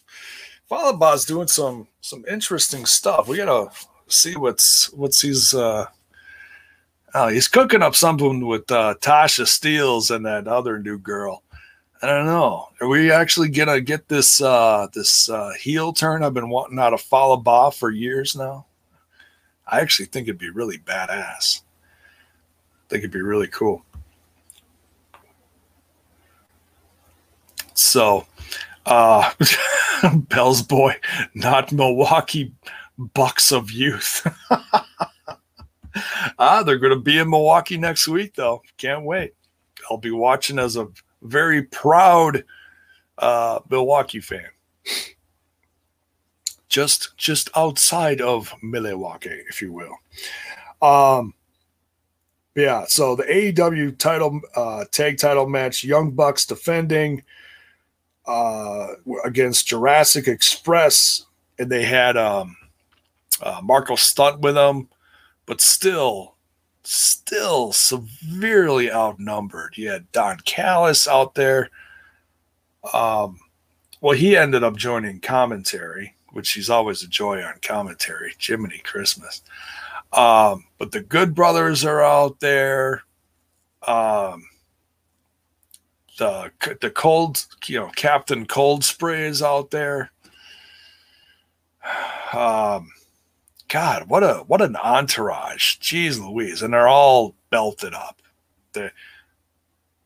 Falaba's 0.70 1.26
doing 1.26 1.48
some 1.48 1.88
some 2.02 2.24
interesting 2.30 2.86
stuff. 2.86 3.28
We 3.28 3.38
gotta 3.38 3.72
see 4.10 4.36
what's 4.36 4.92
what's 4.94 5.22
he's 5.22 5.54
uh 5.54 5.86
oh 7.14 7.28
he's 7.28 7.48
cooking 7.48 7.82
up 7.82 7.96
something 7.96 8.46
with 8.46 8.70
uh 8.72 8.96
Tasha 9.00 9.46
Steelz 9.46 10.14
and 10.14 10.26
that 10.26 10.48
other 10.48 10.80
new 10.80 10.98
girl. 10.98 11.44
I 12.02 12.08
don't 12.08 12.28
know. 12.28 12.70
Are 12.82 12.88
we 12.88 13.12
actually 13.12 13.50
gonna 13.50 13.82
get 13.82 14.08
this 14.08 14.42
uh 14.42 14.88
this 14.94 15.30
uh 15.30 15.52
heel 15.60 15.94
turn 15.94 16.24
I've 16.24 16.34
been 16.34 16.50
wanting 16.50 16.80
out 16.80 16.94
of 16.94 17.02
Fallah 17.02 17.42
Bahh 17.42 17.72
for 17.72 17.92
years 17.92 18.36
now? 18.36 18.66
I 19.68 19.82
actually 19.82 20.08
think 20.08 20.28
it'd 20.28 20.40
be 20.40 20.50
really 20.50 20.80
badass. 20.80 21.62
I 21.62 22.90
think 22.90 23.00
it'd 23.00 23.12
be 23.12 23.22
really 23.22 23.48
cool. 23.48 23.86
So 27.74 28.26
uh 28.86 29.32
Bell's 30.30 30.64
boy, 30.64 30.96
not 31.34 31.72
Milwaukee 31.72 32.54
Bucks 33.00 33.52
of 33.52 33.72
youth. 33.72 34.28
ah, 36.38 36.64
they're 36.64 36.78
going 36.78 36.94
to 36.94 37.00
be 37.00 37.18
in 37.18 37.30
Milwaukee 37.30 37.78
next 37.78 38.08
week, 38.08 38.36
though. 38.36 38.62
Can't 38.78 39.06
wait. 39.06 39.34
I'll 39.90 39.98
be 39.98 40.12
watching 40.12 40.60
as 40.60 40.76
a 40.76 40.88
very 41.22 41.64
proud 41.64 42.44
uh, 43.18 43.60
Milwaukee 43.70 44.20
fan. 44.20 44.50
Just, 46.68 47.18
just 47.18 47.50
outside 47.56 48.22
of 48.22 48.54
Milwaukee, 48.62 49.44
if 49.50 49.62
you 49.62 49.72
will. 49.72 49.96
Um, 50.82 51.34
yeah. 52.54 52.86
So 52.88 53.16
the 53.16 53.24
AEW 53.24 53.98
title, 53.98 54.42
uh, 54.56 54.86
tag 54.92 55.18
title 55.18 55.48
match, 55.48 55.84
Young 55.84 56.12
Bucks 56.12 56.46
defending 56.46 57.24
uh, 58.26 58.90
against 59.24 59.68
Jurassic 59.68 60.28
Express, 60.28 61.26
and 61.58 61.72
they 61.72 61.84
had 61.84 62.18
um, 62.18 62.56
uh, 63.42 63.62
Marko 63.64 63.96
Stunt 63.96 64.42
with 64.42 64.56
them, 64.56 64.90
but 65.46 65.62
still, 65.62 66.36
still 66.84 67.72
severely 67.72 68.92
outnumbered. 68.92 69.78
You 69.78 69.90
had 69.90 70.12
Don 70.12 70.40
Callis 70.46 71.08
out 71.08 71.36
there. 71.36 71.70
Um, 72.94 73.40
well, 74.02 74.16
he 74.16 74.38
ended 74.38 74.64
up 74.64 74.76
joining 74.76 75.20
commentary, 75.20 76.16
which 76.32 76.52
he's 76.52 76.70
always 76.70 77.04
a 77.04 77.08
joy 77.08 77.44
on 77.44 77.56
commentary. 77.62 78.34
Jiminy 78.40 78.80
Christmas. 78.80 79.42
Um, 80.14 80.66
but 80.78 80.92
the 80.92 81.02
Good 81.02 81.36
Brothers 81.36 81.86
are 81.86 82.02
out 82.02 82.40
there. 82.40 83.04
Um, 83.86 84.46
the 86.18 86.52
the 86.82 86.92
cold, 86.92 87.46
you 87.66 87.80
know, 87.80 87.90
Captain 87.96 88.46
Cold 88.46 88.84
Spray 88.84 89.26
is 89.26 89.42
out 89.42 89.72
there. 89.72 90.12
Um, 92.32 92.92
God, 93.70 94.10
what 94.10 94.24
a 94.24 94.44
what 94.48 94.62
an 94.62 94.76
entourage. 94.76 95.78
Jeez 95.78 96.20
Louise. 96.20 96.62
And 96.62 96.74
they're 96.74 96.88
all 96.88 97.36
belted 97.50 97.94
up. 97.94 98.22
The 98.74 98.92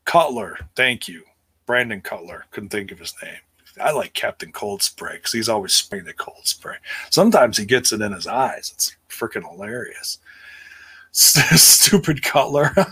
Cutler, 0.05 0.57
thank 0.76 1.07
you. 1.07 1.24
Brandon 1.66 2.01
Cutler. 2.01 2.45
Couldn't 2.51 2.70
think 2.70 2.91
of 2.91 2.99
his 2.99 3.14
name. 3.24 3.38
I 3.82 3.91
like 3.91 4.14
Captain 4.14 4.51
Cold 4.51 4.84
Spray 4.84 5.16
because 5.16 5.32
he's 5.32 5.49
always 5.49 5.74
spraying 5.74 6.05
the 6.05 6.14
cold 6.14 6.45
spray. 6.45 6.76
Sometimes 7.09 7.57
he 7.57 7.66
gets 7.66 7.91
it 7.91 8.01
in 8.01 8.11
his 8.11 8.28
eyes. 8.28 8.72
It's 8.74 8.95
freaking 9.09 9.49
hilarious. 9.49 10.20
Stupid 11.11 12.22
Cutler. 12.22 12.72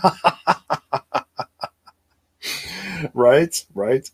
right, 3.14 3.64
right. 3.74 4.10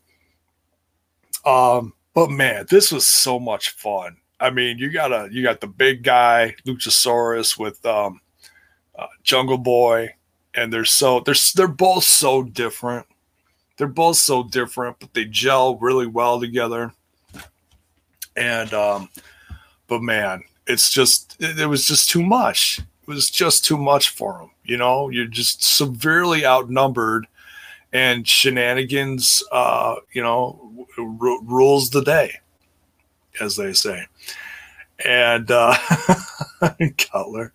Um, 1.45 1.93
but 2.13 2.29
man, 2.29 2.67
this 2.69 2.91
was 2.91 3.07
so 3.07 3.39
much 3.39 3.71
fun. 3.71 4.17
I 4.39 4.49
mean, 4.49 4.77
you 4.77 4.89
got 4.89 5.11
a 5.11 5.27
you 5.31 5.43
got 5.43 5.59
the 5.59 5.67
big 5.67 6.03
guy 6.03 6.55
Luchasaurus 6.65 7.57
with 7.57 7.85
um, 7.85 8.21
uh, 8.97 9.07
Jungle 9.23 9.57
Boy, 9.57 10.15
and 10.53 10.71
they're 10.71 10.85
so 10.85 11.19
they're 11.21 11.35
they're 11.55 11.67
both 11.67 12.03
so 12.03 12.43
different. 12.43 13.05
They're 13.77 13.87
both 13.87 14.17
so 14.17 14.43
different, 14.43 14.99
but 14.99 15.13
they 15.13 15.25
gel 15.25 15.77
really 15.77 16.07
well 16.07 16.39
together. 16.39 16.93
And 18.35 18.73
um, 18.73 19.09
but 19.87 20.01
man, 20.01 20.43
it's 20.67 20.89
just 20.89 21.35
it, 21.39 21.59
it 21.59 21.67
was 21.67 21.85
just 21.85 22.09
too 22.09 22.23
much. 22.23 22.79
It 22.79 23.07
was 23.07 23.29
just 23.29 23.65
too 23.65 23.77
much 23.77 24.09
for 24.09 24.37
them. 24.39 24.51
You 24.63 24.77
know, 24.77 25.09
you're 25.09 25.25
just 25.25 25.63
severely 25.63 26.45
outnumbered, 26.45 27.27
and 27.91 28.25
shenanigans, 28.25 29.43
uh, 29.51 29.95
you 30.13 30.21
know, 30.21 30.87
r- 30.97 31.41
rules 31.43 31.89
the 31.89 32.03
day 32.03 32.35
as 33.39 33.55
they 33.55 33.73
say. 33.73 34.05
And 35.05 35.49
uh, 35.49 35.75
Cutler. 36.97 37.53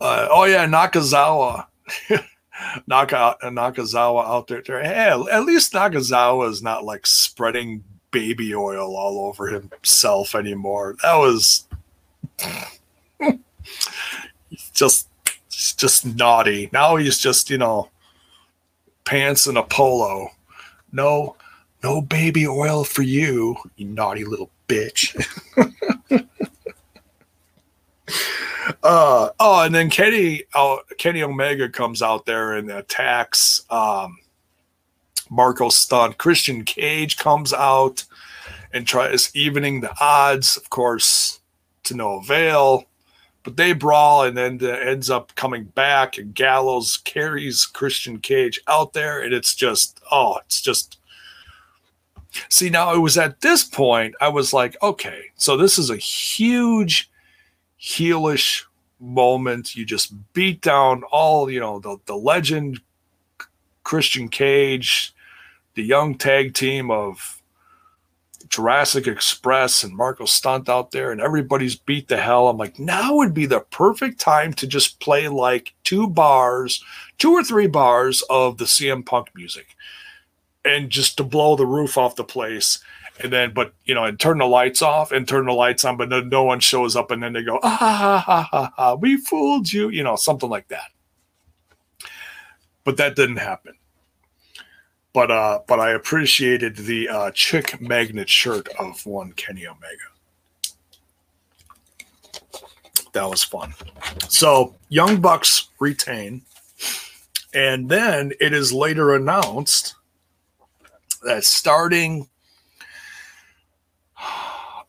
Uh, 0.00 0.28
oh 0.30 0.44
yeah, 0.44 0.66
Nakazawa. 0.66 1.66
Naka 2.86 3.36
Nakazawa 3.42 4.24
out 4.26 4.48
there. 4.48 4.82
Hey, 4.82 5.10
at 5.10 5.44
least 5.44 5.72
Nakazawa 5.72 6.48
is 6.50 6.62
not 6.62 6.84
like 6.84 7.06
spreading 7.06 7.84
baby 8.10 8.54
oil 8.54 8.96
all 8.96 9.26
over 9.26 9.48
himself 9.48 10.34
anymore. 10.34 10.96
That 11.02 11.16
was 11.16 11.68
just 14.72 15.08
just 15.50 16.06
naughty. 16.06 16.70
Now 16.72 16.96
he's 16.96 17.18
just, 17.18 17.50
you 17.50 17.58
know, 17.58 17.90
pants 19.04 19.46
and 19.46 19.58
a 19.58 19.62
polo. 19.62 20.30
No 20.92 21.36
no 21.82 22.00
baby 22.00 22.46
oil 22.46 22.84
for 22.84 23.02
you, 23.02 23.56
you 23.76 23.86
naughty 23.86 24.24
little 24.24 24.50
bitch. 24.68 25.14
uh, 28.82 29.30
oh, 29.38 29.62
and 29.62 29.74
then 29.74 29.90
Kenny 29.90 30.44
uh, 30.54 30.76
Kenny 30.98 31.22
Omega 31.22 31.68
comes 31.68 32.02
out 32.02 32.26
there 32.26 32.54
and 32.54 32.70
attacks 32.70 33.62
um, 33.70 34.18
Marko 35.30 35.68
Stunt. 35.68 36.18
Christian 36.18 36.64
Cage 36.64 37.16
comes 37.16 37.52
out 37.52 38.04
and 38.72 38.86
tries 38.86 39.34
evening 39.34 39.80
the 39.80 39.94
odds, 40.00 40.56
of 40.56 40.70
course, 40.70 41.40
to 41.84 41.94
no 41.94 42.18
avail. 42.18 42.84
But 43.44 43.56
they 43.56 43.72
brawl 43.72 44.24
and 44.24 44.36
then 44.36 44.62
ends 44.62 45.08
up 45.08 45.34
coming 45.34 45.64
back, 45.64 46.18
and 46.18 46.34
Gallows 46.34 46.98
carries 46.98 47.64
Christian 47.64 48.18
Cage 48.18 48.60
out 48.66 48.92
there, 48.92 49.22
and 49.22 49.32
it's 49.32 49.54
just 49.54 50.00
oh, 50.10 50.38
it's 50.44 50.60
just 50.60 50.97
See, 52.48 52.70
now 52.70 52.94
it 52.94 52.98
was 52.98 53.18
at 53.18 53.40
this 53.40 53.64
point 53.64 54.14
I 54.20 54.28
was 54.28 54.52
like, 54.52 54.76
okay, 54.82 55.22
so 55.36 55.56
this 55.56 55.78
is 55.78 55.90
a 55.90 55.96
huge 55.96 57.10
heelish 57.80 58.64
moment. 59.00 59.76
You 59.76 59.84
just 59.84 60.12
beat 60.32 60.60
down 60.60 61.02
all, 61.10 61.50
you 61.50 61.60
know, 61.60 61.78
the, 61.78 61.98
the 62.06 62.16
legend 62.16 62.80
Christian 63.84 64.28
Cage, 64.28 65.14
the 65.74 65.82
young 65.82 66.16
tag 66.16 66.54
team 66.54 66.90
of 66.90 67.40
Jurassic 68.48 69.06
Express 69.06 69.84
and 69.84 69.94
Marko 69.94 70.24
Stunt 70.24 70.68
out 70.68 70.90
there, 70.90 71.12
and 71.12 71.20
everybody's 71.20 71.76
beat 71.76 72.08
the 72.08 72.16
hell. 72.16 72.48
I'm 72.48 72.56
like, 72.56 72.78
now 72.78 73.16
would 73.16 73.34
be 73.34 73.46
the 73.46 73.60
perfect 73.60 74.20
time 74.20 74.52
to 74.54 74.66
just 74.66 75.00
play 75.00 75.28
like 75.28 75.74
two 75.84 76.08
bars, 76.08 76.82
two 77.18 77.32
or 77.32 77.44
three 77.44 77.66
bars 77.66 78.22
of 78.30 78.58
the 78.58 78.64
CM 78.64 79.04
Punk 79.04 79.28
music 79.34 79.76
and 80.64 80.90
just 80.90 81.16
to 81.16 81.24
blow 81.24 81.56
the 81.56 81.66
roof 81.66 81.96
off 81.96 82.16
the 82.16 82.24
place 82.24 82.78
and 83.20 83.32
then 83.32 83.52
but 83.52 83.72
you 83.84 83.94
know 83.94 84.04
and 84.04 84.20
turn 84.20 84.38
the 84.38 84.46
lights 84.46 84.82
off 84.82 85.12
and 85.12 85.26
turn 85.26 85.46
the 85.46 85.52
lights 85.52 85.84
on 85.84 85.96
but 85.96 86.08
no 86.08 86.44
one 86.44 86.60
shows 86.60 86.96
up 86.96 87.10
and 87.10 87.22
then 87.22 87.32
they 87.32 87.42
go 87.42 87.58
ah 87.62 87.76
ha 87.76 88.22
ha 88.24 88.48
ha, 88.50 88.72
ha 88.76 88.94
we 88.94 89.16
fooled 89.16 89.72
you 89.72 89.88
you 89.88 90.02
know 90.02 90.16
something 90.16 90.50
like 90.50 90.68
that 90.68 90.90
but 92.84 92.96
that 92.96 93.16
didn't 93.16 93.36
happen 93.36 93.74
but 95.12 95.30
uh, 95.32 95.60
but 95.66 95.80
I 95.80 95.90
appreciated 95.94 96.76
the 96.76 97.08
uh, 97.08 97.30
chick 97.32 97.80
magnet 97.80 98.28
shirt 98.28 98.68
of 98.78 99.04
one 99.04 99.32
Kenny 99.32 99.66
Omega. 99.66 99.96
That 103.14 103.28
was 103.28 103.42
fun. 103.42 103.74
So 104.28 104.76
Young 104.90 105.20
Bucks 105.20 105.70
retain, 105.80 106.42
and 107.54 107.88
then 107.88 108.32
it 108.40 108.52
is 108.52 108.72
later 108.72 109.14
announced 109.14 109.96
that 111.24 111.44
starting 111.44 112.28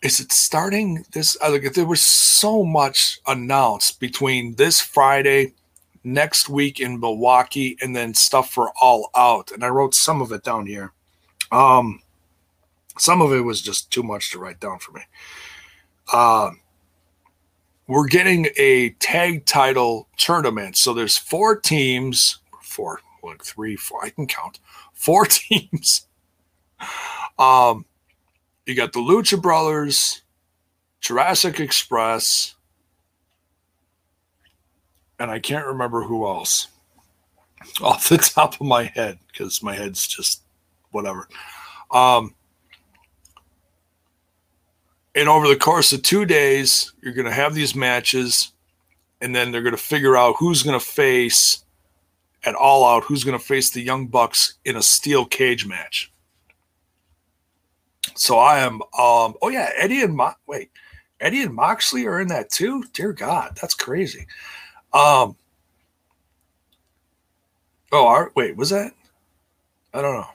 is 0.02 0.20
it 0.20 0.32
starting 0.32 1.06
this 1.14 1.38
like 1.42 1.74
there 1.74 1.86
was 1.86 2.02
so 2.02 2.64
much 2.64 3.20
announced 3.28 4.00
between 4.00 4.56
this 4.56 4.80
friday 4.80 5.54
next 6.04 6.50
week 6.50 6.80
in 6.80 7.00
milwaukee 7.00 7.78
and 7.82 7.96
then 7.96 8.14
stuff 8.14 8.52
for 8.52 8.72
all 8.82 9.10
out 9.16 9.52
and 9.52 9.64
i 9.64 9.68
wrote 9.68 9.94
some 9.94 10.22
of 10.22 10.32
it 10.32 10.44
down 10.44 10.66
here. 10.66 10.94
Um 11.52 12.02
some 12.98 13.22
of 13.22 13.32
it 13.32 13.42
was 13.42 13.62
just 13.62 13.92
too 13.92 14.04
much 14.04 14.32
to 14.32 14.40
write 14.40 14.60
down 14.60 14.80
for 14.80 14.92
me. 14.92 15.02
Uh 16.12 16.52
we're 17.88 18.08
getting 18.08 18.48
a 18.58 18.92
tag 19.00 19.46
title 19.46 20.08
tournament 20.16 20.78
so 20.78 20.94
there's 20.94 21.18
four 21.18 21.60
teams 21.60 22.40
four 22.62 23.02
like 23.24 23.44
three 23.44 23.76
four 23.76 24.06
i 24.06 24.10
can 24.10 24.28
count 24.28 24.60
four 24.94 25.26
teams 25.30 26.08
um 27.38 27.86
you 28.66 28.76
got 28.76 28.94
the 28.94 29.00
Lucha 29.00 29.42
Brothers, 29.42 30.22
Jurassic 31.02 31.60
Express, 31.60 32.54
and 35.18 35.32
I 35.32 35.40
can't 35.40 35.66
remember 35.66 36.04
who 36.04 36.28
else 36.28 36.68
off 37.82 38.10
the 38.10 38.18
top 38.18 38.62
of 38.62 38.68
my 38.68 38.84
head 38.84 39.18
because 39.28 39.64
my 39.64 39.74
head's 39.76 40.08
just 40.08 40.44
whatever. 40.92 41.28
Um, 41.92 42.36
and 45.16 45.28
over 45.28 45.48
the 45.48 45.56
course 45.56 45.92
of 45.92 46.04
two 46.04 46.26
days, 46.26 46.94
you're 47.02 47.14
going 47.14 47.26
to 47.26 47.32
have 47.34 47.56
these 47.56 47.76
matches, 47.76 48.52
and 49.20 49.36
then 49.36 49.52
they're 49.52 49.64
going 49.64 49.76
to 49.76 49.82
figure 49.82 50.16
out 50.16 50.36
who's 50.38 50.64
going 50.64 50.80
to 50.80 50.86
face 50.86 51.64
at 52.44 52.56
All 52.56 52.86
Out, 52.86 53.04
who's 53.04 53.24
going 53.24 53.38
to 53.38 53.44
face 53.44 53.72
the 53.72 53.82
Young 53.82 54.08
Bucks 54.08 54.54
in 54.64 54.76
a 54.76 54.84
steel 54.84 55.26
cage 55.26 55.66
match. 55.66 56.12
So 58.20 58.38
I 58.38 58.60
am. 58.60 58.82
Um. 58.98 59.36
Oh 59.42 59.50
yeah, 59.50 59.70
Eddie 59.78 60.02
and 60.02 60.16
Mo- 60.16 60.34
wait, 60.46 60.72
Eddie 61.22 61.42
and 61.44 61.54
Moxley 61.54 62.06
are 62.06 62.20
in 62.20 62.28
that 62.28 62.50
too. 62.50 62.84
Dear 62.92 63.14
God, 63.14 63.58
that's 63.60 63.74
crazy. 63.74 64.28
Um. 64.94 65.38
Oh, 67.92 68.08
our, 68.08 68.32
wait, 68.36 68.56
was 68.56 68.70
that? 68.70 68.92
I 69.94 70.02
don't 70.02 70.16
know. 70.16 70.28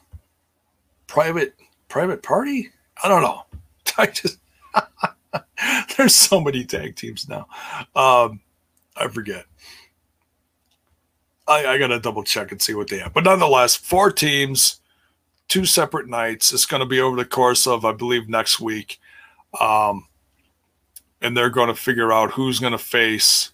Private 1.07 1.55
private 1.89 2.23
party? 2.23 2.71
I 3.03 3.09
don't 3.09 3.23
know. 3.23 3.43
I 3.99 4.07
just 4.07 4.39
there's 5.97 6.15
so 6.15 6.41
many 6.41 6.65
tag 6.65 6.97
teams 6.97 7.29
now. 7.29 7.47
Um, 7.95 8.41
I 8.97 9.09
forget. 9.09 9.45
I, 11.47 11.67
I 11.67 11.79
gotta 11.79 12.01
double 12.01 12.25
check 12.25 12.51
and 12.51 12.63
see 12.63 12.73
what 12.73 12.89
they 12.89 12.99
have. 12.99 13.13
But 13.13 13.25
nonetheless, 13.25 13.77
four 13.77 14.11
teams 14.11 14.81
two 15.49 15.65
separate 15.65 16.09
nights. 16.09 16.53
It's 16.53 16.67
going 16.67 16.81
to 16.81 16.87
be 16.87 17.01
over 17.01 17.17
the 17.17 17.25
course 17.25 17.67
of, 17.67 17.85
I 17.85 17.93
believe, 17.93 18.29
next 18.29 18.61
week. 18.61 19.01
Um, 19.61 20.09
and 21.21 21.37
they're 21.37 21.51
going 21.51 21.69
to 21.69 21.75
figure 21.75 22.13
out 22.13 22.33
who's 22.33 22.61
going 22.61 22.73
to 22.73 22.79
face 22.79 23.53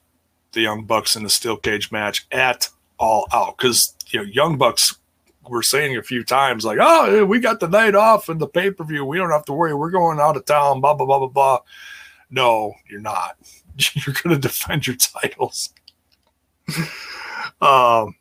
the 0.53 0.62
Young 0.62 0.84
Bucks 0.84 1.14
in 1.16 1.22
the 1.22 1.30
steel 1.30 1.57
cage 1.57 1.93
match 1.93 2.26
at 2.32 2.68
all 2.99 3.26
out. 3.32 3.57
Because, 3.57 3.95
you 4.09 4.20
know, 4.20 4.26
Young 4.26 4.59
Bucks 4.59 4.97
were 5.49 5.62
saying 5.62 5.97
a 5.97 6.03
few 6.03 6.24
times, 6.24 6.64
like, 6.64 6.78
oh, 6.80 7.24
we 7.24 7.38
got 7.38 7.61
the 7.61 7.68
night 7.68 7.95
off 7.95 8.28
and 8.28 8.41
the 8.41 8.49
pay 8.49 8.70
per 8.70 8.84
view. 8.84 9.05
We 9.05 9.18
don't 9.18 9.30
have 9.30 9.45
to 9.47 9.53
worry. 9.53 9.74
We're 9.74 9.91
going 9.91 10.20
out 10.20 10.36
of 10.36 10.45
town, 10.45 10.80
blah, 10.80 10.95
blah, 10.95 11.07
blah, 11.07 11.18
blah, 11.18 11.28
blah. 11.28 11.59
No, 12.30 12.74
you're 12.88 13.01
not. 13.01 13.36
You're 13.95 14.14
going 14.22 14.34
to 14.34 14.41
defend 14.41 14.86
your 14.86 14.97
titles. 14.97 15.72
um, 17.61 18.14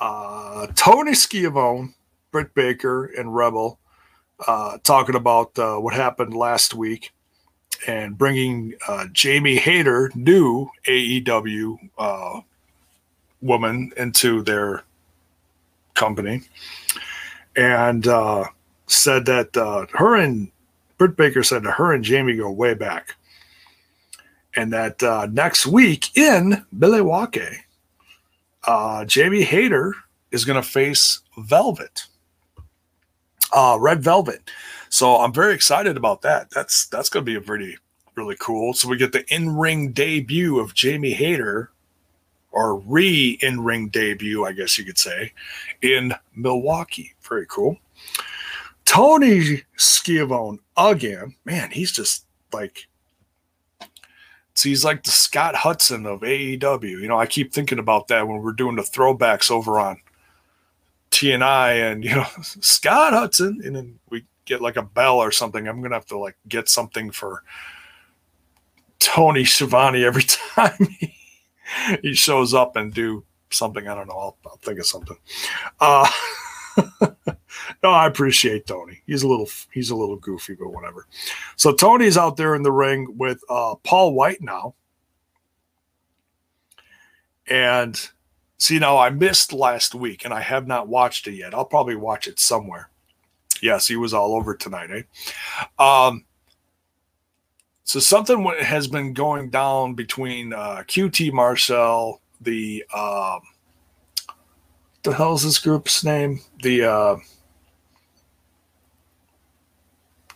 uh, 0.00 0.66
Tony 0.74 1.14
Schiavone, 1.14 1.94
Britt 2.30 2.54
Baker, 2.54 3.06
and 3.06 3.34
Rebel 3.34 3.78
uh, 4.46 4.78
talking 4.84 5.14
about 5.14 5.58
uh, 5.58 5.76
what 5.76 5.94
happened 5.94 6.34
last 6.34 6.74
week 6.74 7.12
and 7.86 8.16
bringing 8.18 8.74
uh, 8.86 9.06
Jamie 9.12 9.56
Hayter, 9.56 10.10
new 10.14 10.68
AEW 10.86 11.78
uh, 11.98 12.40
woman, 13.40 13.92
into 13.96 14.42
their 14.42 14.84
company, 15.94 16.42
and 17.56 18.06
uh, 18.06 18.44
said 18.86 19.26
that 19.26 19.54
her 19.92 20.16
and 20.16 20.50
Britt 20.96 21.16
Baker 21.16 21.42
said 21.42 21.62
that 21.62 21.72
her 21.72 21.92
and 21.92 22.02
Jamie 22.02 22.36
go 22.36 22.50
way 22.50 22.74
back, 22.74 23.14
and 24.56 24.72
that 24.72 25.30
next 25.32 25.66
week 25.66 26.16
in 26.16 26.64
Milwaukee 26.72 27.58
uh, 28.68 29.02
Jamie 29.06 29.42
Hayter 29.42 29.94
is 30.30 30.44
going 30.44 30.60
to 30.60 30.68
face 30.68 31.22
Velvet, 31.38 32.04
uh, 33.50 33.78
Red 33.80 34.02
Velvet. 34.02 34.50
So 34.90 35.16
I'm 35.16 35.32
very 35.32 35.54
excited 35.54 35.96
about 35.96 36.20
that. 36.22 36.50
That's 36.50 36.86
that's 36.86 37.08
going 37.08 37.24
to 37.24 37.30
be 37.30 37.36
a 37.36 37.40
pretty 37.40 37.78
really 38.14 38.36
cool. 38.38 38.74
So 38.74 38.88
we 38.88 38.98
get 38.98 39.12
the 39.12 39.24
in 39.34 39.56
ring 39.56 39.92
debut 39.92 40.60
of 40.60 40.74
Jamie 40.74 41.12
Hayter, 41.12 41.70
or 42.52 42.76
re 42.80 43.38
in 43.40 43.62
ring 43.62 43.88
debut, 43.88 44.44
I 44.44 44.52
guess 44.52 44.76
you 44.76 44.84
could 44.84 44.98
say, 44.98 45.32
in 45.80 46.12
Milwaukee. 46.34 47.14
Very 47.26 47.46
cool. 47.48 47.78
Tony 48.84 49.62
Schiavone 49.76 50.58
again. 50.76 51.34
Man, 51.46 51.70
he's 51.70 51.92
just 51.92 52.26
like 52.52 52.86
so 54.58 54.68
he's 54.68 54.84
like 54.84 55.04
the 55.04 55.12
Scott 55.12 55.54
Hudson 55.54 56.04
of 56.04 56.22
AEW. 56.22 56.82
You 56.82 57.06
know, 57.06 57.16
I 57.16 57.26
keep 57.26 57.52
thinking 57.52 57.78
about 57.78 58.08
that 58.08 58.26
when 58.26 58.42
we're 58.42 58.50
doing 58.50 58.74
the 58.74 58.82
throwbacks 58.82 59.52
over 59.52 59.78
on 59.78 60.00
TNI 61.12 61.92
and, 61.92 62.02
you 62.02 62.16
know, 62.16 62.26
Scott 62.42 63.12
Hudson. 63.12 63.60
And 63.64 63.76
then 63.76 64.00
we 64.10 64.24
get 64.46 64.60
like 64.60 64.74
a 64.74 64.82
bell 64.82 65.18
or 65.18 65.30
something. 65.30 65.68
I'm 65.68 65.78
going 65.78 65.92
to 65.92 65.96
have 65.96 66.06
to 66.06 66.18
like 66.18 66.36
get 66.48 66.68
something 66.68 67.12
for 67.12 67.44
Tony 68.98 69.44
Schiavone 69.44 70.04
every 70.04 70.24
time 70.56 70.88
he, 70.98 71.14
he 72.02 72.14
shows 72.14 72.52
up 72.52 72.74
and 72.74 72.92
do 72.92 73.22
something. 73.50 73.86
I 73.86 73.94
don't 73.94 74.08
know. 74.08 74.18
I'll, 74.18 74.36
I'll 74.44 74.56
think 74.56 74.80
of 74.80 74.86
something. 74.86 75.18
Uh, 75.78 76.10
no, 77.82 77.90
I 77.90 78.06
appreciate 78.06 78.66
Tony. 78.66 79.02
He's 79.06 79.22
a 79.22 79.28
little 79.28 79.48
he's 79.72 79.90
a 79.90 79.96
little 79.96 80.16
goofy, 80.16 80.54
but 80.54 80.72
whatever. 80.72 81.06
So 81.56 81.72
Tony's 81.72 82.16
out 82.16 82.36
there 82.36 82.54
in 82.54 82.62
the 82.62 82.72
ring 82.72 83.16
with 83.16 83.42
uh, 83.48 83.74
Paul 83.84 84.14
White 84.14 84.40
now. 84.40 84.74
And 87.46 87.98
see 88.58 88.78
now 88.78 88.98
I 88.98 89.10
missed 89.10 89.52
last 89.52 89.94
week 89.94 90.24
and 90.24 90.34
I 90.34 90.40
have 90.40 90.66
not 90.66 90.88
watched 90.88 91.26
it 91.26 91.34
yet. 91.34 91.54
I'll 91.54 91.64
probably 91.64 91.96
watch 91.96 92.28
it 92.28 92.38
somewhere. 92.38 92.90
Yes, 93.62 93.86
he 93.86 93.96
was 93.96 94.14
all 94.14 94.34
over 94.34 94.54
tonight, 94.54 94.90
eh? 94.90 95.02
Um 95.78 96.24
so 97.88 98.00
something 98.00 98.44
has 98.60 98.86
been 98.86 99.14
going 99.14 99.48
down 99.48 99.94
between 99.94 100.52
uh, 100.52 100.82
QT 100.86 101.32
Marshall, 101.32 102.20
the 102.38 102.84
um, 102.94 103.40
the 105.04 105.14
hell's 105.14 105.42
this 105.42 105.58
group's 105.58 106.04
name? 106.04 106.38
The 106.62 106.84
uh, 106.84 107.16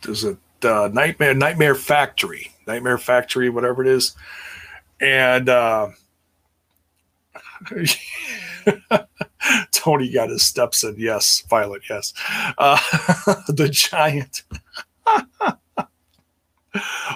there's 0.03 0.24
a 0.24 0.36
the 0.62 0.88
Nightmare 0.88 1.34
Nightmare 1.34 1.74
Factory, 1.74 2.53
Nightmare 2.66 2.98
Factory, 2.98 3.50
whatever 3.50 3.82
it 3.82 3.88
is, 3.88 4.14
and 5.00 5.48
uh, 5.48 5.88
Tony 9.72 10.11
got 10.11 10.30
his 10.30 10.42
steps 10.42 10.84
in. 10.84 10.94
Yes, 10.96 11.42
Violet. 11.48 11.82
Yes, 11.90 12.14
uh, 12.59 12.78
the 13.48 13.68
giant. 13.68 14.44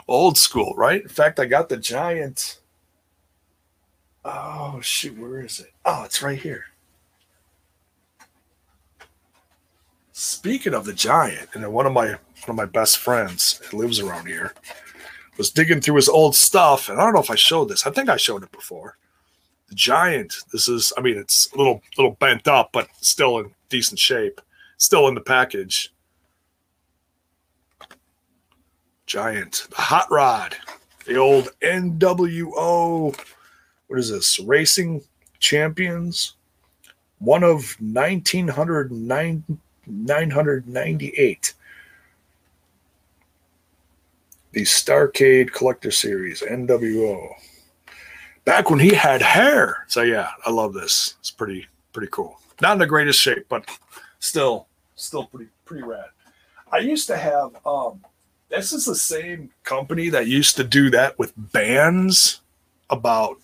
Old 0.09 0.37
school, 0.37 0.75
right? 0.77 1.01
In 1.03 1.09
fact, 1.09 1.41
I 1.41 1.47
got 1.47 1.71
the 1.71 1.79
giant. 1.79 2.61
Oh 4.25 4.81
shoot, 4.83 5.17
where 5.17 5.41
is 5.41 5.61
it? 5.61 5.73
Oh, 5.85 6.03
it's 6.05 6.21
right 6.21 6.39
here. 6.39 6.65
Speaking 10.13 10.75
of 10.75 10.85
the 10.85 10.93
giant, 10.93 11.51
and 11.55 11.73
one 11.73 11.87
of 11.87 11.93
my 11.93 12.17
one 12.45 12.51
of 12.51 12.57
my 12.57 12.67
best 12.67 12.99
friends 12.99 13.59
that 13.59 13.73
lives 13.73 14.01
around 14.01 14.27
here 14.27 14.55
was 15.37 15.51
digging 15.51 15.81
through 15.81 15.97
his 15.97 16.09
old 16.09 16.35
stuff, 16.35 16.89
and 16.89 16.99
I 16.99 17.05
don't 17.05 17.15
know 17.15 17.21
if 17.21 17.31
I 17.31 17.35
showed 17.35 17.69
this. 17.69 17.87
I 17.87 17.91
think 17.91 18.09
I 18.09 18.17
showed 18.17 18.43
it 18.43 18.53
before. 18.53 18.97
The 19.69 19.75
giant. 19.75 20.35
This 20.53 20.69
is, 20.69 20.93
I 20.97 21.01
mean, 21.01 21.19
it's 21.19 21.53
a 21.53 21.59
little 21.59 21.83
little 21.97 22.13
bent 22.13 22.47
up, 22.47 22.71
but 22.73 22.89
still 23.01 23.39
in 23.39 23.53
decent 23.69 23.99
shape. 23.99 24.41
Still 24.79 25.09
in 25.09 25.15
the 25.15 25.21
package. 25.21 25.93
Giant, 29.07 29.67
the 29.71 29.77
hot 29.77 30.11
rod, 30.11 30.57
the 31.05 31.17
old 31.17 31.51
NWO. 31.63 33.19
What 33.87 33.99
is 33.99 34.11
this? 34.11 34.41
Racing 34.41 35.03
Champions 35.39 36.37
one 37.19 37.43
of 37.43 37.77
1909, 37.81 39.45
The 44.57 44.63
Starcade 44.63 45.53
Collector 45.53 45.91
Series, 45.91 46.41
NWO. 46.41 47.29
Back 48.47 48.71
when 48.71 48.79
he 48.79 48.95
had 48.95 49.21
hair. 49.21 49.85
So 49.87 50.01
yeah, 50.01 50.31
I 50.47 50.51
love 50.51 50.73
this. 50.73 51.17
It's 51.21 51.31
pretty 51.31 51.67
pretty 51.93 52.09
cool. 52.11 52.41
Not 52.63 52.73
in 52.73 52.79
the 52.79 52.87
greatest 52.87 53.21
shape, 53.21 53.45
but 53.51 53.69
still 54.19 54.67
still 54.95 55.27
pretty 55.27 55.51
pretty 55.67 55.83
rad. 55.83 56.07
I 56.73 56.79
used 56.79 57.07
to 57.09 57.19
have 57.19 57.55
um 57.67 58.03
this 58.49 58.73
is 58.73 58.87
the 58.87 58.95
same 58.95 59.51
company 59.63 60.09
that 60.09 60.27
used 60.27 60.57
to 60.57 60.65
do 60.65 60.89
that 60.89 61.19
with 61.19 61.35
bands 61.37 62.41
about 62.89 63.37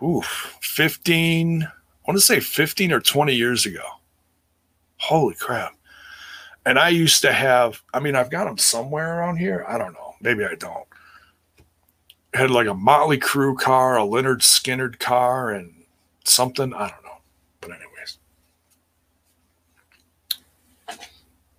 oof 0.00 0.58
15 0.60 1.64
I 1.64 1.68
want 2.06 2.20
to 2.20 2.24
say 2.24 2.38
15 2.38 2.92
or 2.92 3.00
20 3.00 3.34
years 3.34 3.66
ago. 3.66 3.82
Holy 4.98 5.34
crap. 5.34 5.74
And 6.64 6.78
I 6.78 6.90
used 6.90 7.22
to 7.22 7.32
have, 7.32 7.82
I 7.92 8.00
mean, 8.00 8.14
I've 8.14 8.30
got 8.30 8.44
them 8.44 8.58
somewhere 8.58 9.18
around 9.18 9.36
here. 9.38 9.64
I 9.66 9.78
don't 9.78 9.94
know. 9.94 10.14
Maybe 10.20 10.44
I 10.44 10.54
don't. 10.54 10.86
Had 12.34 12.50
like 12.50 12.68
a 12.68 12.74
Motley 12.74 13.18
Crue 13.18 13.58
car, 13.58 13.98
a 13.98 14.02
Lynyrd 14.02 14.40
Skynyrd 14.40 14.98
car, 14.98 15.50
and 15.50 15.74
something. 16.24 16.72
I 16.72 16.88
don't 16.88 17.04
know. 17.04 17.18
But, 17.60 17.72
anyways. 17.72 18.18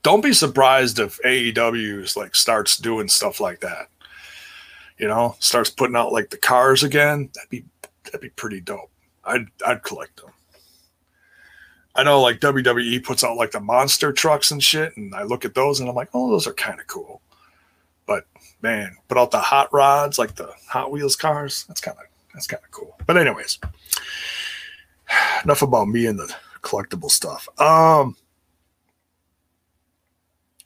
Don't 0.03 0.21
be 0.21 0.33
surprised 0.33 0.99
if 0.99 1.19
AEW's 1.23 2.17
like 2.17 2.35
starts 2.35 2.77
doing 2.77 3.07
stuff 3.07 3.39
like 3.39 3.59
that. 3.61 3.89
You 4.97 5.07
know, 5.07 5.35
starts 5.39 5.69
putting 5.69 5.95
out 5.95 6.11
like 6.11 6.29
the 6.29 6.37
cars 6.37 6.83
again. 6.83 7.29
That'd 7.33 7.49
be 7.49 7.63
that'd 8.05 8.21
be 8.21 8.29
pretty 8.29 8.61
dope. 8.61 8.91
I'd 9.23 9.47
I'd 9.65 9.83
collect 9.83 10.17
them. 10.17 10.31
I 11.95 12.03
know 12.03 12.21
like 12.21 12.39
WWE 12.39 13.03
puts 13.03 13.23
out 13.23 13.37
like 13.37 13.51
the 13.51 13.59
monster 13.59 14.11
trucks 14.11 14.51
and 14.51 14.63
shit, 14.63 14.95
and 14.97 15.13
I 15.13 15.23
look 15.23 15.45
at 15.45 15.53
those 15.53 15.79
and 15.79 15.87
I'm 15.87 15.95
like, 15.95 16.09
oh, 16.13 16.31
those 16.31 16.47
are 16.47 16.53
kind 16.53 16.79
of 16.79 16.87
cool. 16.87 17.21
But 18.05 18.25
man, 18.61 18.95
put 19.07 19.17
out 19.17 19.31
the 19.31 19.39
hot 19.39 19.71
rods, 19.71 20.17
like 20.17 20.35
the 20.35 20.51
Hot 20.67 20.91
Wheels 20.91 21.15
cars. 21.15 21.65
That's 21.67 21.81
kind 21.81 21.97
of 21.97 22.05
that's 22.33 22.47
kind 22.47 22.63
of 22.63 22.71
cool. 22.71 22.97
But 23.05 23.17
anyways, 23.17 23.59
enough 25.43 25.61
about 25.61 25.87
me 25.87 26.07
and 26.07 26.17
the 26.17 26.33
collectible 26.61 27.11
stuff. 27.11 27.47
Um, 27.59 28.15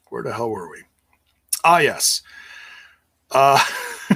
where 0.08 0.22
the 0.22 0.32
hell 0.32 0.50
were 0.50 0.70
we? 0.70 0.82
Ah, 1.64 1.78
yes. 1.78 2.22
Uh, 3.30 3.58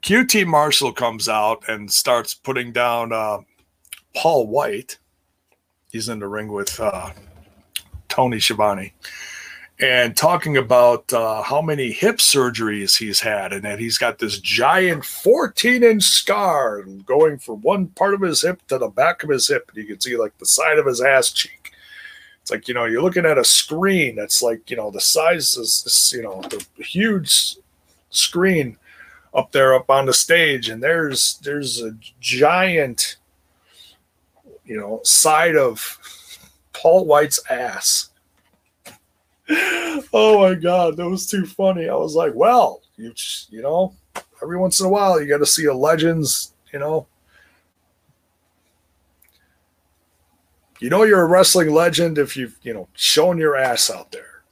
QT 0.00 0.46
Marshall 0.46 0.92
comes 0.92 1.28
out 1.28 1.68
and 1.68 1.92
starts 1.92 2.32
putting 2.32 2.72
down 2.72 3.12
uh, 3.12 3.38
Paul 4.16 4.46
White 4.46 4.98
he's 5.94 6.08
in 6.08 6.18
the 6.18 6.26
ring 6.26 6.50
with 6.50 6.80
uh, 6.80 7.10
Tony 8.08 8.40
Schiavone 8.40 8.92
and 9.78 10.16
talking 10.16 10.56
about 10.56 11.12
uh, 11.12 11.40
how 11.40 11.62
many 11.62 11.92
hip 11.92 12.16
surgeries 12.16 12.98
he's 12.98 13.20
had 13.20 13.52
and 13.52 13.62
that 13.62 13.78
he's 13.78 13.96
got 13.96 14.18
this 14.18 14.40
giant 14.40 15.04
14 15.04 15.84
inch 15.84 16.02
scar 16.02 16.82
going 17.06 17.38
from 17.38 17.62
one 17.62 17.86
part 17.86 18.12
of 18.12 18.22
his 18.22 18.42
hip 18.42 18.60
to 18.66 18.76
the 18.76 18.88
back 18.88 19.22
of 19.22 19.30
his 19.30 19.46
hip. 19.46 19.68
And 19.68 19.76
you 19.76 19.86
can 19.86 20.00
see 20.00 20.16
like 20.16 20.36
the 20.38 20.46
side 20.46 20.78
of 20.78 20.86
his 20.86 21.00
ass 21.00 21.30
cheek. 21.30 21.70
It's 22.42 22.50
like, 22.50 22.66
you 22.66 22.74
know, 22.74 22.86
you're 22.86 23.00
looking 23.00 23.24
at 23.24 23.38
a 23.38 23.44
screen 23.44 24.16
that's 24.16 24.42
like, 24.42 24.68
you 24.72 24.76
know, 24.76 24.90
the 24.90 25.00
size 25.00 25.56
is, 25.56 26.12
you 26.12 26.24
know, 26.24 26.42
the 26.42 26.66
huge 26.82 27.56
screen 28.10 28.78
up 29.32 29.52
there 29.52 29.76
up 29.76 29.88
on 29.90 30.06
the 30.06 30.12
stage. 30.12 30.68
And 30.68 30.82
there's, 30.82 31.38
there's 31.44 31.80
a 31.80 31.92
giant 32.20 33.16
you 34.64 34.78
know, 34.78 35.00
side 35.02 35.56
of 35.56 35.98
Paul 36.72 37.06
White's 37.06 37.40
ass. 37.50 38.10
oh 39.50 40.38
my 40.40 40.54
god, 40.54 40.96
that 40.96 41.08
was 41.08 41.26
too 41.26 41.46
funny. 41.46 41.88
I 41.88 41.94
was 41.94 42.14
like, 42.14 42.32
well, 42.34 42.82
you 42.96 43.12
you 43.50 43.62
know, 43.62 43.94
every 44.42 44.58
once 44.58 44.80
in 44.80 44.86
a 44.86 44.90
while 44.90 45.20
you 45.20 45.28
got 45.28 45.38
to 45.38 45.46
see 45.46 45.66
a 45.66 45.74
legends, 45.74 46.54
you 46.72 46.78
know. 46.78 47.06
You 50.80 50.90
know 50.90 51.04
you're 51.04 51.22
a 51.22 51.26
wrestling 51.26 51.72
legend 51.72 52.18
if 52.18 52.36
you've, 52.36 52.58
you 52.62 52.74
know, 52.74 52.88
shown 52.94 53.38
your 53.38 53.56
ass 53.56 53.90
out 53.90 54.12
there. 54.12 54.42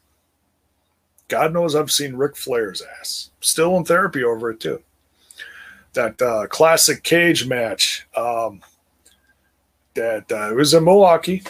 God 1.29 1.53
knows 1.53 1.75
I've 1.75 1.91
seen 1.91 2.15
Ric 2.15 2.37
Flair's 2.37 2.83
ass. 3.01 3.31
Still 3.41 3.77
in 3.77 3.85
therapy 3.85 4.23
over 4.23 4.51
it 4.51 4.61
too. 4.61 4.83
That 5.95 6.21
uh, 6.23 6.47
classic 6.47 7.03
cage 7.03 7.47
match. 7.47 8.07
Um, 8.17 8.63
that 9.95 10.31
uh, 10.31 10.51
it 10.51 10.57
was 10.57 10.75
a 10.75 10.81
Milwaukee 10.81 11.43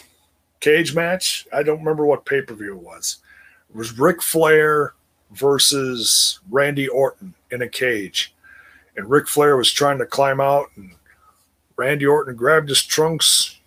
cage 0.60 0.94
match. 0.94 1.46
I 1.52 1.62
don't 1.62 1.78
remember 1.78 2.06
what 2.06 2.24
pay 2.24 2.42
per 2.42 2.54
view 2.54 2.76
it 2.76 2.82
was. 2.82 3.18
It 3.70 3.76
was 3.76 3.98
Ric 3.98 4.22
Flair 4.22 4.94
versus 5.32 6.40
Randy 6.50 6.88
Orton 6.88 7.34
in 7.50 7.62
a 7.62 7.68
cage, 7.68 8.34
and 8.96 9.08
Ric 9.08 9.28
Flair 9.28 9.56
was 9.56 9.72
trying 9.72 9.98
to 9.98 10.06
climb 10.06 10.40
out, 10.40 10.66
and 10.76 10.92
Randy 11.76 12.06
Orton 12.06 12.36
grabbed 12.36 12.68
his 12.68 12.82
trunks, 12.82 13.58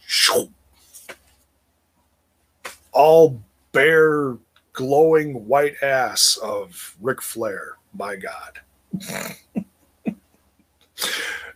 all 2.91 3.41
bare, 3.71 4.37
glowing 4.73 5.47
white 5.47 5.75
ass 5.81 6.37
of 6.41 6.95
Ric 7.01 7.21
Flair. 7.21 7.77
My 7.93 8.15
God. 8.15 8.59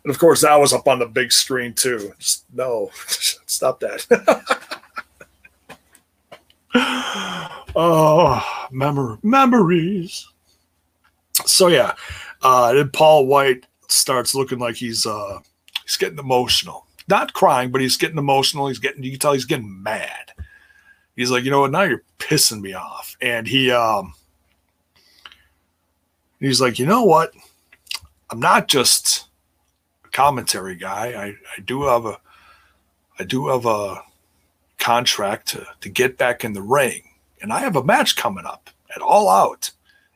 And 0.03 0.11
of 0.11 0.19
course, 0.19 0.41
that 0.41 0.55
was 0.55 0.73
up 0.73 0.87
on 0.87 0.99
the 0.99 1.05
big 1.05 1.31
screen 1.31 1.73
too. 1.73 2.13
Just, 2.19 2.45
no, 2.53 2.89
stop 3.45 3.79
that. 3.81 4.05
oh, 7.75 8.67
memory, 8.71 9.17
memories. 9.23 10.27
So 11.45 11.67
yeah, 11.67 11.93
uh, 12.41 12.73
then 12.73 12.89
Paul 12.89 13.27
White 13.27 13.65
starts 13.87 14.35
looking 14.35 14.59
like 14.59 14.75
he's 14.75 15.05
uh, 15.05 15.39
he's 15.83 15.97
getting 15.97 16.19
emotional. 16.19 16.85
Not 17.07 17.33
crying, 17.33 17.71
but 17.71 17.81
he's 17.81 17.97
getting 17.97 18.17
emotional. 18.17 18.67
He's 18.67 18.79
getting 18.79 19.03
you 19.03 19.11
can 19.11 19.19
tell 19.19 19.33
he's 19.33 19.45
getting 19.45 19.81
mad. 19.81 20.31
He's 21.15 21.31
like, 21.31 21.43
you 21.43 21.51
know 21.51 21.61
what? 21.61 21.71
Now 21.71 21.81
you're 21.81 22.03
pissing 22.17 22.61
me 22.61 22.73
off. 22.73 23.17
And 23.21 23.47
he 23.47 23.71
um 23.71 24.13
he's 26.39 26.61
like, 26.61 26.79
you 26.79 26.85
know 26.85 27.03
what? 27.03 27.33
I'm 28.29 28.39
not 28.39 28.67
just 28.67 29.25
commentary 30.19 30.75
guy. 30.75 31.13
I, 31.13 31.27
I 31.57 31.61
do 31.61 31.83
have 31.83 32.05
a 32.05 32.19
I 33.19 33.23
do 33.23 33.47
have 33.47 33.65
a 33.65 34.03
contract 34.77 35.47
to, 35.49 35.65
to 35.79 35.87
get 35.89 36.17
back 36.17 36.43
in 36.43 36.51
the 36.51 36.61
ring. 36.61 37.03
And 37.41 37.53
I 37.53 37.59
have 37.59 37.77
a 37.77 37.83
match 37.83 38.17
coming 38.17 38.45
up 38.45 38.69
at 38.93 39.01
All 39.01 39.29
Out. 39.29 39.71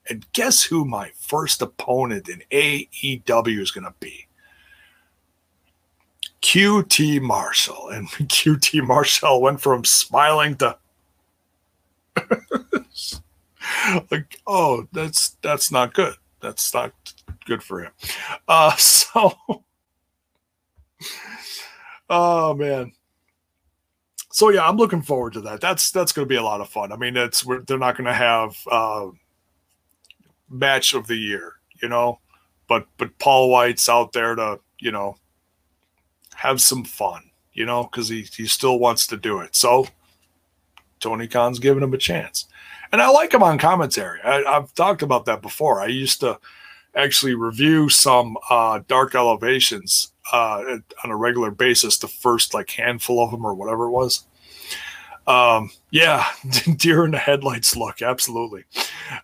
And 0.09 0.25
guess 0.33 0.61
who 0.63 0.83
my 0.83 1.11
first 1.15 1.61
opponent 1.61 2.27
in 2.27 2.43
AEW 2.51 3.61
is 3.61 3.71
going 3.71 3.85
to 3.85 3.93
be? 4.01 4.27
QT 6.41 7.21
Marshall. 7.21 7.87
And 7.87 8.09
QT 8.09 8.85
Marshall 8.85 9.41
went 9.41 9.61
from 9.61 9.85
smiling 9.85 10.55
to 10.55 10.77
like, 14.11 14.41
oh, 14.45 14.85
that's 14.91 15.37
that's 15.41 15.71
not 15.71 15.93
good. 15.93 16.15
That's 16.41 16.73
not 16.73 16.91
good 17.45 17.63
for 17.63 17.83
him. 17.83 17.91
Uh, 18.49 18.75
so 18.77 19.33
oh 22.09 22.53
man. 22.53 22.93
So 24.31 24.49
yeah, 24.49 24.67
I'm 24.67 24.77
looking 24.77 25.03
forward 25.03 25.33
to 25.33 25.41
that. 25.41 25.61
That's 25.61 25.91
that's 25.91 26.11
going 26.11 26.25
to 26.25 26.29
be 26.29 26.37
a 26.37 26.43
lot 26.43 26.61
of 26.61 26.69
fun. 26.69 26.91
I 26.91 26.97
mean, 26.97 27.15
it's 27.15 27.45
they're 27.67 27.77
not 27.77 27.95
going 27.95 28.07
to 28.07 28.13
have 28.13 28.57
uh, 28.69 29.07
match 30.49 30.93
of 30.93 31.07
the 31.07 31.15
year, 31.15 31.53
you 31.81 31.87
know, 31.87 32.19
but 32.67 32.87
but 32.97 33.17
Paul 33.19 33.49
White's 33.49 33.89
out 33.89 34.13
there 34.13 34.35
to 34.35 34.59
you 34.79 34.91
know 34.91 35.17
have 36.35 36.61
some 36.61 36.83
fun, 36.83 37.29
you 37.53 37.65
know, 37.65 37.83
because 37.83 38.09
he 38.09 38.23
he 38.23 38.47
still 38.47 38.79
wants 38.79 39.05
to 39.07 39.17
do 39.17 39.39
it. 39.39 39.55
So 39.55 39.87
Tony 40.99 41.27
Khan's 41.27 41.59
giving 41.59 41.83
him 41.83 41.93
a 41.93 41.97
chance, 41.97 42.47
and 42.91 43.01
I 43.01 43.09
like 43.09 43.33
him 43.33 43.43
on 43.43 43.59
commentary. 43.59 44.19
I, 44.23 44.43
I've 44.43 44.73
talked 44.73 45.03
about 45.03 45.25
that 45.25 45.41
before. 45.41 45.81
I 45.81 45.87
used 45.87 46.21
to 46.21 46.39
actually 46.95 47.35
review 47.35 47.89
some 47.89 48.37
uh, 48.49 48.79
dark 48.87 49.15
elevations 49.15 50.12
uh, 50.31 50.77
on 51.03 51.11
a 51.11 51.15
regular 51.15 51.51
basis, 51.51 51.97
the 51.97 52.07
first 52.07 52.53
like 52.53 52.69
handful 52.69 53.23
of 53.23 53.31
them 53.31 53.45
or 53.45 53.53
whatever 53.53 53.85
it 53.85 53.91
was. 53.91 54.25
Um, 55.25 55.71
yeah, 55.91 56.25
deer 56.77 57.05
in 57.05 57.11
the 57.11 57.17
headlights 57.17 57.75
look 57.75 58.01
absolutely. 58.01 58.65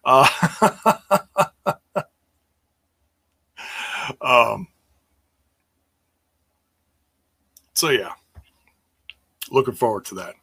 Uh, 0.06 0.28
um, 4.22 4.68
so 7.74 7.90
yeah, 7.90 8.14
looking 9.52 9.74
forward 9.74 10.06
to 10.06 10.16
that. 10.16 10.36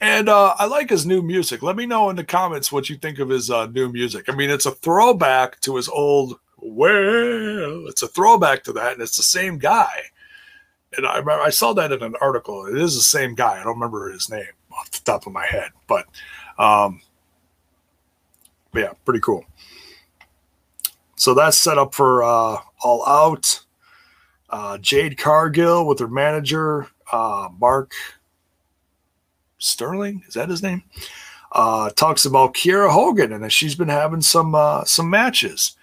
And 0.00 0.28
uh, 0.28 0.54
I 0.56 0.66
like 0.66 0.90
his 0.90 1.06
new 1.06 1.22
music. 1.22 1.60
Let 1.60 1.74
me 1.74 1.84
know 1.84 2.08
in 2.10 2.14
the 2.14 2.22
comments 2.22 2.70
what 2.70 2.88
you 2.88 2.96
think 2.96 3.18
of 3.18 3.28
his 3.28 3.50
uh, 3.50 3.66
new 3.66 3.90
music. 3.90 4.28
I 4.28 4.34
mean, 4.34 4.48
it's 4.48 4.66
a 4.66 4.70
throwback 4.70 5.58
to 5.62 5.74
his 5.74 5.88
old 5.88 6.38
well, 6.60 7.86
it's 7.88 8.02
a 8.02 8.08
throwback 8.08 8.64
to 8.64 8.72
that, 8.74 8.92
and 8.94 9.02
it's 9.02 9.16
the 9.16 9.22
same 9.22 9.58
guy. 9.58 10.02
and 10.96 11.06
I 11.06 11.20
I 11.20 11.50
saw 11.50 11.72
that 11.74 11.92
in 11.92 12.02
an 12.02 12.14
article. 12.20 12.66
It 12.66 12.76
is 12.78 12.94
the 12.94 13.00
same 13.02 13.34
guy. 13.34 13.60
I 13.60 13.64
don't 13.64 13.74
remember 13.74 14.10
his 14.10 14.30
name 14.30 14.46
off 14.72 14.90
the 14.90 15.00
top 15.04 15.26
of 15.26 15.32
my 15.32 15.46
head, 15.46 15.70
but 15.86 16.06
um, 16.58 17.00
but 18.72 18.80
yeah, 18.80 18.92
pretty 19.04 19.20
cool. 19.20 19.44
So 21.16 21.34
that's 21.34 21.58
set 21.58 21.78
up 21.78 21.94
for 21.94 22.22
uh, 22.22 22.58
All 22.82 23.06
Out. 23.06 23.64
Uh, 24.50 24.78
Jade 24.78 25.18
Cargill 25.18 25.86
with 25.86 25.98
her 25.98 26.08
manager, 26.08 26.86
uh, 27.12 27.50
Mark 27.60 27.92
Sterling. 29.58 30.22
Is 30.26 30.34
that 30.34 30.48
his 30.48 30.62
name? 30.62 30.82
Uh, 31.52 31.90
talks 31.90 32.24
about 32.24 32.54
Kiera 32.54 32.90
Hogan 32.90 33.32
and 33.32 33.42
that 33.44 33.52
she's 33.52 33.74
been 33.74 33.88
having 33.88 34.22
some 34.22 34.54
uh, 34.54 34.84
some 34.84 35.10
matches. 35.10 35.76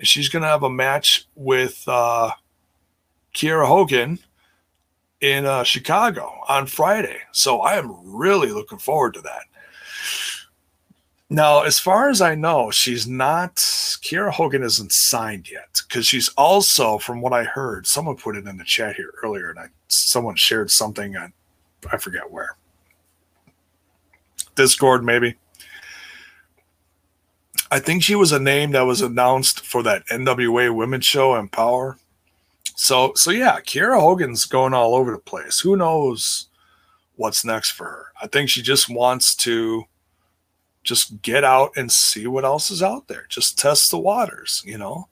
She's 0.00 0.28
going 0.28 0.42
to 0.42 0.48
have 0.48 0.62
a 0.62 0.70
match 0.70 1.26
with 1.34 1.82
uh, 1.86 2.30
Kiera 3.34 3.66
Hogan 3.66 4.18
in 5.20 5.44
uh, 5.44 5.64
Chicago 5.64 6.32
on 6.48 6.66
Friday. 6.66 7.18
So 7.32 7.60
I 7.60 7.74
am 7.74 7.96
really 8.04 8.52
looking 8.52 8.78
forward 8.78 9.14
to 9.14 9.20
that. 9.22 9.42
Now, 11.30 11.62
as 11.62 11.78
far 11.78 12.08
as 12.08 12.22
I 12.22 12.34
know, 12.34 12.70
she's 12.70 13.06
not, 13.06 13.56
Kiera 13.56 14.30
Hogan 14.32 14.62
isn't 14.62 14.92
signed 14.92 15.50
yet 15.50 15.82
because 15.86 16.06
she's 16.06 16.30
also, 16.38 16.96
from 16.96 17.20
what 17.20 17.34
I 17.34 17.44
heard, 17.44 17.86
someone 17.86 18.16
put 18.16 18.36
it 18.36 18.46
in 18.46 18.56
the 18.56 18.64
chat 18.64 18.96
here 18.96 19.12
earlier 19.22 19.50
and 19.50 19.58
I, 19.58 19.66
someone 19.88 20.36
shared 20.36 20.70
something 20.70 21.16
on, 21.16 21.32
I 21.92 21.98
forget 21.98 22.30
where. 22.30 22.56
Discord, 24.54 25.04
maybe. 25.04 25.36
I 27.70 27.78
think 27.78 28.02
she 28.02 28.14
was 28.14 28.32
a 28.32 28.40
name 28.40 28.70
that 28.72 28.82
was 28.82 29.02
announced 29.02 29.60
for 29.60 29.82
that 29.82 30.06
NWA 30.06 30.74
women's 30.74 31.04
show 31.04 31.34
Empower. 31.34 31.98
So, 32.76 33.12
so 33.14 33.30
yeah, 33.30 33.60
Kiera 33.60 34.00
Hogan's 34.00 34.44
going 34.44 34.72
all 34.72 34.94
over 34.94 35.12
the 35.12 35.18
place. 35.18 35.60
Who 35.60 35.76
knows 35.76 36.46
what's 37.16 37.44
next 37.44 37.72
for 37.72 37.84
her? 37.84 38.06
I 38.22 38.26
think 38.28 38.48
she 38.48 38.62
just 38.62 38.88
wants 38.88 39.34
to 39.36 39.84
just 40.84 41.20
get 41.20 41.44
out 41.44 41.72
and 41.76 41.90
see 41.92 42.26
what 42.26 42.44
else 42.44 42.70
is 42.70 42.82
out 42.82 43.08
there. 43.08 43.26
Just 43.28 43.58
test 43.58 43.90
the 43.90 43.98
waters, 43.98 44.62
you 44.64 44.78
know. 44.78 45.08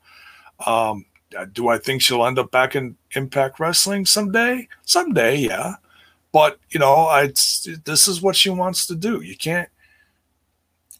Um, 0.65 1.05
do 1.53 1.69
I 1.69 1.77
think 1.77 2.01
she'll 2.01 2.25
end 2.25 2.39
up 2.39 2.51
back 2.51 2.77
in 2.77 2.97
Impact 3.13 3.61
Wrestling 3.61 4.07
someday? 4.07 4.69
Someday, 4.85 5.37
yeah. 5.37 5.75
But 6.33 6.59
you 6.71 6.81
know, 6.81 7.07
I 7.07 7.27
this 7.85 8.09
is 8.09 8.23
what 8.23 8.37
she 8.37 8.51
wants 8.51 8.87
to 8.87 8.95
do. 8.95 9.21
You 9.21 9.37
can't. 9.37 9.69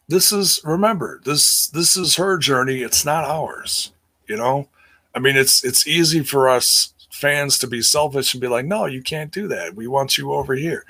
This 0.09 0.31
is 0.33 0.61
remember 0.65 1.21
this 1.25 1.69
this 1.69 1.97
is 1.97 2.17
her 2.17 2.39
journey. 2.39 2.83
It's 2.83 3.05
not 3.05 3.25
ours. 3.25 3.93
You 4.29 4.37
know, 4.37 4.69
I 5.15 5.19
mean, 5.19 5.37
it's 5.37 5.65
it's 5.65 5.87
easy 5.87 6.23
for 6.23 6.49
us 6.49 6.93
fans 7.11 7.59
to 7.59 7.67
be 7.67 7.81
selfish 7.81 8.35
and 8.35 8.41
be 8.41 8.49
like, 8.49 8.67
no, 8.67 8.85
you 8.85 9.03
can't 9.03 9.33
do 9.33 9.49
that. 9.49 9.75
We 9.75 9.87
want 9.87 10.19
you 10.19 10.33
over 10.33 10.55
here. 10.55 10.85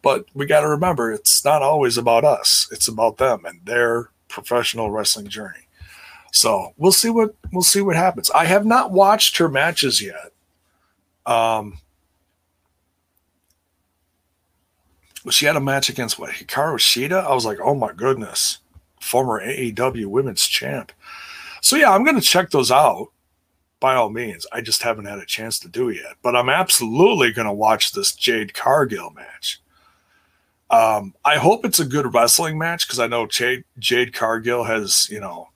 But 0.00 0.26
we 0.34 0.46
got 0.46 0.60
to 0.60 0.68
remember, 0.68 1.12
it's 1.12 1.44
not 1.44 1.62
always 1.62 1.98
about 1.98 2.24
us. 2.24 2.68
It's 2.70 2.88
about 2.88 3.18
them 3.18 3.44
and 3.44 3.60
their 3.64 4.10
professional 4.28 4.90
wrestling 4.90 5.28
journey. 5.28 5.68
So 6.32 6.72
we'll 6.76 6.92
see 6.92 7.10
what 7.10 7.34
we'll 7.52 7.62
see 7.62 7.82
what 7.82 7.96
happens. 7.96 8.30
I 8.30 8.46
have 8.46 8.64
not 8.64 8.90
watched 8.90 9.36
her 9.36 9.48
matches 9.48 10.00
yet. 10.00 10.32
Um, 11.26 11.78
she 15.30 15.46
had 15.46 15.56
a 15.56 15.60
match 15.60 15.88
against 15.88 16.18
what 16.18 16.30
Hikaru 16.30 16.78
Shida. 16.78 17.24
I 17.24 17.34
was 17.34 17.44
like, 17.44 17.58
oh 17.62 17.74
my 17.74 17.92
goodness, 17.92 18.58
former 19.02 19.40
AEW 19.44 20.06
Women's 20.06 20.46
Champ. 20.46 20.92
So 21.60 21.76
yeah, 21.76 21.92
I'm 21.92 22.04
gonna 22.04 22.20
check 22.20 22.50
those 22.50 22.70
out 22.70 23.08
by 23.80 23.94
all 23.94 24.10
means. 24.10 24.46
I 24.52 24.60
just 24.60 24.82
haven't 24.82 25.06
had 25.06 25.18
a 25.18 25.26
chance 25.26 25.58
to 25.60 25.68
do 25.68 25.88
it 25.88 25.96
yet. 25.96 26.14
But 26.22 26.36
I'm 26.36 26.48
absolutely 26.48 27.32
gonna 27.32 27.52
watch 27.52 27.92
this 27.92 28.12
Jade 28.12 28.54
Cargill 28.54 29.10
match. 29.10 29.60
Um, 30.70 31.14
I 31.24 31.36
hope 31.36 31.66
it's 31.66 31.80
a 31.80 31.84
good 31.84 32.14
wrestling 32.14 32.58
match 32.58 32.86
because 32.86 32.98
I 32.98 33.06
know 33.06 33.26
Jade, 33.26 33.64
Jade 33.78 34.14
Cargill 34.14 34.64
has, 34.64 35.08
you 35.10 35.20
know, 35.20 35.48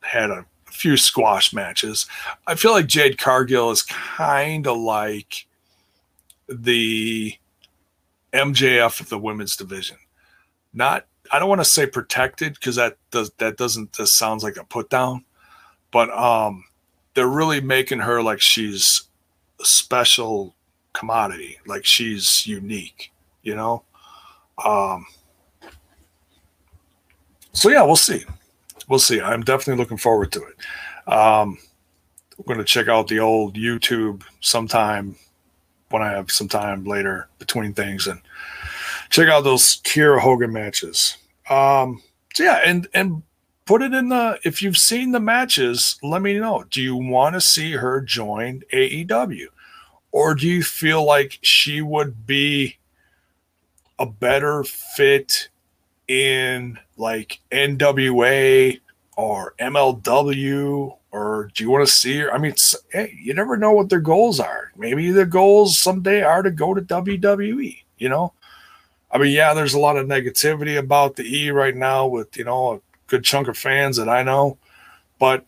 had 0.00 0.30
a 0.30 0.44
few 0.64 0.96
squash 0.96 1.52
matches. 1.52 2.06
I 2.48 2.56
feel 2.56 2.72
like 2.72 2.88
Jade 2.88 3.18
Cargill 3.18 3.70
is 3.70 3.82
kind 3.82 4.66
of 4.66 4.76
like 4.76 5.46
the 6.48 7.36
MJF 8.32 9.00
of 9.00 9.08
the 9.08 9.18
women's 9.18 9.54
division. 9.54 9.98
Not, 10.74 11.06
I 11.32 11.38
don't 11.38 11.48
want 11.48 11.60
to 11.60 11.64
say 11.64 11.86
protected 11.86 12.54
because 12.54 12.76
that 12.76 12.96
does 13.10 13.30
that 13.38 13.56
doesn't 13.56 13.92
just 13.92 14.16
sounds 14.16 14.44
like 14.44 14.56
a 14.56 14.64
put 14.64 14.90
down, 14.90 15.24
but 15.90 16.10
um, 16.10 16.64
they're 17.14 17.26
really 17.26 17.60
making 17.60 18.00
her 18.00 18.22
like 18.22 18.40
she's 18.40 19.02
a 19.60 19.64
special 19.64 20.54
commodity, 20.92 21.58
like 21.66 21.84
she's 21.84 22.46
unique 22.46 23.12
you 23.42 23.56
know. 23.56 23.82
Um, 24.64 25.06
so 27.52 27.68
yeah, 27.68 27.82
we'll 27.82 27.96
see. 27.96 28.24
We'll 28.88 28.98
see. 28.98 29.20
I'm 29.20 29.42
definitely 29.42 29.82
looking 29.82 29.98
forward 29.98 30.32
to 30.32 30.42
it. 30.42 31.12
Um, 31.12 31.58
we're 32.36 32.54
going 32.54 32.58
to 32.58 32.64
check 32.64 32.88
out 32.88 33.08
the 33.08 33.20
old 33.20 33.56
YouTube 33.56 34.22
sometime 34.40 35.16
when 35.90 36.02
I 36.02 36.10
have 36.10 36.30
some 36.30 36.48
time 36.48 36.84
later 36.84 37.28
between 37.38 37.74
things 37.74 38.06
and 38.06 38.20
check 39.10 39.28
out 39.28 39.44
those 39.44 39.80
Kiera 39.82 40.20
Hogan 40.20 40.52
matches. 40.52 41.18
Um, 41.52 42.02
so 42.34 42.44
yeah, 42.44 42.60
and 42.64 42.88
and 42.94 43.22
put 43.66 43.82
it 43.82 43.92
in 43.92 44.08
the 44.08 44.38
if 44.44 44.62
you've 44.62 44.78
seen 44.78 45.12
the 45.12 45.20
matches, 45.20 45.98
let 46.02 46.22
me 46.22 46.38
know. 46.38 46.64
Do 46.70 46.80
you 46.80 46.96
want 46.96 47.34
to 47.34 47.40
see 47.40 47.72
her 47.72 48.00
join 48.00 48.62
AEW? 48.72 49.46
Or 50.12 50.34
do 50.34 50.46
you 50.46 50.62
feel 50.62 51.04
like 51.04 51.38
she 51.42 51.80
would 51.80 52.26
be 52.26 52.78
a 53.98 54.06
better 54.06 54.64
fit 54.64 55.48
in 56.08 56.78
like 56.96 57.40
NWA 57.50 58.80
or 59.16 59.54
MLW 59.58 60.98
or 61.12 61.50
do 61.54 61.64
you 61.64 61.70
want 61.70 61.86
to 61.86 61.92
see 61.92 62.18
her? 62.18 62.32
I 62.32 62.38
mean, 62.38 62.54
hey, 62.90 63.16
you 63.22 63.34
never 63.34 63.56
know 63.56 63.72
what 63.72 63.90
their 63.90 64.00
goals 64.00 64.40
are. 64.40 64.72
Maybe 64.76 65.10
their 65.10 65.26
goals 65.26 65.78
someday 65.78 66.22
are 66.22 66.42
to 66.42 66.50
go 66.50 66.74
to 66.74 66.80
WWE, 66.80 67.78
you 67.98 68.08
know? 68.08 68.32
I 69.12 69.18
mean, 69.18 69.32
yeah, 69.32 69.52
there's 69.52 69.74
a 69.74 69.78
lot 69.78 69.98
of 69.98 70.06
negativity 70.06 70.78
about 70.78 71.16
the 71.16 71.24
E 71.24 71.50
right 71.50 71.76
now 71.76 72.06
with, 72.06 72.36
you 72.36 72.44
know, 72.44 72.74
a 72.74 72.80
good 73.08 73.24
chunk 73.24 73.46
of 73.46 73.58
fans 73.58 73.98
that 73.98 74.08
I 74.08 74.22
know, 74.22 74.56
but 75.18 75.44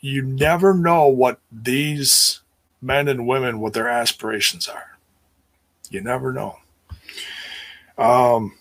you 0.00 0.22
never 0.22 0.72
know 0.72 1.06
what 1.06 1.38
these 1.52 2.40
men 2.80 3.08
and 3.08 3.26
women, 3.26 3.60
what 3.60 3.74
their 3.74 3.88
aspirations 3.88 4.66
are. 4.66 4.96
You 5.90 6.00
never 6.00 6.32
know. 6.32 6.56
Um, 7.98 8.56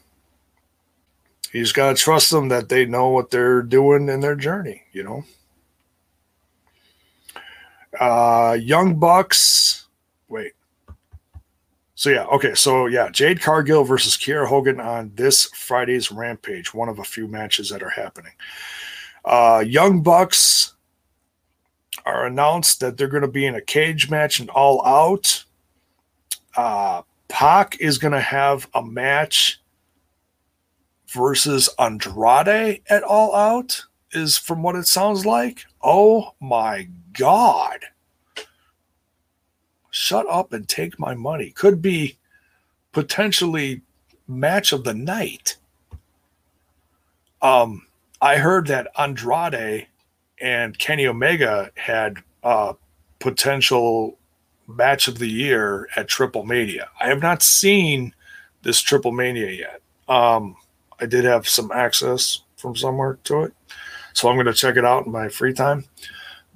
you 1.52 1.62
just 1.62 1.74
got 1.74 1.96
to 1.96 2.02
trust 2.02 2.32
them 2.32 2.50
that 2.50 2.68
they 2.68 2.86
know 2.86 3.10
what 3.10 3.32
they're 3.32 3.62
doing 3.62 4.10
in 4.10 4.20
their 4.20 4.36
journey, 4.36 4.84
you 4.92 5.04
know. 5.04 5.24
Uh, 7.98 8.58
Young 8.60 9.00
Bucks. 9.00 9.85
So 12.06 12.12
yeah, 12.12 12.26
okay. 12.26 12.54
So 12.54 12.86
yeah, 12.86 13.10
Jade 13.10 13.42
Cargill 13.42 13.84
versus 13.84 14.16
Kiera 14.16 14.46
Hogan 14.46 14.80
on 14.80 15.12
this 15.16 15.46
Friday's 15.46 16.12
Rampage, 16.12 16.72
one 16.72 16.88
of 16.88 17.00
a 17.00 17.04
few 17.04 17.28
matches 17.28 17.68
that 17.70 17.82
are 17.82 17.90
happening. 17.90 18.34
Uh, 19.26 19.64
Young 19.66 20.04
Bucks 20.04 20.76
are 22.06 22.28
announced 22.28 22.80
that 22.82 22.96
they're 22.96 23.08
going 23.08 23.24
to 23.24 23.28
be 23.28 23.48
in 23.48 23.56
a 23.56 23.62
cage 23.62 24.08
match 24.08 24.40
and 24.40 24.52
all 24.52 24.86
out. 24.86 25.46
Uh, 26.56 27.02
Pac 27.28 27.76
is 27.82 27.98
going 27.98 28.12
to 28.14 28.22
have 28.22 28.70
a 28.76 28.84
match 28.84 29.60
versus 31.08 31.70
Andrade 31.80 32.84
at 32.88 33.02
All 33.02 33.34
Out, 33.34 33.84
is 34.12 34.38
from 34.38 34.62
what 34.62 34.76
it 34.76 34.86
sounds 34.86 35.26
like. 35.26 35.66
Oh 35.82 36.36
my 36.40 36.88
God. 37.14 37.80
Shut 39.96 40.26
up 40.30 40.52
and 40.52 40.68
take 40.68 41.00
my 41.00 41.16
money. 41.16 41.52
Could 41.52 41.82
be 41.82 42.18
potentially 42.92 43.82
match 44.28 44.74
of 44.74 44.84
the 44.84 44.94
night. 44.94 45.56
Um, 47.42 47.88
I 48.22 48.36
heard 48.36 48.68
that 48.68 48.90
Andrade 49.00 49.88
and 50.42 50.78
Kenny 50.78 51.08
Omega 51.08 51.72
had 51.76 52.18
uh, 52.44 52.74
potential 53.20 54.18
match 54.68 55.08
of 55.08 55.18
the 55.18 55.30
year 55.30 55.88
at 55.96 56.10
Triple 56.10 56.44
Mania. 56.44 56.90
I 57.00 57.08
have 57.08 57.22
not 57.22 57.42
seen 57.42 58.14
this 58.64 58.82
Triple 58.82 59.14
Mania 59.14 59.50
yet. 59.50 59.82
Um, 60.10 60.58
I 61.00 61.06
did 61.06 61.24
have 61.24 61.48
some 61.48 61.72
access 61.72 62.42
from 62.58 62.76
somewhere 62.76 63.18
to 63.24 63.44
it, 63.44 63.54
so 64.12 64.28
I'm 64.28 64.36
going 64.36 64.46
to 64.46 64.54
check 64.54 64.76
it 64.76 64.84
out 64.84 65.06
in 65.06 65.14
my 65.14 65.30
free 65.30 65.54
time. 65.54 65.86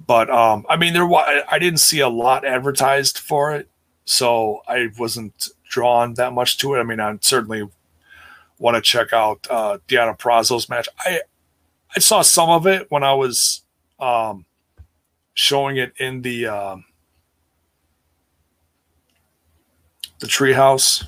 But 0.06 0.30
um, 0.30 0.66
I 0.68 0.76
mean, 0.76 0.92
there 0.92 1.06
was—I 1.06 1.58
didn't 1.58 1.80
see 1.80 2.00
a 2.00 2.08
lot 2.08 2.44
advertised 2.44 3.18
for 3.18 3.54
it, 3.54 3.68
so 4.04 4.62
I 4.66 4.88
wasn't 4.98 5.48
drawn 5.68 6.14
that 6.14 6.32
much 6.32 6.58
to 6.58 6.74
it. 6.74 6.80
I 6.80 6.82
mean, 6.82 7.00
I 7.00 7.16
certainly 7.20 7.68
want 8.58 8.76
to 8.76 8.80
check 8.80 9.12
out 9.12 9.46
uh, 9.50 9.78
Deonna 9.88 10.18
Purrazzo's 10.18 10.68
match. 10.68 10.88
I 10.98 11.20
I 11.94 12.00
saw 12.00 12.22
some 12.22 12.50
of 12.50 12.66
it 12.66 12.90
when 12.90 13.04
I 13.04 13.14
was 13.14 13.62
um, 13.98 14.46
showing 15.34 15.76
it 15.76 15.92
in 15.98 16.22
the 16.22 16.46
um, 16.46 16.84
the 20.20 20.26
treehouse 20.26 21.06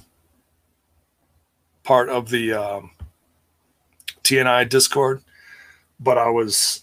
part 1.85 2.09
of 2.09 2.31
the 2.31 2.53
um, 2.53 2.91
TNI 4.25 4.69
Discord, 4.69 5.23
but 6.01 6.19
I 6.19 6.29
was, 6.31 6.82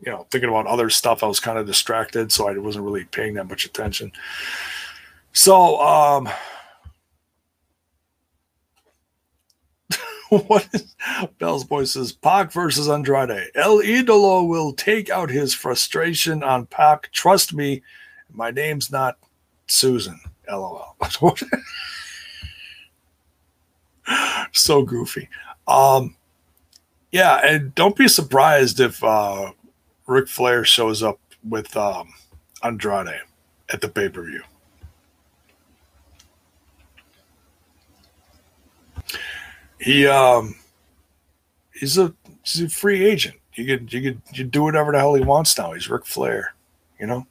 you 0.00 0.12
know, 0.12 0.26
thinking 0.30 0.50
about 0.50 0.66
other 0.66 0.90
stuff. 0.90 1.22
I 1.22 1.26
was 1.26 1.40
kind 1.40 1.58
of 1.58 1.66
distracted, 1.66 2.32
so 2.32 2.48
I 2.48 2.56
wasn't 2.58 2.84
really 2.84 3.04
paying 3.04 3.34
that 3.34 3.48
much 3.48 3.64
attention. 3.64 4.12
So, 5.32 5.80
um, 5.80 6.28
what 10.46 10.68
is 10.72 10.94
Bell's 11.38 11.64
voice 11.64 11.92
says 11.92 12.12
Pac 12.12 12.52
versus 12.52 12.88
Andrade. 12.88 13.50
El 13.54 13.78
Idolo 13.78 14.46
will 14.46 14.72
take 14.72 15.10
out 15.10 15.30
his 15.30 15.54
frustration 15.54 16.42
on 16.42 16.66
Pac. 16.66 17.10
Trust 17.12 17.54
me, 17.54 17.82
my 18.32 18.50
name's 18.50 18.90
not 18.90 19.18
Susan. 19.66 20.20
LOL. 20.48 20.96
so 24.52 24.82
goofy. 24.82 25.28
Um, 25.66 26.16
yeah, 27.12 27.40
and 27.44 27.74
don't 27.74 27.96
be 27.96 28.08
surprised 28.08 28.80
if 28.80 29.02
uh, 29.02 29.52
Ric 30.06 30.28
Flair 30.28 30.64
shows 30.64 31.02
up 31.02 31.18
with 31.48 31.76
um, 31.76 32.12
Andrade 32.62 33.20
at 33.70 33.80
the 33.80 33.88
pay 33.88 34.08
per 34.08 34.22
view. 34.22 34.42
He 39.78 40.06
um, 40.06 40.56
he's 41.72 41.98
a 41.98 42.14
he's 42.42 42.62
a 42.62 42.68
free 42.68 43.04
agent. 43.04 43.36
You 43.54 43.66
could 43.66 43.92
you 43.92 44.02
could 44.02 44.22
you 44.32 44.44
do 44.44 44.62
whatever 44.62 44.92
the 44.92 44.98
hell 44.98 45.14
he 45.14 45.22
wants 45.22 45.56
now. 45.58 45.72
He's 45.72 45.90
Ric 45.90 46.06
Flair, 46.06 46.54
you 46.98 47.06
know. 47.06 47.26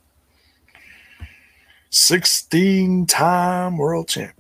16 1.90 3.06
time 3.06 3.78
world 3.78 4.10
champ. 4.10 4.34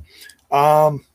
Um, 0.51 1.05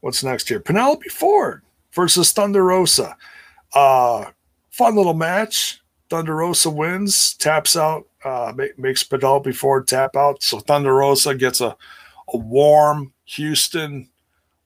what's 0.00 0.24
next 0.24 0.48
here? 0.48 0.58
Penelope 0.58 1.08
Ford 1.08 1.62
versus 1.92 2.32
Thunder 2.32 2.64
Rosa. 2.64 3.16
Uh, 3.74 4.30
fun 4.70 4.96
little 4.96 5.14
match. 5.14 5.80
Thunder 6.10 6.36
Rosa 6.36 6.70
wins, 6.70 7.34
taps 7.34 7.76
out, 7.76 8.06
uh, 8.24 8.52
makes 8.76 9.02
Penelope 9.02 9.50
Ford 9.52 9.88
tap 9.88 10.14
out. 10.16 10.42
So 10.42 10.60
Thunder 10.60 10.94
Rosa 10.94 11.34
gets 11.34 11.60
a, 11.60 11.76
a 12.32 12.36
warm 12.36 13.12
Houston 13.24 14.10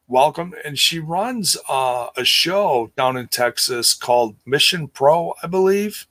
welcome. 0.09 0.54
And 0.64 0.78
she 0.78 0.98
runs 0.98 1.56
uh, 1.68 2.09
a 2.16 2.24
show 2.24 2.90
down 2.96 3.16
in 3.16 3.28
Texas 3.28 3.94
called 3.94 4.36
Mission 4.44 4.88
Pro, 4.88 5.34
I 5.42 5.46
believe. 5.46 6.06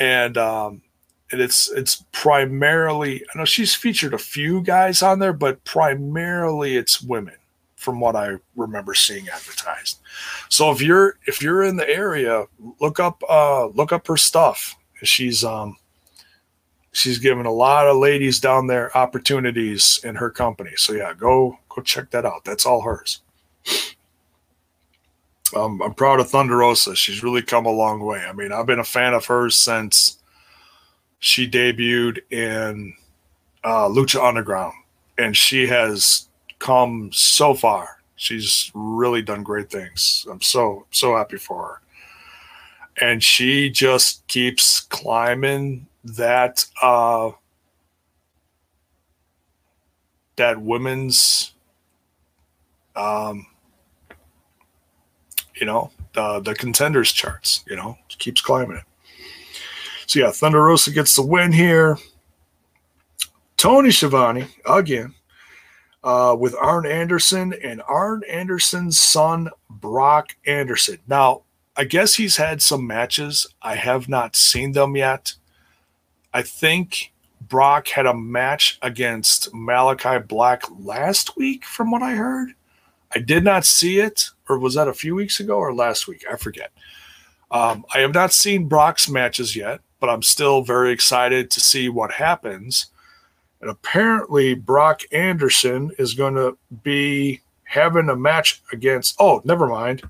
And 0.00 0.38
um, 0.38 0.82
and 1.30 1.40
it's 1.40 1.70
it's 1.72 2.04
primarily 2.12 3.22
I 3.22 3.38
know 3.38 3.44
she's 3.44 3.74
featured 3.74 4.14
a 4.14 4.18
few 4.18 4.62
guys 4.62 5.02
on 5.02 5.18
there, 5.18 5.32
but 5.32 5.62
primarily 5.64 6.76
it's 6.76 7.02
women 7.02 7.34
from 7.88 8.00
what 8.00 8.16
I 8.16 8.34
remember 8.54 8.92
seeing 8.92 9.30
advertised. 9.30 10.00
So 10.50 10.70
if 10.70 10.82
you're 10.82 11.16
if 11.26 11.40
you're 11.40 11.62
in 11.64 11.76
the 11.76 11.88
area, 11.88 12.44
look 12.80 13.00
up 13.00 13.22
uh 13.30 13.68
look 13.68 13.94
up 13.94 14.06
her 14.08 14.18
stuff. 14.18 14.76
She's 15.04 15.42
um 15.42 15.78
she's 16.92 17.18
giving 17.18 17.46
a 17.46 17.50
lot 17.50 17.86
of 17.86 17.96
ladies 17.96 18.40
down 18.40 18.66
there 18.66 18.94
opportunities 18.94 20.00
in 20.04 20.16
her 20.16 20.28
company. 20.28 20.72
So 20.76 20.92
yeah, 20.92 21.14
go 21.14 21.58
go 21.70 21.80
check 21.80 22.10
that 22.10 22.26
out. 22.26 22.44
That's 22.44 22.66
all 22.66 22.82
hers. 22.82 23.22
Um, 25.56 25.80
I'm 25.80 25.94
proud 25.94 26.20
of 26.20 26.28
Thunder 26.28 26.58
Rosa. 26.58 26.94
She's 26.94 27.22
really 27.22 27.40
come 27.40 27.64
a 27.64 27.70
long 27.70 28.00
way. 28.00 28.22
I 28.22 28.34
mean, 28.34 28.52
I've 28.52 28.66
been 28.66 28.80
a 28.80 28.84
fan 28.84 29.14
of 29.14 29.24
hers 29.24 29.56
since 29.56 30.18
she 31.20 31.48
debuted 31.48 32.18
in 32.30 32.92
uh, 33.64 33.88
Lucha 33.88 34.22
Underground, 34.22 34.74
and 35.16 35.34
she 35.34 35.66
has 35.68 36.27
come 36.58 37.10
so 37.12 37.54
far. 37.54 38.00
She's 38.16 38.70
really 38.74 39.22
done 39.22 39.42
great 39.42 39.70
things. 39.70 40.26
I'm 40.30 40.40
so 40.42 40.86
so 40.90 41.16
happy 41.16 41.36
for 41.36 41.80
her, 42.98 43.06
and 43.06 43.22
she 43.22 43.70
just 43.70 44.26
keeps 44.26 44.80
climbing 44.80 45.86
that 46.02 46.64
uh, 46.82 47.30
that 50.36 50.60
women's, 50.60 51.52
um, 52.96 53.46
you 55.54 55.66
know, 55.66 55.92
the 56.14 56.40
the 56.40 56.54
contenders 56.56 57.12
charts. 57.12 57.64
You 57.68 57.76
know, 57.76 57.96
keeps 58.08 58.40
climbing 58.40 58.78
it. 58.78 58.84
So 60.06 60.18
yeah, 60.18 60.32
Thunder 60.32 60.64
Rosa 60.64 60.90
gets 60.90 61.14
the 61.14 61.22
win 61.22 61.52
here. 61.52 61.98
Tony 63.56 63.90
Schiavone 63.90 64.46
again 64.66 65.14
uh, 66.04 66.36
with 66.38 66.54
Arn 66.54 66.86
Anderson 66.86 67.54
and 67.62 67.82
Arn 67.88 68.22
Anderson's 68.28 69.00
son 69.00 69.50
Brock 69.68 70.36
Anderson. 70.46 70.98
Now, 71.06 71.42
I 71.76 71.84
guess 71.84 72.14
he's 72.14 72.36
had 72.36 72.62
some 72.62 72.86
matches. 72.86 73.46
I 73.62 73.76
have 73.76 74.08
not 74.08 74.36
seen 74.36 74.72
them 74.72 74.96
yet. 74.96 75.34
I 76.34 76.42
think 76.42 77.12
Brock 77.40 77.88
had 77.88 78.06
a 78.06 78.14
match 78.14 78.78
against 78.82 79.52
Malachi 79.54 80.18
Black 80.18 80.64
last 80.78 81.36
week, 81.36 81.64
from 81.64 81.90
what 81.90 82.02
I 82.02 82.12
heard. 82.12 82.50
I 83.14 83.20
did 83.20 83.44
not 83.44 83.64
see 83.64 84.00
it, 84.00 84.30
or 84.48 84.58
was 84.58 84.74
that 84.74 84.88
a 84.88 84.92
few 84.92 85.14
weeks 85.14 85.40
ago 85.40 85.56
or 85.56 85.74
last 85.74 86.06
week? 86.08 86.24
I 86.30 86.36
forget. 86.36 86.72
Um, 87.50 87.86
I 87.94 88.00
have 88.00 88.12
not 88.12 88.32
seen 88.32 88.68
Brock's 88.68 89.08
matches 89.08 89.56
yet 89.56 89.80
but 90.00 90.10
I'm 90.10 90.22
still 90.22 90.62
very 90.62 90.92
excited 90.92 91.50
to 91.50 91.60
see 91.60 91.88
what 91.88 92.12
happens. 92.12 92.86
And 93.60 93.70
apparently, 93.70 94.54
Brock 94.54 95.02
Anderson 95.12 95.90
is 95.98 96.14
going 96.14 96.34
to 96.34 96.56
be 96.82 97.40
having 97.64 98.08
a 98.08 98.16
match 98.16 98.62
against. 98.72 99.16
Oh, 99.18 99.42
never 99.44 99.66
mind. 99.66 100.02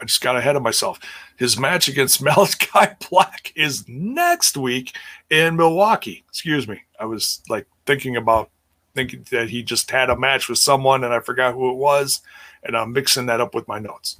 I 0.00 0.04
just 0.04 0.20
got 0.20 0.36
ahead 0.36 0.56
of 0.56 0.62
myself. 0.62 0.98
His 1.36 1.58
match 1.58 1.88
against 1.88 2.22
Malachi 2.22 2.94
Black 3.10 3.52
is 3.54 3.86
next 3.88 4.56
week 4.56 4.96
in 5.30 5.56
Milwaukee. 5.56 6.24
Excuse 6.28 6.66
me. 6.66 6.82
I 6.98 7.04
was 7.04 7.42
like 7.48 7.66
thinking 7.86 8.16
about 8.16 8.50
thinking 8.94 9.26
that 9.30 9.50
he 9.50 9.62
just 9.62 9.90
had 9.90 10.10
a 10.10 10.16
match 10.16 10.48
with 10.48 10.58
someone 10.58 11.04
and 11.04 11.12
I 11.12 11.20
forgot 11.20 11.54
who 11.54 11.70
it 11.70 11.76
was. 11.76 12.22
And 12.64 12.76
I'm 12.76 12.92
mixing 12.92 13.26
that 13.26 13.40
up 13.40 13.54
with 13.54 13.68
my 13.68 13.78
notes. 13.78 14.16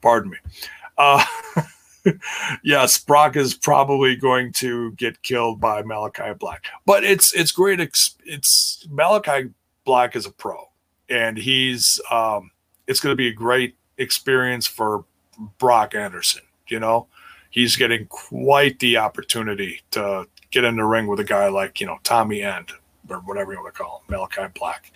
Pardon 0.00 0.30
me. 0.30 0.38
Uh, 0.96 1.24
yes, 2.64 2.98
Brock 2.98 3.36
is 3.36 3.54
probably 3.54 4.16
going 4.16 4.52
to 4.54 4.92
get 4.92 5.22
killed 5.22 5.60
by 5.60 5.82
Malachi 5.82 6.32
Black, 6.38 6.66
but 6.86 7.04
it's 7.04 7.34
it's 7.34 7.52
great. 7.52 7.80
It's 7.80 8.86
Malachi 8.90 9.50
Black 9.84 10.16
is 10.16 10.26
a 10.26 10.30
pro, 10.30 10.68
and 11.08 11.36
he's 11.36 12.00
um, 12.10 12.50
it's 12.86 13.00
going 13.00 13.12
to 13.12 13.16
be 13.16 13.28
a 13.28 13.32
great 13.32 13.76
experience 13.98 14.66
for 14.66 15.04
Brock 15.58 15.94
Anderson. 15.94 16.42
You 16.68 16.80
know, 16.80 17.08
he's 17.50 17.76
getting 17.76 18.06
quite 18.06 18.78
the 18.78 18.96
opportunity 18.96 19.80
to 19.92 20.26
get 20.50 20.64
in 20.64 20.76
the 20.76 20.84
ring 20.84 21.06
with 21.06 21.20
a 21.20 21.24
guy 21.24 21.48
like 21.48 21.80
you 21.80 21.86
know 21.86 21.98
Tommy 22.04 22.42
End 22.42 22.72
or 23.08 23.18
whatever 23.18 23.52
you 23.52 23.60
want 23.60 23.74
to 23.74 23.82
call 23.82 24.02
him, 24.06 24.14
Malachi 24.14 24.52
Black. 24.54 24.92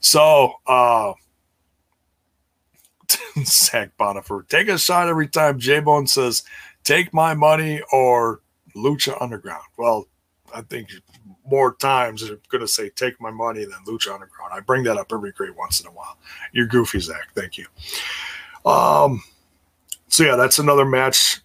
So. 0.00 0.54
uh 0.66 1.14
Zach 3.44 3.96
Bonifer. 3.98 4.46
Take 4.48 4.68
a 4.68 4.78
shot 4.78 5.08
every 5.08 5.28
time 5.28 5.58
J 5.58 5.80
Bone 5.80 6.06
says, 6.06 6.42
take 6.84 7.12
my 7.12 7.34
money 7.34 7.80
or 7.92 8.40
Lucha 8.74 9.20
Underground. 9.20 9.64
Well, 9.76 10.06
I 10.54 10.62
think 10.62 10.88
more 11.44 11.74
times 11.74 12.26
they're 12.26 12.38
going 12.48 12.60
to 12.60 12.68
say, 12.68 12.88
take 12.90 13.20
my 13.20 13.30
money 13.30 13.64
than 13.64 13.78
Lucha 13.86 14.12
Underground. 14.12 14.52
I 14.52 14.60
bring 14.60 14.84
that 14.84 14.96
up 14.96 15.12
every 15.12 15.32
great 15.32 15.56
once 15.56 15.80
in 15.80 15.86
a 15.86 15.90
while. 15.90 16.18
You're 16.52 16.66
goofy, 16.66 17.00
Zach. 17.00 17.28
Thank 17.34 17.58
you. 17.58 17.66
Um, 18.64 19.22
so, 20.08 20.24
yeah, 20.24 20.36
that's 20.36 20.58
another 20.58 20.84
match 20.84 21.40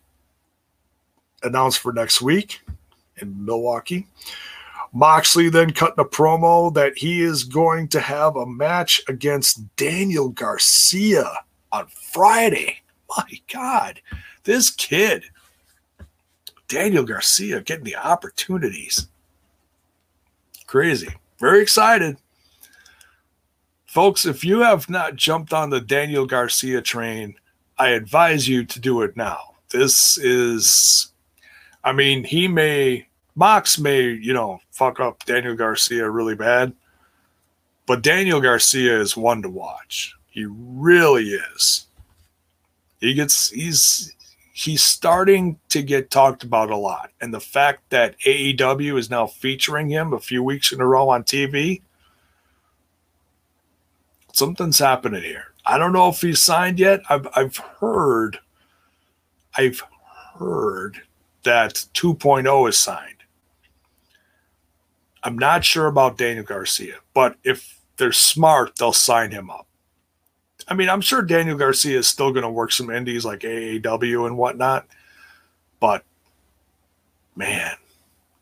announced 1.44 1.80
for 1.80 1.92
next 1.92 2.22
week 2.22 2.62
in 3.18 3.46
Milwaukee. 3.46 4.08
Moxley 4.94 5.50
then 5.50 5.72
cutting 5.72 6.04
a 6.04 6.08
promo 6.08 6.74
that 6.74 6.98
he 6.98 7.22
is 7.22 7.44
going 7.44 7.88
to 7.90 8.00
have 8.00 8.36
a 8.36 8.46
match 8.46 9.02
against 9.08 9.76
Daniel 9.78 10.30
Garcia 10.30 11.32
on 11.72 11.88
Friday. 11.88 12.82
My 13.18 13.30
God, 13.52 14.02
this 14.44 14.70
kid, 14.70 15.26
Daniel 16.68 17.04
Garcia, 17.04 17.62
getting 17.62 17.84
the 17.84 17.98
opportunities. 17.98 19.08
Crazy. 20.66 21.10
Very 21.38 21.62
excited. 21.62 22.18
Folks, 23.86 24.26
if 24.26 24.46
you 24.46 24.62
have 24.62 24.90
not 24.90 25.18
jumped 25.18 25.52
on 25.52 25.70
the 25.70 25.82
Daniel 25.82 26.26
Garcia 26.26 26.82
train, 26.82 27.36
I 27.78 27.90
advise 27.90 28.48
you 28.48 28.64
to 28.64 28.80
do 28.80 29.02
it 29.02 29.18
now. 29.18 29.56
This 29.70 30.18
is, 30.18 31.12
I 31.84 31.92
mean, 31.92 32.24
he 32.24 32.48
may, 32.48 33.08
Mox 33.36 33.80
may, 33.80 34.04
you 34.04 34.34
know, 34.34 34.62
fuck 34.72 35.02
up 35.02 35.26
Daniel 35.26 35.56
Garcia 35.56 36.10
really 36.10 36.36
bad, 36.36 36.72
but 37.86 38.02
Daniel 38.02 38.40
Garcia 38.40 39.02
is 39.02 39.18
one 39.18 39.42
to 39.42 39.50
watch. 39.50 40.16
He 40.32 40.48
really 40.50 41.32
is. 41.32 41.88
He 43.00 43.14
gets 43.14 43.50
he's 43.50 44.16
he's 44.54 44.84
starting 44.84 45.60
to 45.70 45.84
get 45.84 46.10
talked 46.10 46.44
about 46.44 46.72
a 46.72 46.78
lot. 46.78 47.12
And 47.20 47.34
the 47.34 47.40
fact 47.40 47.90
that 47.90 48.18
AEW 48.26 48.98
is 48.98 49.10
now 49.10 49.28
featuring 49.28 49.90
him 49.90 50.14
a 50.14 50.20
few 50.20 50.42
weeks 50.42 50.72
in 50.72 50.80
a 50.80 50.88
row 50.88 51.10
on 51.10 51.24
TV, 51.24 51.82
something's 54.32 54.80
happening 54.80 55.22
here. 55.22 55.54
I 55.66 55.78
don't 55.78 55.94
know 55.94 56.10
if 56.10 56.22
he's 56.22 56.42
signed 56.42 56.80
yet. 56.80 57.02
I've 57.10 57.28
I've 57.36 57.58
heard 57.58 58.40
I've 59.58 59.84
heard 60.40 61.02
that 61.44 61.74
2.0 61.94 62.70
is 62.70 62.78
signed. 62.78 63.16
I'm 65.24 65.38
not 65.38 65.66
sure 65.66 65.88
about 65.88 66.18
Daniel 66.18 66.46
Garcia, 66.46 66.96
but 67.14 67.36
if 67.44 67.80
they're 67.98 68.14
smart, 68.14 68.78
they'll 68.78 68.94
sign 68.94 69.32
him 69.32 69.50
up. 69.50 69.68
I 70.72 70.74
mean, 70.74 70.88
I'm 70.88 71.02
sure 71.02 71.22
Daniel 71.22 71.58
Garcia 71.58 72.00
is 72.00 72.08
still 72.08 72.32
going 72.32 72.44
to 72.44 72.50
work 72.50 72.72
some 72.72 72.90
indies 72.90 73.26
like 73.26 73.42
AAW 73.42 74.26
and 74.26 74.38
whatnot, 74.38 74.88
but 75.82 76.06
man, 77.36 77.76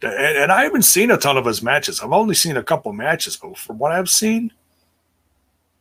and, 0.04 0.14
and, 0.14 0.52
I 0.52 0.62
haven't 0.62 0.84
seen 0.84 1.10
a 1.10 1.18
ton 1.18 1.38
of 1.38 1.46
his 1.46 1.64
matches. 1.64 2.02
I've 2.02 2.12
only 2.12 2.36
seen 2.36 2.56
a 2.56 2.62
couple 2.62 2.94
matches, 2.94 3.36
but 3.36 3.58
from 3.58 3.80
what 3.80 3.92
I've 3.92 4.12
seen, 4.12 4.54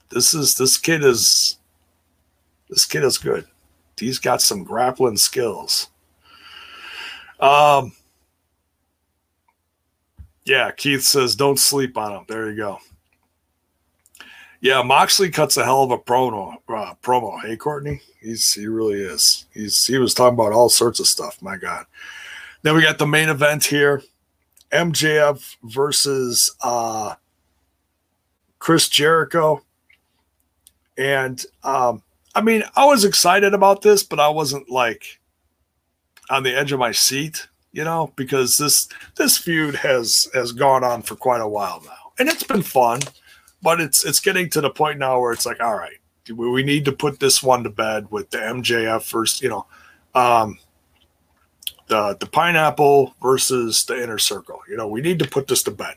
this 0.09 0.33
is 0.33 0.55
this 0.55 0.79
kid 0.79 1.05
is 1.05 1.59
this 2.71 2.87
kid 2.87 3.05
is 3.05 3.19
good. 3.19 3.45
He's 3.99 4.19
got 4.19 4.41
some 4.41 4.65
grappling 4.65 5.19
skills. 5.19 5.91
Um, 7.41 7.93
yeah, 10.47 10.71
Keith 10.71 11.03
says 11.03 11.37
don't 11.37 11.59
sleep 11.59 11.99
on 11.99 12.13
him. 12.13 12.25
There 12.27 12.49
you 12.49 12.57
go. 12.57 12.79
Yeah, 14.61 14.83
Moxley 14.83 15.31
cuts 15.31 15.57
a 15.57 15.65
hell 15.65 15.85
of 15.85 15.91
a 15.93 15.99
promo. 15.99 16.55
Uh, 16.69 16.95
promo. 17.03 17.41
Hey, 17.41 17.57
Courtney, 17.57 18.01
he's 18.21 18.53
he 18.53 18.67
really 18.67 19.01
is. 19.01 19.47
He's 19.55 19.87
he 19.87 19.99
was 19.99 20.15
talking 20.15 20.35
about 20.35 20.53
all 20.53 20.69
sorts 20.69 20.99
of 20.99 21.07
stuff. 21.07 21.41
My 21.41 21.57
God. 21.57 21.87
Then 22.63 22.75
we 22.75 22.83
got 22.83 22.99
the 22.99 23.07
main 23.07 23.29
event 23.29 23.65
here: 23.65 24.03
MJF 24.73 25.57
versus 25.63 26.55
uh, 26.63 27.15
Chris 28.59 28.89
Jericho. 28.89 29.63
And 30.97 31.45
um, 31.63 32.03
I 32.35 32.41
mean, 32.41 32.65
I 32.75 32.85
was 32.87 33.05
excited 33.05 33.55
about 33.55 33.83
this, 33.83 34.03
but 34.03 34.19
I 34.19 34.29
wasn't 34.29 34.69
like 34.69 35.21
on 36.31 36.43
the 36.43 36.57
edge 36.57 36.73
of 36.73 36.81
my 36.81 36.91
seat, 36.91 37.47
you 37.71 37.85
know, 37.85 38.13
because 38.17 38.57
this 38.57 38.89
this 39.15 39.39
feud 39.39 39.77
has 39.77 40.27
has 40.35 40.51
gone 40.51 40.83
on 40.83 41.03
for 41.03 41.15
quite 41.15 41.41
a 41.41 41.49
while 41.49 41.81
now, 41.85 42.13
and 42.19 42.29
it's 42.29 42.43
been 42.43 42.63
fun 42.63 42.99
but 43.63 43.81
it's 43.81 44.05
it's 44.05 44.21
getting 44.21 44.51
to 44.51 44.61
the 44.61 44.71
point 44.71 44.99
now 44.99 45.21
where 45.21 45.33
it's 45.33 45.47
like, 45.47 45.61
all 45.61 45.75
right, 45.75 45.99
we 46.35 46.63
need 46.63 46.85
to 46.85 46.93
put 46.93 47.21
this 47.21 47.43
one 47.43 47.65
to 47.65 47.71
bed 47.71 48.11
with 48.11 48.31
the 48.31 48.39
MJF 48.39 49.03
first, 49.03 49.43
you 49.43 49.49
know, 49.49 49.67
um, 50.15 50.59
the 51.89 52.17
the 52.21 52.27
Pinnacle 52.27 53.15
versus 53.23 53.85
the 53.85 54.01
inner 54.01 54.19
circle. 54.19 54.61
You 54.69 54.77
know, 54.77 54.89
we 54.89 55.01
need 55.01 55.19
to 55.21 55.29
put 55.29 55.49
this 55.49 55.63
to 55.65 55.71
bed. 55.71 55.95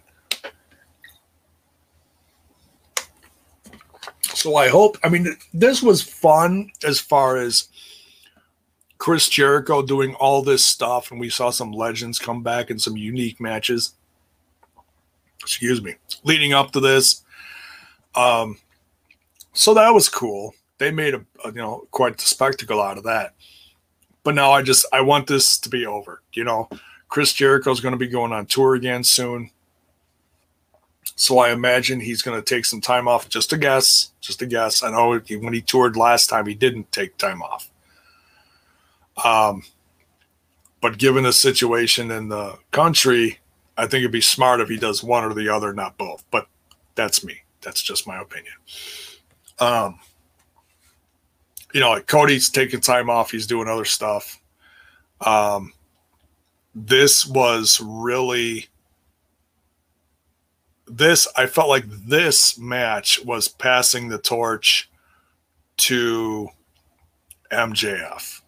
So 4.33 4.55
I 4.55 4.69
hope. 4.69 4.97
I 5.03 5.09
mean, 5.09 5.35
this 5.53 5.83
was 5.83 6.01
fun 6.01 6.71
as 6.83 6.99
far 6.99 7.38
as 7.38 7.67
Chris 8.97 9.29
Jericho 9.29 9.81
doing 9.81 10.15
all 10.15 10.41
this 10.41 10.63
stuff, 10.63 11.11
and 11.11 11.19
we 11.19 11.29
saw 11.29 11.49
some 11.49 11.71
legends 11.71 12.17
come 12.17 12.41
back 12.41 12.71
in 12.71 12.79
some 12.79 12.97
unique 12.97 13.39
matches. 13.39 13.93
Excuse 15.41 15.81
me. 15.81 15.95
Leading 16.23 16.53
up 16.53 16.71
to 16.71 16.79
this, 16.79 17.20
um, 18.15 18.57
so 19.53 19.73
that 19.73 19.93
was 19.93 20.09
cool. 20.09 20.53
They 20.77 20.91
made 20.91 21.13
a, 21.13 21.25
a, 21.43 21.49
you 21.49 21.61
know 21.61 21.88
quite 21.91 22.17
the 22.17 22.23
spectacle 22.23 22.81
out 22.81 22.97
of 22.97 23.03
that. 23.03 23.33
But 24.23 24.35
now 24.35 24.51
I 24.51 24.61
just 24.61 24.85
I 24.91 25.01
want 25.01 25.27
this 25.27 25.57
to 25.59 25.69
be 25.69 25.85
over. 25.85 26.21
You 26.33 26.43
know, 26.43 26.69
Chris 27.07 27.33
Jericho's 27.33 27.79
going 27.79 27.93
to 27.93 27.97
be 27.97 28.07
going 28.07 28.31
on 28.31 28.45
tour 28.45 28.75
again 28.75 29.03
soon. 29.03 29.51
So 31.15 31.39
I 31.39 31.51
imagine 31.51 31.99
he's 31.99 32.21
going 32.21 32.39
to 32.39 32.45
take 32.45 32.65
some 32.65 32.81
time 32.81 33.07
off. 33.07 33.29
Just 33.29 33.53
a 33.53 33.57
guess. 33.57 34.11
Just 34.21 34.41
a 34.41 34.45
guess. 34.45 34.81
I 34.81 34.91
know 34.91 35.19
when 35.19 35.53
he 35.53 35.61
toured 35.61 35.95
last 35.95 36.27
time, 36.27 36.47
he 36.47 36.55
didn't 36.55 36.91
take 36.91 37.17
time 37.17 37.43
off. 37.43 37.69
Um, 39.23 39.63
but 40.81 40.97
given 40.97 41.23
the 41.23 41.33
situation 41.33 42.09
in 42.09 42.29
the 42.29 42.57
country, 42.71 43.39
I 43.77 43.83
think 43.83 44.01
it'd 44.01 44.11
be 44.11 44.21
smart 44.21 44.61
if 44.61 44.69
he 44.69 44.77
does 44.77 45.03
one 45.03 45.23
or 45.23 45.33
the 45.33 45.49
other, 45.49 45.73
not 45.73 45.97
both. 45.97 46.23
But 46.31 46.47
that's 46.95 47.23
me 47.23 47.41
that's 47.61 47.81
just 47.81 48.07
my 48.07 48.21
opinion. 48.21 48.53
Um, 49.59 49.99
you 51.73 51.79
know, 51.79 51.91
like 51.91 52.07
Cody's 52.07 52.49
taking 52.49 52.81
time 52.81 53.09
off. 53.09 53.31
He's 53.31 53.47
doing 53.47 53.67
other 53.67 53.85
stuff. 53.85 54.39
Um, 55.21 55.73
this 56.73 57.25
was 57.25 57.79
really 57.83 58.67
this. 60.88 61.27
I 61.35 61.45
felt 61.45 61.69
like 61.69 61.85
this 61.88 62.57
match 62.57 63.23
was 63.23 63.47
passing 63.47 64.09
the 64.09 64.17
torch 64.17 64.89
to 65.77 66.49
MJF. 67.51 68.41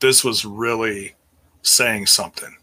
This 0.00 0.24
was 0.24 0.44
really 0.44 1.14
saying 1.62 2.06
something. 2.06 2.56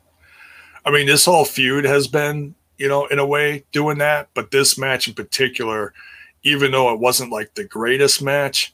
I 0.86 0.92
mean, 0.92 1.08
this 1.08 1.26
whole 1.26 1.46
feud 1.46 1.86
has 1.86 2.08
been 2.08 2.56
you 2.80 2.88
know, 2.88 3.06
in 3.08 3.20
a 3.20 3.26
way 3.26 3.66
doing 3.72 4.00
that. 4.00 4.30
But 4.34 4.50
this 4.50 4.78
match 4.78 5.08
in 5.08 5.14
particular, 5.14 5.94
even 6.42 6.72
though 6.72 6.92
it 6.92 7.00
wasn't 7.00 7.32
like 7.32 7.54
the 7.54 7.66
greatest 7.66 8.24
match, 8.24 8.74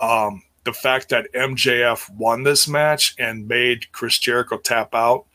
um, 0.00 0.42
the 0.64 0.72
fact 0.72 1.08
that 1.10 1.30
MJF 1.34 2.08
won 2.14 2.44
this 2.44 2.68
match 2.68 3.14
and 3.18 3.48
made 3.48 3.90
Chris 3.92 4.18
Jericho 4.18 4.56
tap 4.56 4.94
out, 4.94 5.26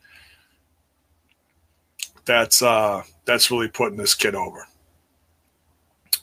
that's 2.24 2.60
uh 2.60 3.02
that's 3.24 3.50
really 3.50 3.68
putting 3.68 3.98
this 3.98 4.14
kid 4.14 4.34
over. 4.34 4.66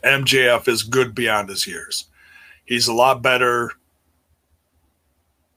MJF 0.04 0.68
is 0.68 0.84
good 0.84 1.16
beyond 1.16 1.50
his 1.50 1.66
years. 1.66 2.06
He's 2.66 2.88
a 2.88 2.94
lot 2.94 3.22
better. 3.22 3.72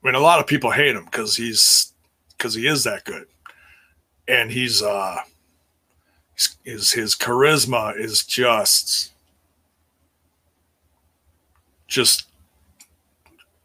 I 0.03 0.07
mean, 0.07 0.15
a 0.15 0.21
lot 0.21 0.41
of 0.41 0.47
people 0.47 0.71
hate 0.71 0.95
him 0.95 1.05
because 1.05 1.37
he's 1.37 1.93
because 2.37 2.55
he 2.55 2.67
is 2.67 2.85
that 2.85 3.05
good, 3.05 3.27
and 4.27 4.51
he's 4.51 4.83
uh 4.83 5.21
is 6.65 6.93
his 6.93 7.15
charisma 7.15 7.99
is 7.99 8.25
just 8.25 9.13
just 11.87 12.27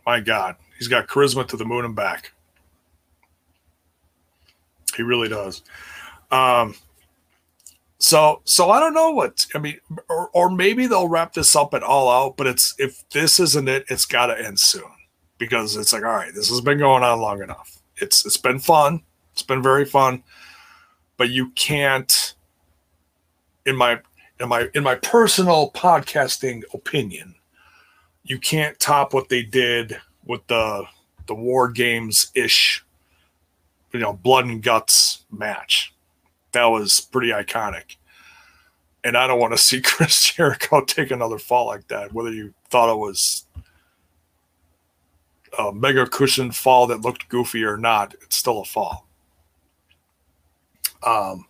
my 0.05 0.19
god 0.19 0.55
he's 0.77 0.87
got 0.87 1.07
charisma 1.07 1.47
to 1.47 1.57
the 1.57 1.65
moon 1.65 1.85
and 1.85 1.95
back. 1.95 2.33
He 4.95 5.01
really 5.03 5.29
does. 5.29 5.63
Um 6.31 6.75
so 7.99 8.41
so 8.43 8.69
i 8.69 8.81
don't 8.81 8.93
know 8.93 9.11
what 9.11 9.45
i 9.55 9.57
mean 9.57 9.77
or, 10.09 10.29
or 10.33 10.49
maybe 10.49 10.87
they'll 10.87 11.07
wrap 11.07 11.31
this 11.31 11.55
up 11.55 11.73
at 11.73 11.81
all 11.81 12.09
out 12.11 12.35
but 12.35 12.45
it's 12.45 12.75
if 12.77 13.07
this 13.11 13.39
isn't 13.39 13.69
it 13.69 13.85
it's 13.87 14.05
got 14.05 14.25
to 14.25 14.45
end 14.45 14.59
soon. 14.59 14.83
Because 15.37 15.77
it's 15.77 15.93
like 15.93 16.03
all 16.03 16.09
right 16.09 16.33
this 16.33 16.49
has 16.49 16.59
been 16.59 16.79
going 16.79 17.03
on 17.03 17.21
long 17.21 17.41
enough. 17.41 17.79
It's 17.97 18.25
it's 18.25 18.37
been 18.37 18.59
fun. 18.59 19.03
It's 19.31 19.43
been 19.43 19.63
very 19.63 19.85
fun. 19.85 20.23
But 21.15 21.29
you 21.29 21.51
can't 21.51 22.33
in 23.65 23.75
my 23.75 23.99
in 24.39 24.49
my 24.49 24.69
in 24.73 24.83
my 24.83 24.95
personal 24.95 25.71
podcasting 25.71 26.63
opinion, 26.73 27.35
you 28.23 28.39
can't 28.39 28.79
top 28.79 29.13
what 29.13 29.29
they 29.29 29.43
did 29.43 29.99
with 30.25 30.45
the 30.47 30.83
the 31.27 31.35
war 31.35 31.69
games 31.69 32.31
ish, 32.35 32.83
you 33.91 33.99
know, 33.99 34.13
blood 34.13 34.45
and 34.45 34.61
guts 34.61 35.25
match. 35.31 35.93
That 36.51 36.65
was 36.65 36.99
pretty 36.99 37.29
iconic. 37.29 37.95
And 39.05 39.17
I 39.17 39.27
don't 39.27 39.39
want 39.39 39.53
to 39.53 39.57
see 39.57 39.81
Chris 39.83 40.33
Jericho 40.33 40.83
take 40.83 41.11
another 41.11 41.39
fall 41.39 41.67
like 41.67 41.87
that, 41.87 42.13
whether 42.13 42.31
you 42.31 42.53
thought 42.69 42.91
it 42.91 42.97
was 42.97 43.45
a 45.57 45.71
mega 45.71 46.05
cushion 46.07 46.51
fall 46.51 46.87
that 46.87 47.01
looked 47.01 47.29
goofy 47.29 47.63
or 47.63 47.77
not, 47.77 48.15
it's 48.21 48.35
still 48.35 48.61
a 48.61 48.65
fall. 48.65 49.07
Um, 51.03 51.45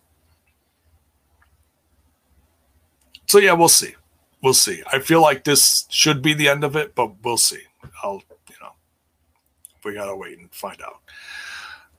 so 3.26 3.38
yeah, 3.38 3.52
we'll 3.52 3.68
see. 3.68 3.94
We'll 4.42 4.54
see. 4.54 4.82
I 4.92 4.98
feel 4.98 5.22
like 5.22 5.44
this 5.44 5.86
should 5.88 6.20
be 6.20 6.34
the 6.34 6.48
end 6.48 6.64
of 6.64 6.76
it, 6.76 6.94
but 6.94 7.12
we'll 7.24 7.38
see. 7.38 7.62
I'll, 8.02 8.22
you 8.48 8.56
know, 8.60 8.72
we 9.84 9.94
gotta 9.94 10.14
wait 10.14 10.38
and 10.38 10.52
find 10.52 10.80
out. 10.82 11.00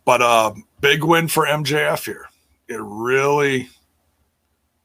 But 0.06 0.22
uh, 0.22 0.53
big 0.80 1.03
win 1.03 1.27
for 1.27 1.47
MJF 1.47 2.06
here. 2.06 2.30
It 2.68 2.80
really, 2.80 3.69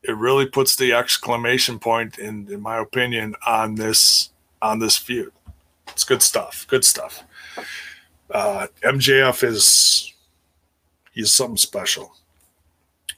it 0.02 0.16
really 0.16 0.46
puts 0.46 0.76
the 0.76 0.94
exclamation 0.94 1.78
point 1.78 2.18
in, 2.18 2.50
in 2.50 2.60
my 2.62 2.78
opinion, 2.78 3.34
on 3.46 3.74
this 3.74 4.30
on 4.62 4.78
this 4.78 4.96
feud. 4.96 5.32
It's 5.88 6.04
good 6.04 6.22
stuff. 6.22 6.66
Good 6.68 6.84
stuff. 6.84 7.22
Uh, 8.30 8.68
MJF 8.82 9.42
is 9.42 10.14
he's 11.12 11.34
something 11.34 11.56
special. 11.56 12.14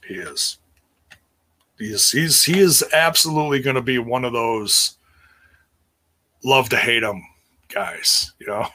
He 0.05 0.15
is. 0.15 0.57
He's 1.77 2.11
he's 2.11 2.43
he 2.43 2.59
is 2.59 2.83
absolutely 2.93 3.59
going 3.59 3.75
to 3.75 3.81
be 3.81 3.97
one 3.97 4.25
of 4.25 4.33
those 4.33 4.97
love 6.43 6.69
to 6.69 6.77
hate 6.77 7.03
him 7.03 7.23
guys. 7.69 8.33
You 8.39 8.47
know, 8.47 8.67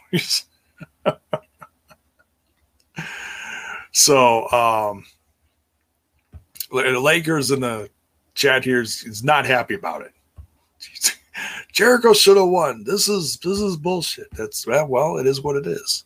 so 3.92 4.50
um, 4.50 5.04
the 6.70 7.00
Lakers 7.00 7.50
in 7.50 7.60
the 7.60 7.88
chat 8.34 8.64
here 8.64 8.82
is, 8.82 9.04
is 9.04 9.24
not 9.24 9.46
happy 9.46 9.74
about 9.74 10.02
it. 10.02 10.12
Jericho 11.72 12.12
should 12.12 12.36
have 12.36 12.48
won. 12.48 12.84
This 12.84 13.08
is 13.08 13.36
this 13.38 13.60
is 13.60 13.76
bullshit. 13.76 14.30
That's 14.32 14.66
well, 14.66 15.18
it 15.18 15.26
is 15.26 15.40
what 15.40 15.56
it 15.56 15.66
is. 15.66 16.04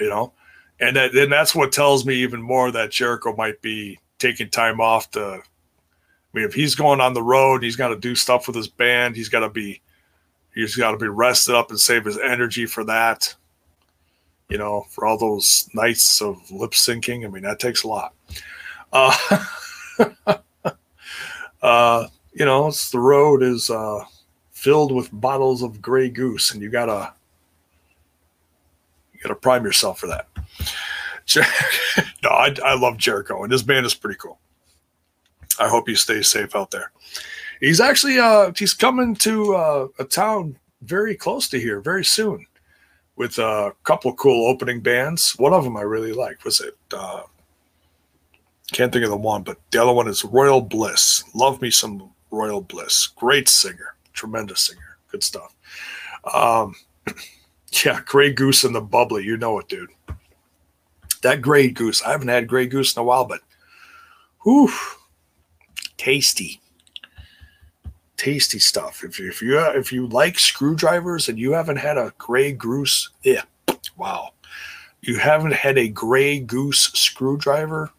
You 0.00 0.08
know, 0.08 0.32
and 0.80 0.96
that, 0.96 1.14
and 1.14 1.30
that's 1.30 1.54
what 1.54 1.70
tells 1.70 2.04
me 2.04 2.16
even 2.16 2.42
more 2.42 2.72
that 2.72 2.90
Jericho 2.90 3.34
might 3.36 3.62
be 3.62 4.00
taking 4.18 4.50
time 4.50 4.80
off 4.80 5.10
to. 5.12 5.40
I 6.34 6.38
mean, 6.38 6.46
if 6.46 6.54
he's 6.54 6.74
going 6.74 7.00
on 7.00 7.14
the 7.14 7.22
road, 7.22 7.62
he's 7.62 7.76
got 7.76 7.88
to 7.88 7.96
do 7.96 8.16
stuff 8.16 8.48
with 8.48 8.56
his 8.56 8.66
band. 8.66 9.14
He's 9.14 9.28
got 9.28 9.40
to 9.40 9.48
be, 9.48 9.80
he's 10.52 10.74
got 10.74 10.90
to 10.90 10.96
be 10.96 11.06
rested 11.06 11.54
up 11.54 11.70
and 11.70 11.78
save 11.78 12.04
his 12.04 12.18
energy 12.18 12.66
for 12.66 12.82
that. 12.84 13.32
You 14.48 14.58
know, 14.58 14.84
for 14.90 15.06
all 15.06 15.16
those 15.16 15.68
nights 15.74 16.20
of 16.20 16.50
lip 16.50 16.72
syncing. 16.72 17.24
I 17.24 17.28
mean, 17.28 17.44
that 17.44 17.60
takes 17.60 17.84
a 17.84 17.88
lot. 17.88 18.14
Uh, 18.92 19.44
uh, 21.62 22.06
you 22.32 22.44
know, 22.44 22.66
it's 22.66 22.90
the 22.90 22.98
road 22.98 23.42
is 23.42 23.70
uh, 23.70 24.04
filled 24.50 24.92
with 24.92 25.08
bottles 25.12 25.62
of 25.62 25.80
Grey 25.80 26.10
Goose, 26.10 26.52
and 26.52 26.60
you 26.60 26.68
gotta 26.68 27.12
you 29.12 29.20
gotta 29.22 29.34
prime 29.34 29.64
yourself 29.64 30.00
for 30.00 30.08
that. 30.08 30.26
no, 32.22 32.28
I, 32.28 32.54
I 32.62 32.74
love 32.74 32.98
Jericho, 32.98 33.44
and 33.44 33.52
this 33.52 33.62
band 33.62 33.86
is 33.86 33.94
pretty 33.94 34.18
cool. 34.18 34.38
I 35.58 35.68
hope 35.68 35.88
he 35.88 35.94
stays 35.94 36.28
safe 36.28 36.54
out 36.54 36.70
there. 36.70 36.90
He's 37.60 37.80
actually 37.80 38.18
uh, 38.18 38.52
he's 38.56 38.74
coming 38.74 39.14
to 39.16 39.54
uh, 39.54 39.88
a 39.98 40.04
town 40.04 40.56
very 40.82 41.14
close 41.14 41.48
to 41.48 41.60
here 41.60 41.80
very 41.80 42.04
soon 42.04 42.46
with 43.16 43.38
a 43.38 43.72
couple 43.84 44.12
cool 44.14 44.48
opening 44.48 44.80
bands. 44.80 45.38
One 45.38 45.52
of 45.52 45.64
them 45.64 45.76
I 45.76 45.82
really 45.82 46.12
like. 46.12 46.44
Was 46.44 46.60
it 46.60 46.76
uh, 46.92 47.22
can't 48.72 48.92
think 48.92 49.04
of 49.04 49.10
the 49.10 49.16
one, 49.16 49.42
but 49.42 49.58
the 49.70 49.82
other 49.82 49.92
one 49.92 50.08
is 50.08 50.24
Royal 50.24 50.60
Bliss. 50.60 51.22
Love 51.34 51.60
me 51.60 51.70
some 51.70 52.10
Royal 52.30 52.60
Bliss. 52.60 53.06
Great 53.06 53.48
singer, 53.48 53.94
tremendous 54.12 54.60
singer. 54.60 54.98
Good 55.10 55.22
stuff. 55.22 55.54
Um, 56.32 56.74
yeah, 57.84 58.00
Grey 58.04 58.32
Goose 58.32 58.64
and 58.64 58.74
the 58.74 58.80
bubbly. 58.80 59.24
You 59.24 59.36
know 59.36 59.58
it, 59.58 59.68
dude. 59.68 59.90
That 61.22 61.40
Grey 61.40 61.70
Goose. 61.70 62.02
I 62.02 62.10
haven't 62.10 62.28
had 62.28 62.48
Grey 62.48 62.66
Goose 62.66 62.96
in 62.96 63.00
a 63.00 63.04
while, 63.04 63.24
but 63.24 63.40
whew, 64.42 64.72
tasty. 65.96 66.60
Tasty 68.16 68.58
stuff. 68.58 69.02
If 69.04 69.18
if 69.20 69.42
you 69.42 69.58
if 69.58 69.92
you 69.92 70.06
like 70.06 70.38
screwdrivers 70.38 71.28
and 71.28 71.38
you 71.38 71.52
haven't 71.52 71.76
had 71.76 71.98
a 71.98 72.14
Grey 72.16 72.52
Goose, 72.52 73.10
yeah, 73.22 73.42
wow. 73.96 74.30
You 75.02 75.18
haven't 75.18 75.52
had 75.52 75.76
a 75.76 75.88
Grey 75.88 76.38
Goose 76.38 76.92
screwdriver 76.94 77.90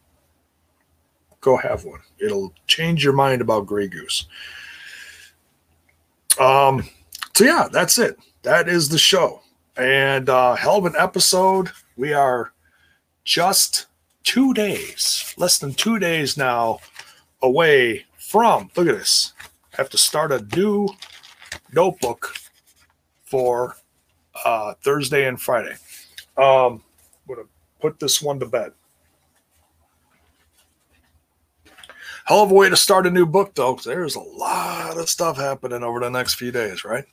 go 1.46 1.56
have 1.56 1.86
one. 1.86 2.02
It'll 2.20 2.52
change 2.66 3.04
your 3.04 3.14
mind 3.14 3.40
about 3.40 3.68
Grey 3.68 3.88
Goose. 3.88 4.26
Um, 6.40 6.90
so 7.36 7.46
yeah, 7.46 7.68
that's 7.72 8.00
it. 8.00 8.18
That 8.42 8.68
is 8.68 8.90
the 8.90 8.98
show. 8.98 9.42
And 9.78 10.28
uh 10.28 10.56
hell 10.56 10.78
of 10.78 10.86
an 10.86 10.96
episode. 10.98 11.70
We 11.96 12.14
are 12.14 12.52
just 13.24 13.86
two 14.24 14.54
days, 14.54 15.34
less 15.38 15.60
than 15.60 15.74
two 15.74 16.00
days 16.00 16.36
now 16.36 16.80
away 17.46 18.06
from 18.18 18.70
look 18.76 18.88
at 18.88 18.98
this. 18.98 19.34
I 19.74 19.78
have 19.78 19.90
to 19.92 19.98
start 19.98 20.32
a 20.32 20.46
new 20.56 20.90
notebook 21.72 22.36
for 23.24 23.78
uh 24.44 24.74
Thursday 24.82 25.28
and 25.28 25.40
Friday. 25.40 25.76
Um 26.38 26.84
I'm 27.28 27.36
gonna 27.36 27.48
put 27.80 28.00
this 28.00 28.22
one 28.22 28.40
to 28.40 28.46
bed. 28.46 28.74
Hell 32.26 32.42
of 32.42 32.50
a 32.50 32.56
way 32.56 32.70
to 32.70 32.76
start 32.76 33.06
a 33.06 33.12
new 33.12 33.28
book, 33.28 33.54
though. 33.54 33.76
There's 33.76 34.16
a 34.16 34.20
lot 34.20 34.98
of 34.98 35.08
stuff 35.10 35.38
happening 35.38 35.84
over 35.84 36.00
the 36.00 36.10
next 36.10 36.34
few 36.36 36.52
days, 36.52 36.84
right? 36.84 37.06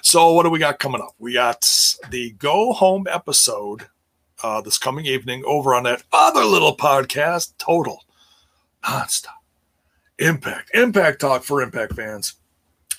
So, 0.00 0.32
what 0.32 0.44
do 0.44 0.50
we 0.50 0.58
got 0.58 0.78
coming 0.78 1.02
up? 1.02 1.14
We 1.18 1.34
got 1.34 1.62
the 2.08 2.30
Go 2.38 2.72
Home 2.72 3.06
episode 3.10 3.86
uh, 4.42 4.62
this 4.62 4.78
coming 4.78 5.04
evening 5.04 5.42
over 5.46 5.74
on 5.74 5.82
that 5.82 6.04
other 6.10 6.42
little 6.44 6.74
podcast, 6.74 7.52
Total 7.58 8.02
Nonstop 8.82 9.35
Impact, 10.18 10.70
Impact 10.74 11.20
Talk 11.20 11.44
for 11.44 11.62
Impact 11.62 11.94
fans. 11.94 12.34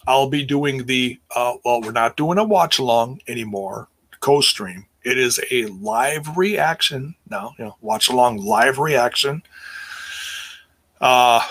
I'll 0.07 0.29
be 0.29 0.45
doing 0.45 0.85
the, 0.85 1.19
uh, 1.35 1.55
well, 1.65 1.81
we're 1.81 1.91
not 1.91 2.15
doing 2.15 2.37
a 2.37 2.43
watch 2.43 2.79
along 2.79 3.21
anymore, 3.27 3.87
co 4.19 4.41
stream. 4.41 4.85
It 5.03 5.17
is 5.17 5.39
a 5.51 5.65
live 5.65 6.37
reaction 6.37 7.15
now, 7.29 7.53
you 7.57 7.65
know, 7.65 7.77
watch 7.81 8.09
along 8.09 8.37
live 8.37 8.77
reaction 8.77 9.41
uh, 11.01 11.41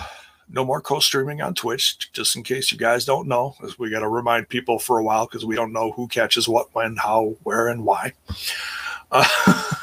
no 0.49 0.63
more 0.65 0.81
co-streaming 0.81 1.41
on 1.41 1.53
Twitch, 1.53 2.11
just 2.13 2.35
in 2.35 2.43
case 2.43 2.71
you 2.71 2.77
guys 2.77 3.05
don't 3.05 3.27
know, 3.27 3.55
as 3.63 3.77
we 3.77 3.89
got 3.89 3.99
to 3.99 4.09
remind 4.09 4.49
people 4.49 4.79
for 4.79 4.97
a 4.97 5.03
while 5.03 5.25
because 5.25 5.45
we 5.45 5.55
don't 5.55 5.73
know 5.73 5.91
who 5.91 6.07
catches 6.07 6.47
what, 6.47 6.73
when, 6.73 6.95
how, 6.95 7.35
where, 7.43 7.67
and 7.67 7.83
why. 7.83 8.13
Uh, 9.11 9.25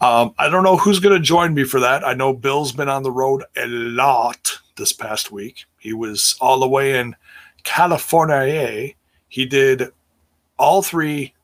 um, 0.00 0.34
I 0.38 0.48
don't 0.48 0.64
know 0.64 0.76
who's 0.76 1.00
going 1.00 1.16
to 1.16 1.22
join 1.22 1.54
me 1.54 1.64
for 1.64 1.80
that. 1.80 2.06
I 2.06 2.14
know 2.14 2.32
Bill's 2.34 2.72
been 2.72 2.88
on 2.88 3.02
the 3.02 3.10
road 3.10 3.44
a 3.56 3.66
lot 3.66 4.58
this 4.76 4.92
past 4.92 5.32
week. 5.32 5.64
He 5.78 5.92
was 5.92 6.36
all 6.40 6.60
the 6.60 6.68
way 6.68 6.98
in 6.98 7.16
California. 7.62 8.92
He 9.28 9.46
did 9.46 9.90
all 10.58 10.82
three. 10.82 11.34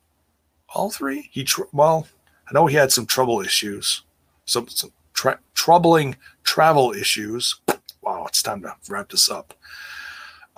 All 0.75 0.91
three. 0.91 1.29
He 1.33 1.45
tr- 1.45 1.63
well, 1.73 2.07
I 2.49 2.53
know 2.53 2.67
he 2.67 2.77
had 2.77 2.93
some 2.93 3.07
trouble 3.07 3.41
issues, 3.41 4.03
some, 4.45 4.69
some 4.69 4.93
tra- 5.15 5.41
troubling 5.55 6.17
travel 6.45 6.93
issues. 6.93 7.61
Wow, 8.03 8.27
it's 8.27 8.43
time 8.43 8.63
to 8.63 8.75
wrap 8.89 9.11
this 9.11 9.31
up. 9.31 9.55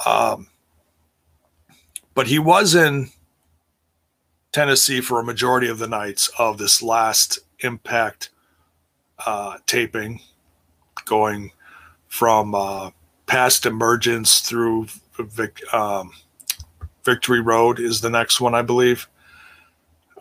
Um, 0.05 0.49
but 2.15 2.27
he 2.27 2.39
was 2.39 2.75
in 2.75 3.11
Tennessee 4.53 5.01
for 5.01 5.19
a 5.19 5.25
majority 5.25 5.69
of 5.69 5.79
the 5.79 5.89
nights 5.89 6.31
of 6.39 6.59
this 6.59 6.83
last 6.83 7.41
Impact 7.65 8.31
uh, 9.27 9.59
taping, 9.67 10.21
going 11.05 11.51
from 12.09 12.55
uh, 12.55 12.91
past 13.27 13.67
emergence 13.67 14.41
through 14.41 14.87
Vic, 15.19 15.61
um, 15.75 16.13
Victory 17.05 17.41
Road 17.41 17.81
is 17.81 18.01
the 18.01 18.11
next 18.11 18.41
one, 18.41 18.55
I 18.55 18.63
believe. 18.63 19.09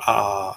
Uh, 0.07 0.53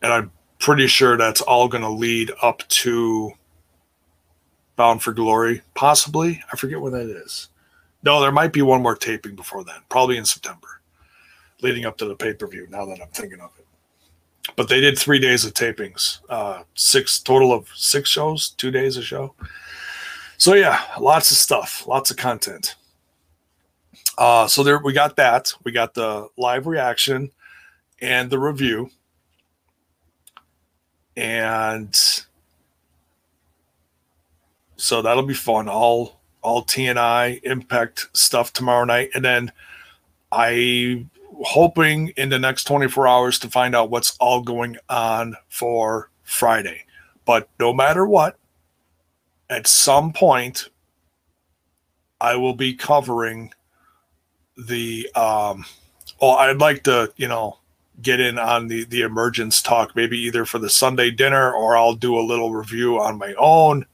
and 0.00 0.12
I'm 0.12 0.32
pretty 0.58 0.86
sure 0.86 1.16
that's 1.16 1.40
all 1.40 1.68
going 1.68 1.82
to 1.82 1.90
lead 1.90 2.30
up 2.42 2.66
to 2.68 3.32
Bound 4.76 5.02
for 5.02 5.12
Glory, 5.12 5.62
possibly. 5.74 6.42
I 6.52 6.56
forget 6.56 6.80
when 6.80 6.92
that 6.92 7.06
is. 7.06 7.48
No, 8.02 8.20
there 8.20 8.32
might 8.32 8.52
be 8.52 8.62
one 8.62 8.82
more 8.82 8.96
taping 8.96 9.36
before 9.36 9.64
then, 9.64 9.80
probably 9.88 10.16
in 10.16 10.24
September, 10.24 10.80
leading 11.60 11.84
up 11.84 11.96
to 11.98 12.04
the 12.06 12.16
pay 12.16 12.34
per 12.34 12.46
view. 12.46 12.66
Now 12.70 12.86
that 12.86 13.00
I'm 13.00 13.08
thinking 13.08 13.40
of 13.40 13.50
it, 13.58 13.61
but 14.56 14.68
they 14.68 14.80
did 14.80 14.98
three 14.98 15.18
days 15.18 15.44
of 15.44 15.54
tapings, 15.54 16.20
uh, 16.28 16.62
six 16.74 17.20
total 17.20 17.52
of 17.52 17.68
six 17.74 18.08
shows, 18.08 18.50
two 18.50 18.70
days 18.70 18.96
a 18.96 19.02
show. 19.02 19.34
So 20.38 20.54
yeah, 20.54 20.80
lots 21.00 21.30
of 21.30 21.36
stuff, 21.36 21.86
lots 21.86 22.10
of 22.10 22.16
content. 22.16 22.74
Uh, 24.18 24.46
so 24.46 24.62
there 24.62 24.78
we 24.78 24.92
got 24.92 25.16
that. 25.16 25.52
We 25.64 25.72
got 25.72 25.94
the 25.94 26.28
live 26.36 26.66
reaction 26.66 27.30
and 28.00 28.30
the 28.30 28.38
review 28.38 28.90
and 31.16 31.94
so 34.76 35.02
that'll 35.02 35.22
be 35.24 35.34
fun. 35.34 35.68
All 35.68 36.20
all 36.42 36.64
TNI 36.64 37.40
Impact 37.44 38.08
stuff 38.12 38.52
tomorrow 38.52 38.84
night, 38.84 39.10
and 39.14 39.24
then 39.24 39.52
I 40.30 41.06
hoping 41.44 42.08
in 42.16 42.28
the 42.28 42.38
next 42.38 42.64
24 42.64 43.06
hours 43.08 43.38
to 43.40 43.48
find 43.48 43.74
out 43.74 43.90
what's 43.90 44.16
all 44.18 44.42
going 44.42 44.76
on 44.88 45.36
for 45.48 46.10
Friday. 46.22 46.84
But 47.24 47.48
no 47.58 47.72
matter 47.72 48.06
what, 48.06 48.38
at 49.48 49.66
some 49.66 50.12
point, 50.12 50.68
I 52.20 52.36
will 52.36 52.54
be 52.54 52.74
covering 52.74 53.52
the. 54.56 55.08
Um, 55.14 55.64
well, 56.20 56.32
I'd 56.32 56.58
like 56.58 56.84
to, 56.84 57.12
you 57.16 57.26
know, 57.26 57.58
get 58.00 58.20
in 58.20 58.38
on 58.38 58.68
the 58.68 58.84
the 58.84 59.02
emergence 59.02 59.60
talk 59.60 59.94
maybe 59.94 60.18
either 60.18 60.44
for 60.44 60.58
the 60.58 60.70
sunday 60.70 61.10
dinner 61.10 61.52
or 61.52 61.76
i'll 61.76 61.94
do 61.94 62.18
a 62.18 62.20
little 62.20 62.52
review 62.52 62.98
on 62.98 63.18
my 63.18 63.34
own 63.38 63.84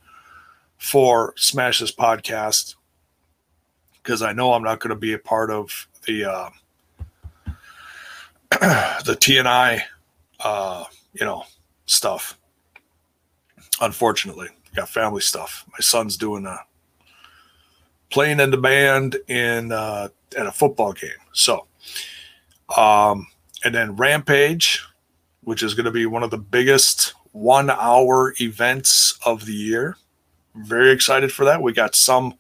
for 0.78 1.34
smash 1.36 1.80
this 1.80 1.92
podcast 1.92 2.76
because 3.94 4.22
i 4.22 4.32
know 4.32 4.52
i'm 4.52 4.62
not 4.62 4.78
going 4.78 4.90
to 4.90 4.96
be 4.96 5.12
a 5.12 5.18
part 5.18 5.50
of 5.50 5.88
the 6.06 6.24
uh, 6.24 6.48
the 9.04 9.16
tni 9.20 9.80
uh, 10.40 10.84
you 11.12 11.24
know 11.24 11.44
stuff 11.86 12.38
unfortunately 13.80 14.48
got 14.74 14.88
family 14.88 15.20
stuff 15.20 15.64
my 15.72 15.78
son's 15.80 16.16
doing 16.16 16.46
a 16.46 16.58
playing 18.10 18.40
in 18.40 18.50
the 18.50 18.56
band 18.56 19.16
in 19.28 19.72
uh, 19.72 20.08
at 20.36 20.46
a 20.46 20.52
football 20.52 20.92
game 20.92 21.10
so 21.32 21.66
um 22.76 23.26
and 23.64 23.74
then 23.74 23.96
Rampage 23.96 24.84
which 25.48 25.62
is 25.62 25.72
going 25.72 25.86
to 25.86 25.90
be 25.90 26.04
one 26.04 26.22
of 26.22 26.30
the 26.30 26.36
biggest 26.36 27.14
one 27.32 27.70
hour 27.70 28.34
events 28.38 29.18
of 29.24 29.46
the 29.46 29.54
year. 29.54 29.96
Very 30.54 30.90
excited 30.90 31.32
for 31.32 31.46
that. 31.46 31.62
We 31.62 31.72
got 31.72 31.94
some 31.94 32.34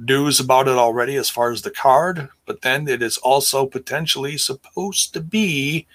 news 0.00 0.40
about 0.40 0.68
it 0.68 0.76
already 0.76 1.16
as 1.16 1.30
far 1.30 1.50
as 1.50 1.62
the 1.62 1.70
card, 1.70 2.28
but 2.46 2.62
then 2.62 2.88
it 2.88 3.02
is 3.02 3.18
also 3.18 3.66
potentially 3.66 4.36
supposed 4.38 5.12
to 5.14 5.20
be 5.20 5.86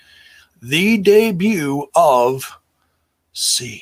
the 0.62 0.98
debut 0.98 1.88
of 1.96 2.58
CM 3.34 3.82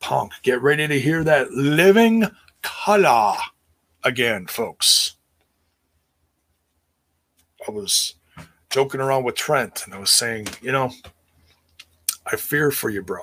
Punk. 0.00 0.32
Get 0.42 0.60
ready 0.60 0.86
to 0.86 1.00
hear 1.00 1.24
that 1.24 1.52
Living 1.52 2.26
Colour 2.62 3.34
again, 4.04 4.46
folks. 4.46 5.16
I 7.66 7.70
was 7.70 8.14
joking 8.70 9.00
around 9.00 9.24
with 9.24 9.36
Trent 9.36 9.84
and 9.84 9.94
I 9.94 9.98
was 9.98 10.10
saying, 10.10 10.48
you 10.60 10.72
know, 10.72 10.90
I 12.26 12.36
fear 12.36 12.70
for 12.70 12.90
you, 12.90 13.02
bro. 13.02 13.20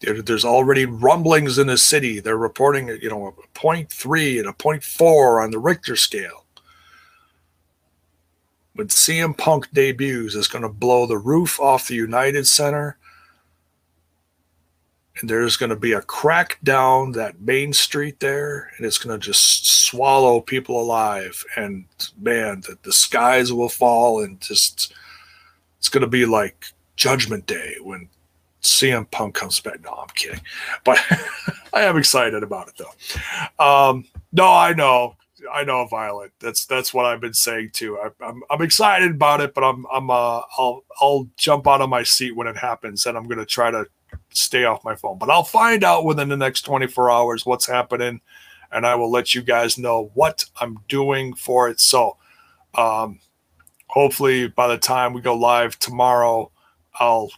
There's 0.00 0.44
already 0.44 0.84
rumblings 0.84 1.58
in 1.58 1.68
the 1.68 1.78
city. 1.78 2.20
They're 2.20 2.36
reporting, 2.36 2.88
you 3.00 3.08
know, 3.08 3.28
a 3.28 3.58
0.3 3.58 4.38
and 4.38 4.48
a 4.48 4.52
0.4 4.52 5.42
on 5.42 5.50
the 5.50 5.58
Richter 5.58 5.96
scale. 5.96 6.44
When 8.74 8.88
CM 8.88 9.36
Punk 9.36 9.68
debuts, 9.72 10.34
it's 10.34 10.48
going 10.48 10.62
to 10.62 10.68
blow 10.68 11.06
the 11.06 11.16
roof 11.16 11.58
off 11.58 11.88
the 11.88 11.94
United 11.94 12.46
Center. 12.46 12.98
And 15.18 15.30
there's 15.30 15.56
going 15.56 15.70
to 15.70 15.76
be 15.76 15.92
a 15.92 16.02
crack 16.02 16.58
down 16.62 17.12
that 17.12 17.40
main 17.40 17.72
street 17.72 18.20
there, 18.20 18.70
and 18.76 18.84
it's 18.84 18.98
going 18.98 19.18
to 19.18 19.26
just 19.26 19.66
swallow 19.66 20.42
people 20.42 20.78
alive. 20.78 21.42
And 21.56 21.86
man, 22.20 22.60
the, 22.60 22.76
the 22.82 22.92
skies 22.92 23.50
will 23.50 23.70
fall, 23.70 24.22
and 24.22 24.38
just 24.42 24.92
it's 25.78 25.88
going 25.88 26.02
to 26.02 26.06
be 26.06 26.26
like 26.26 26.66
Judgment 26.96 27.46
Day 27.46 27.76
when 27.80 28.10
CM 28.66 29.10
Punk 29.10 29.34
comes 29.34 29.60
back. 29.60 29.82
No, 29.82 29.90
I'm 29.92 30.08
kidding, 30.14 30.40
but 30.84 30.98
I 31.72 31.82
am 31.82 31.96
excited 31.96 32.42
about 32.42 32.68
it 32.68 32.74
though. 32.78 33.64
Um, 33.64 34.04
no, 34.32 34.46
I 34.46 34.72
know, 34.74 35.16
I 35.52 35.64
know, 35.64 35.86
Violet. 35.86 36.32
That's 36.40 36.66
that's 36.66 36.92
what 36.92 37.06
I've 37.06 37.20
been 37.20 37.34
saying 37.34 37.70
too. 37.72 37.98
I, 37.98 38.06
am 38.06 38.12
I'm, 38.20 38.42
I'm 38.50 38.62
excited 38.62 39.12
about 39.12 39.40
it, 39.40 39.54
but 39.54 39.64
I'm 39.64 39.86
I'm 39.92 40.10
uh 40.10 40.42
I'll 40.58 40.84
I'll 41.00 41.28
jump 41.36 41.66
out 41.66 41.80
of 41.80 41.88
my 41.88 42.02
seat 42.02 42.36
when 42.36 42.46
it 42.46 42.56
happens, 42.56 43.06
and 43.06 43.16
I'm 43.16 43.24
gonna 43.24 43.46
try 43.46 43.70
to 43.70 43.86
stay 44.30 44.64
off 44.64 44.84
my 44.84 44.94
phone. 44.94 45.18
But 45.18 45.30
I'll 45.30 45.44
find 45.44 45.84
out 45.84 46.04
within 46.04 46.28
the 46.28 46.36
next 46.36 46.62
24 46.62 47.10
hours 47.10 47.46
what's 47.46 47.66
happening, 47.66 48.20
and 48.72 48.86
I 48.86 48.94
will 48.94 49.10
let 49.10 49.34
you 49.34 49.42
guys 49.42 49.78
know 49.78 50.10
what 50.14 50.44
I'm 50.60 50.78
doing 50.88 51.34
for 51.34 51.68
it. 51.68 51.80
So, 51.80 52.16
um, 52.74 53.20
hopefully 53.88 54.48
by 54.48 54.68
the 54.68 54.78
time 54.78 55.12
we 55.12 55.20
go 55.20 55.34
live 55.34 55.78
tomorrow, 55.78 56.50
I'll 56.98 57.30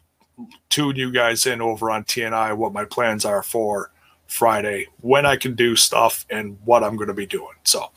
tune 0.68 0.96
you 0.96 1.10
guys 1.10 1.46
in 1.46 1.60
over 1.60 1.90
on 1.90 2.04
TNI 2.04 2.56
what 2.56 2.72
my 2.72 2.84
plans 2.84 3.24
are 3.24 3.42
for 3.42 3.90
Friday, 4.26 4.86
when 5.00 5.24
I 5.24 5.36
can 5.36 5.54
do 5.54 5.74
stuff, 5.74 6.26
and 6.30 6.58
what 6.64 6.84
I'm 6.84 6.96
going 6.96 7.08
to 7.08 7.14
be 7.14 7.26
doing. 7.26 7.54
So, 7.64 7.90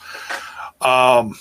um, 0.80 1.36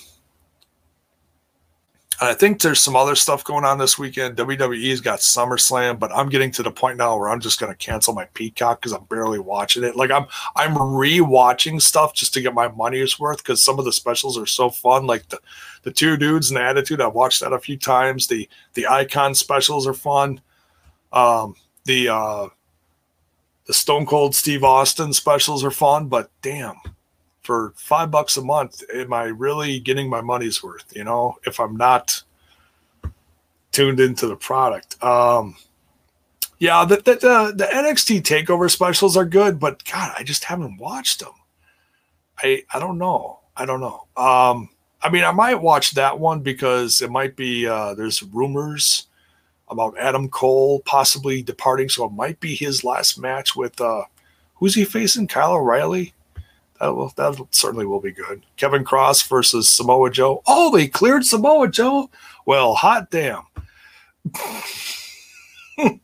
I 2.23 2.35
think 2.35 2.61
there's 2.61 2.81
some 2.81 2.97
other 2.97 3.15
stuff 3.15 3.45
going 3.45 3.65
on 3.65 3.79
this 3.79 3.99
weekend. 3.99 4.37
WWE's 4.37 5.01
got 5.01 5.21
SummerSlam, 5.21 5.99
but 5.99 6.13
I'm 6.13 6.29
getting 6.29 6.51
to 6.51 6.63
the 6.63 6.71
point 6.71 6.99
now 6.99 7.17
where 7.17 7.31
I'm 7.31 7.41
just 7.41 7.59
going 7.59 7.73
to 7.73 7.79
cancel 7.79 8.13
my 8.13 8.27
Peacock 8.35 8.81
because 8.81 8.93
I'm 8.93 9.05
barely 9.05 9.39
watching 9.39 9.85
it. 9.85 9.97
Like 9.97 10.11
I'm 10.11 10.27
I'm 10.55 10.75
rewatching 10.75 11.81
stuff 11.81 12.13
just 12.13 12.35
to 12.35 12.43
get 12.43 12.53
my 12.53 12.69
money's 12.69 13.19
worth 13.19 13.39
because 13.39 13.65
some 13.65 13.79
of 13.79 13.87
the 13.87 13.93
specials 13.93 14.37
are 14.37 14.45
so 14.45 14.69
fun. 14.69 15.07
Like 15.07 15.29
the 15.31 15.41
the 15.83 15.91
two 15.91 16.19
dudes 16.19 16.51
and 16.51 16.59
the 16.59 16.63
attitude. 16.63 17.01
I've 17.01 17.15
watched 17.15 17.41
that 17.41 17.55
a 17.55 17.59
few 17.59 17.79
times. 17.79 18.27
The 18.27 18.47
the 18.75 18.87
icon 18.87 19.35
specials 19.35 19.87
are 19.87 19.95
fun. 19.95 20.43
Um, 21.13 21.55
the 21.85 22.09
uh, 22.09 22.49
the 23.67 23.75
Stone 23.75 24.07
Cold 24.07 24.35
Steve 24.35 24.65
Austin 24.65 25.13
specials 25.13 25.65
are 25.65 25.71
fun, 25.71 26.09
but 26.09 26.31
damn, 26.43 26.77
for 27.43 27.73
five 27.77 28.11
bucks 28.11 28.37
a 28.37 28.43
month, 28.43 28.83
am 28.95 29.13
I 29.13 29.25
really 29.25 29.81
getting 29.81 30.09
my 30.09 30.21
money's 30.21 30.63
worth? 30.63 30.85
You 30.95 31.05
know, 31.05 31.37
if 31.47 31.61
I'm 31.61 31.77
not 31.77 32.23
tuned 33.73 34.01
into 34.01 34.27
the 34.27 34.37
product. 34.37 35.03
Um, 35.03 35.57
yeah, 36.59 36.85
the, 36.85 36.97
the, 36.97 37.15
the, 37.15 37.53
the 37.57 37.65
NXT 37.65 38.23
takeover 38.23 38.71
specials 38.71 39.17
are 39.17 39.25
good, 39.25 39.59
but 39.59 39.85
God, 39.85 40.13
I 40.19 40.23
just 40.23 40.45
haven't 40.45 40.79
watched 40.79 41.21
them. 41.21 41.33
I 42.43 42.65
I 42.73 42.79
don't 42.79 42.99
know. 42.99 43.41
I 43.57 43.67
don't 43.67 43.81
know. 43.81 44.07
Um, 44.17 44.69
I 45.03 45.11
mean, 45.11 45.25
I 45.25 45.33
might 45.33 45.55
watch 45.61 45.93
that 45.93 46.19
one 46.19 46.41
because 46.41 47.01
it 47.03 47.11
might 47.11 47.37
be 47.37 47.67
uh, 47.67 47.95
there's 47.95 48.23
rumors 48.23 49.07
about 49.71 49.97
Adam 49.99 50.29
Cole 50.29 50.81
possibly 50.81 51.43
departing, 51.43 51.89
so 51.89 52.05
it 52.05 52.13
might 52.13 52.41
be 52.41 52.55
his 52.55 52.85
last 52.85 53.19
match 53.19 53.57
with 53.57 53.81
uh, 53.81 54.03
who's 54.57 54.75
he 54.75 54.85
facing? 54.85 55.27
Kyle 55.29 55.53
O'Reilly. 55.53 56.13
That 56.81 56.95
will 56.95 57.13
that 57.17 57.37
certainly 57.51 57.87
will 57.87 58.01
be 58.01 58.13
good. 58.13 58.45
Karrion 58.57 58.85
Kross 58.85 59.29
versus 59.29 59.69
Samoa 59.69 60.11
Joe. 60.11 60.43
Oh, 60.47 60.75
they 60.75 60.89
cleared 60.89 61.25
Samoa 61.25 61.69
Joe. 61.69 62.11
Well, 62.47 62.75
hot 62.75 63.11
damn. 63.11 63.43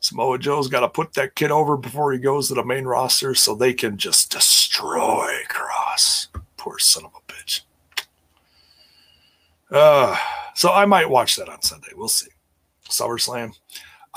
Samoa 0.00 0.38
Joe's 0.38 0.68
got 0.68 0.80
to 0.80 0.88
put 0.88 1.14
that 1.14 1.34
kid 1.34 1.50
over 1.50 1.76
before 1.76 2.12
he 2.12 2.18
goes 2.18 2.48
to 2.48 2.54
the 2.54 2.64
main 2.64 2.84
roster 2.84 3.34
so 3.34 3.54
they 3.54 3.72
can 3.72 3.96
just 3.96 4.30
destroy 4.32 5.30
Kross. 5.48 6.26
Poor 6.56 6.78
son 6.78 7.04
of 7.04 7.12
a 7.14 7.32
bitch. 7.32 7.60
Uh, 9.70 10.16
so 10.54 10.72
I 10.72 10.84
might 10.86 11.08
watch 11.08 11.36
that 11.36 11.48
on 11.48 11.62
Sunday. 11.62 11.88
We'll 11.94 12.08
see. 12.08 12.30
SummerSlam. 12.88 13.54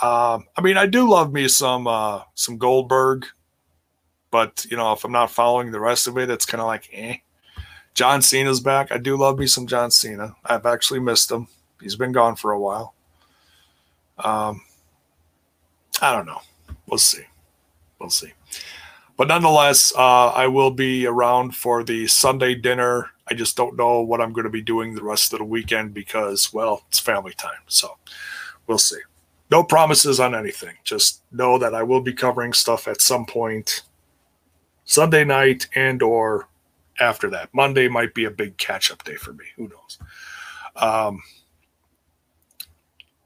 Um, 0.01 0.45
I 0.57 0.61
mean, 0.61 0.77
I 0.77 0.85
do 0.85 1.09
love 1.09 1.31
me 1.31 1.47
some 1.47 1.87
uh, 1.87 2.23
some 2.35 2.57
Goldberg, 2.57 3.25
but 4.31 4.65
you 4.69 4.75
know, 4.75 4.91
if 4.91 5.05
I'm 5.05 5.11
not 5.11 5.31
following 5.31 5.71
the 5.71 5.79
rest 5.79 6.07
of 6.07 6.17
it, 6.17 6.29
it's 6.29 6.45
kind 6.45 6.61
of 6.61 6.67
like, 6.67 6.89
eh. 6.91 7.17
John 7.93 8.21
Cena's 8.21 8.59
back. 8.59 8.91
I 8.91 8.97
do 8.97 9.17
love 9.17 9.39
me 9.39 9.47
some 9.47 9.67
John 9.67 9.89
Cena. 9.89 10.35
I've 10.43 10.65
actually 10.65 10.99
missed 10.99 11.31
him. 11.31 11.47
He's 11.81 11.95
been 11.95 12.11
gone 12.11 12.35
for 12.35 12.51
a 12.51 12.59
while. 12.59 12.93
Um, 14.17 14.61
I 16.01 16.13
don't 16.13 16.25
know. 16.25 16.41
We'll 16.87 16.97
see. 16.97 17.23
We'll 17.99 18.09
see. 18.09 18.33
But 19.15 19.29
nonetheless, 19.29 19.93
uh, 19.95 20.27
I 20.27 20.47
will 20.47 20.71
be 20.71 21.05
around 21.05 21.55
for 21.55 21.85
the 21.85 22.05
Sunday 22.07 22.53
dinner 22.53 23.11
I 23.27 23.33
just 23.33 23.57
don't 23.57 23.75
know 23.75 24.01
what 24.01 24.21
I'm 24.21 24.33
going 24.33 24.45
to 24.45 24.51
be 24.51 24.61
doing 24.61 24.93
the 24.93 25.03
rest 25.03 25.33
of 25.33 25.39
the 25.39 25.45
weekend 25.45 25.93
because, 25.93 26.53
well, 26.53 26.83
it's 26.89 26.99
family 26.99 27.33
time. 27.33 27.61
So 27.67 27.97
we'll 28.67 28.77
see. 28.77 28.99
No 29.51 29.63
promises 29.63 30.19
on 30.19 30.35
anything. 30.35 30.75
Just 30.83 31.21
know 31.31 31.57
that 31.57 31.73
I 31.73 31.83
will 31.83 32.01
be 32.01 32.13
covering 32.13 32.53
stuff 32.53 32.87
at 32.87 33.01
some 33.01 33.25
point 33.25 33.83
Sunday 34.85 35.23
night 35.23 35.67
and 35.75 36.01
or 36.01 36.47
after 36.99 37.29
that. 37.31 37.53
Monday 37.53 37.87
might 37.87 38.13
be 38.13 38.25
a 38.25 38.31
big 38.31 38.57
catch 38.57 38.91
up 38.91 39.03
day 39.03 39.15
for 39.15 39.33
me. 39.33 39.45
Who 39.55 39.69
knows? 39.69 39.99
Um, 40.75 41.21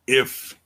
if 0.08 0.60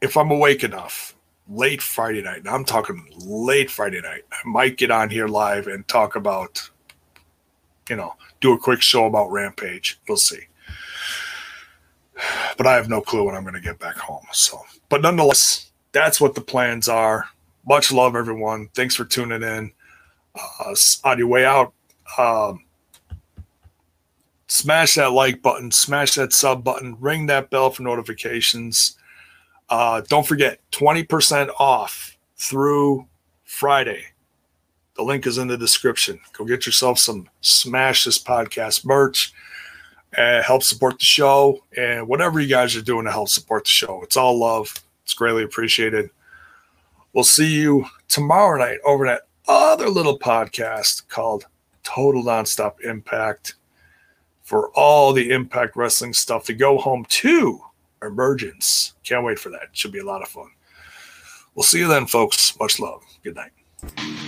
if 0.00 0.16
I'm 0.16 0.30
awake 0.30 0.62
enough, 0.62 1.16
late 1.48 1.80
Friday 1.80 2.22
night, 2.22 2.38
and 2.38 2.48
I'm 2.48 2.64
talking 2.64 3.08
late 3.18 3.70
Friday 3.70 4.00
night, 4.00 4.22
I 4.30 4.36
might 4.44 4.76
get 4.76 4.90
on 4.90 5.10
here 5.10 5.26
live 5.26 5.66
and 5.66 5.86
talk 5.88 6.16
about 6.16 6.70
you 7.88 7.96
know, 7.96 8.14
do 8.40 8.52
a 8.52 8.58
quick 8.58 8.82
show 8.82 9.06
about 9.06 9.30
Rampage. 9.30 10.00
We'll 10.08 10.16
see. 10.16 10.40
But 12.56 12.66
I 12.66 12.74
have 12.74 12.88
no 12.88 13.00
clue 13.00 13.24
when 13.24 13.34
I'm 13.34 13.42
going 13.42 13.54
to 13.54 13.60
get 13.60 13.78
back 13.78 13.96
home. 13.96 14.24
So, 14.32 14.60
but 14.88 15.02
nonetheless, 15.02 15.70
that's 15.92 16.20
what 16.20 16.34
the 16.34 16.40
plans 16.40 16.88
are. 16.88 17.26
Much 17.66 17.92
love, 17.92 18.16
everyone. 18.16 18.68
Thanks 18.74 18.94
for 18.94 19.04
tuning 19.04 19.42
in. 19.42 19.72
Uh, 20.34 20.74
on 21.04 21.18
your 21.18 21.28
way 21.28 21.44
out, 21.44 21.72
um, 22.18 22.64
smash 24.48 24.94
that 24.94 25.12
like 25.12 25.42
button, 25.42 25.70
smash 25.70 26.14
that 26.14 26.32
sub 26.32 26.62
button, 26.62 26.96
ring 27.00 27.26
that 27.26 27.50
bell 27.50 27.70
for 27.70 27.82
notifications. 27.82 28.96
Uh, 29.68 30.02
don't 30.08 30.26
forget 30.26 30.60
20% 30.72 31.50
off 31.58 32.16
through 32.36 33.06
Friday. 33.44 34.04
The 34.96 35.02
link 35.02 35.26
is 35.26 35.38
in 35.38 35.48
the 35.48 35.58
description. 35.58 36.18
Go 36.32 36.44
get 36.44 36.64
yourself 36.66 36.98
some 36.98 37.28
Smash 37.42 38.04
This 38.04 38.18
Podcast 38.22 38.84
merch. 38.84 39.32
and 40.16 40.42
help 40.44 40.62
support 40.62 40.98
the 40.98 41.04
show 41.04 41.62
and 41.76 42.08
whatever 42.08 42.40
you 42.40 42.48
guys 42.48 42.74
are 42.74 42.80
doing 42.82 43.04
to 43.04 43.10
help 43.10 43.28
support 43.28 43.64
the 43.64 43.70
show. 43.70 44.00
It's 44.02 44.16
all 44.16 44.38
love. 44.38 44.72
It's 45.04 45.12
greatly 45.14 45.42
appreciated. 45.42 46.08
We'll 47.12 47.24
see 47.24 47.52
you 47.54 47.84
tomorrow 48.08 48.58
night 48.58 48.78
over 48.84 49.04
that 49.06 49.22
other 49.46 49.88
little 49.88 50.18
podcast 50.18 51.08
called 51.08 51.46
Total 51.82 52.22
Nonstop 52.22 52.80
Impact 52.82 53.56
for 54.42 54.70
all 54.70 55.12
the 55.12 55.30
Impact 55.30 55.76
Wrestling 55.76 56.12
stuff 56.14 56.44
to 56.44 56.54
go 56.54 56.78
home 56.78 57.04
to 57.08 57.60
Emergence. 58.02 58.94
Can't 59.04 59.24
wait 59.24 59.38
for 59.38 59.50
that. 59.50 59.68
Should 59.72 59.92
be 59.92 59.98
a 59.98 60.04
lot 60.04 60.22
of 60.22 60.28
fun. 60.28 60.50
We'll 61.54 61.64
see 61.64 61.78
you 61.80 61.88
then, 61.88 62.06
folks. 62.06 62.58
Much 62.58 62.78
love. 62.80 63.02
Good 63.22 63.36
night. 63.36 64.25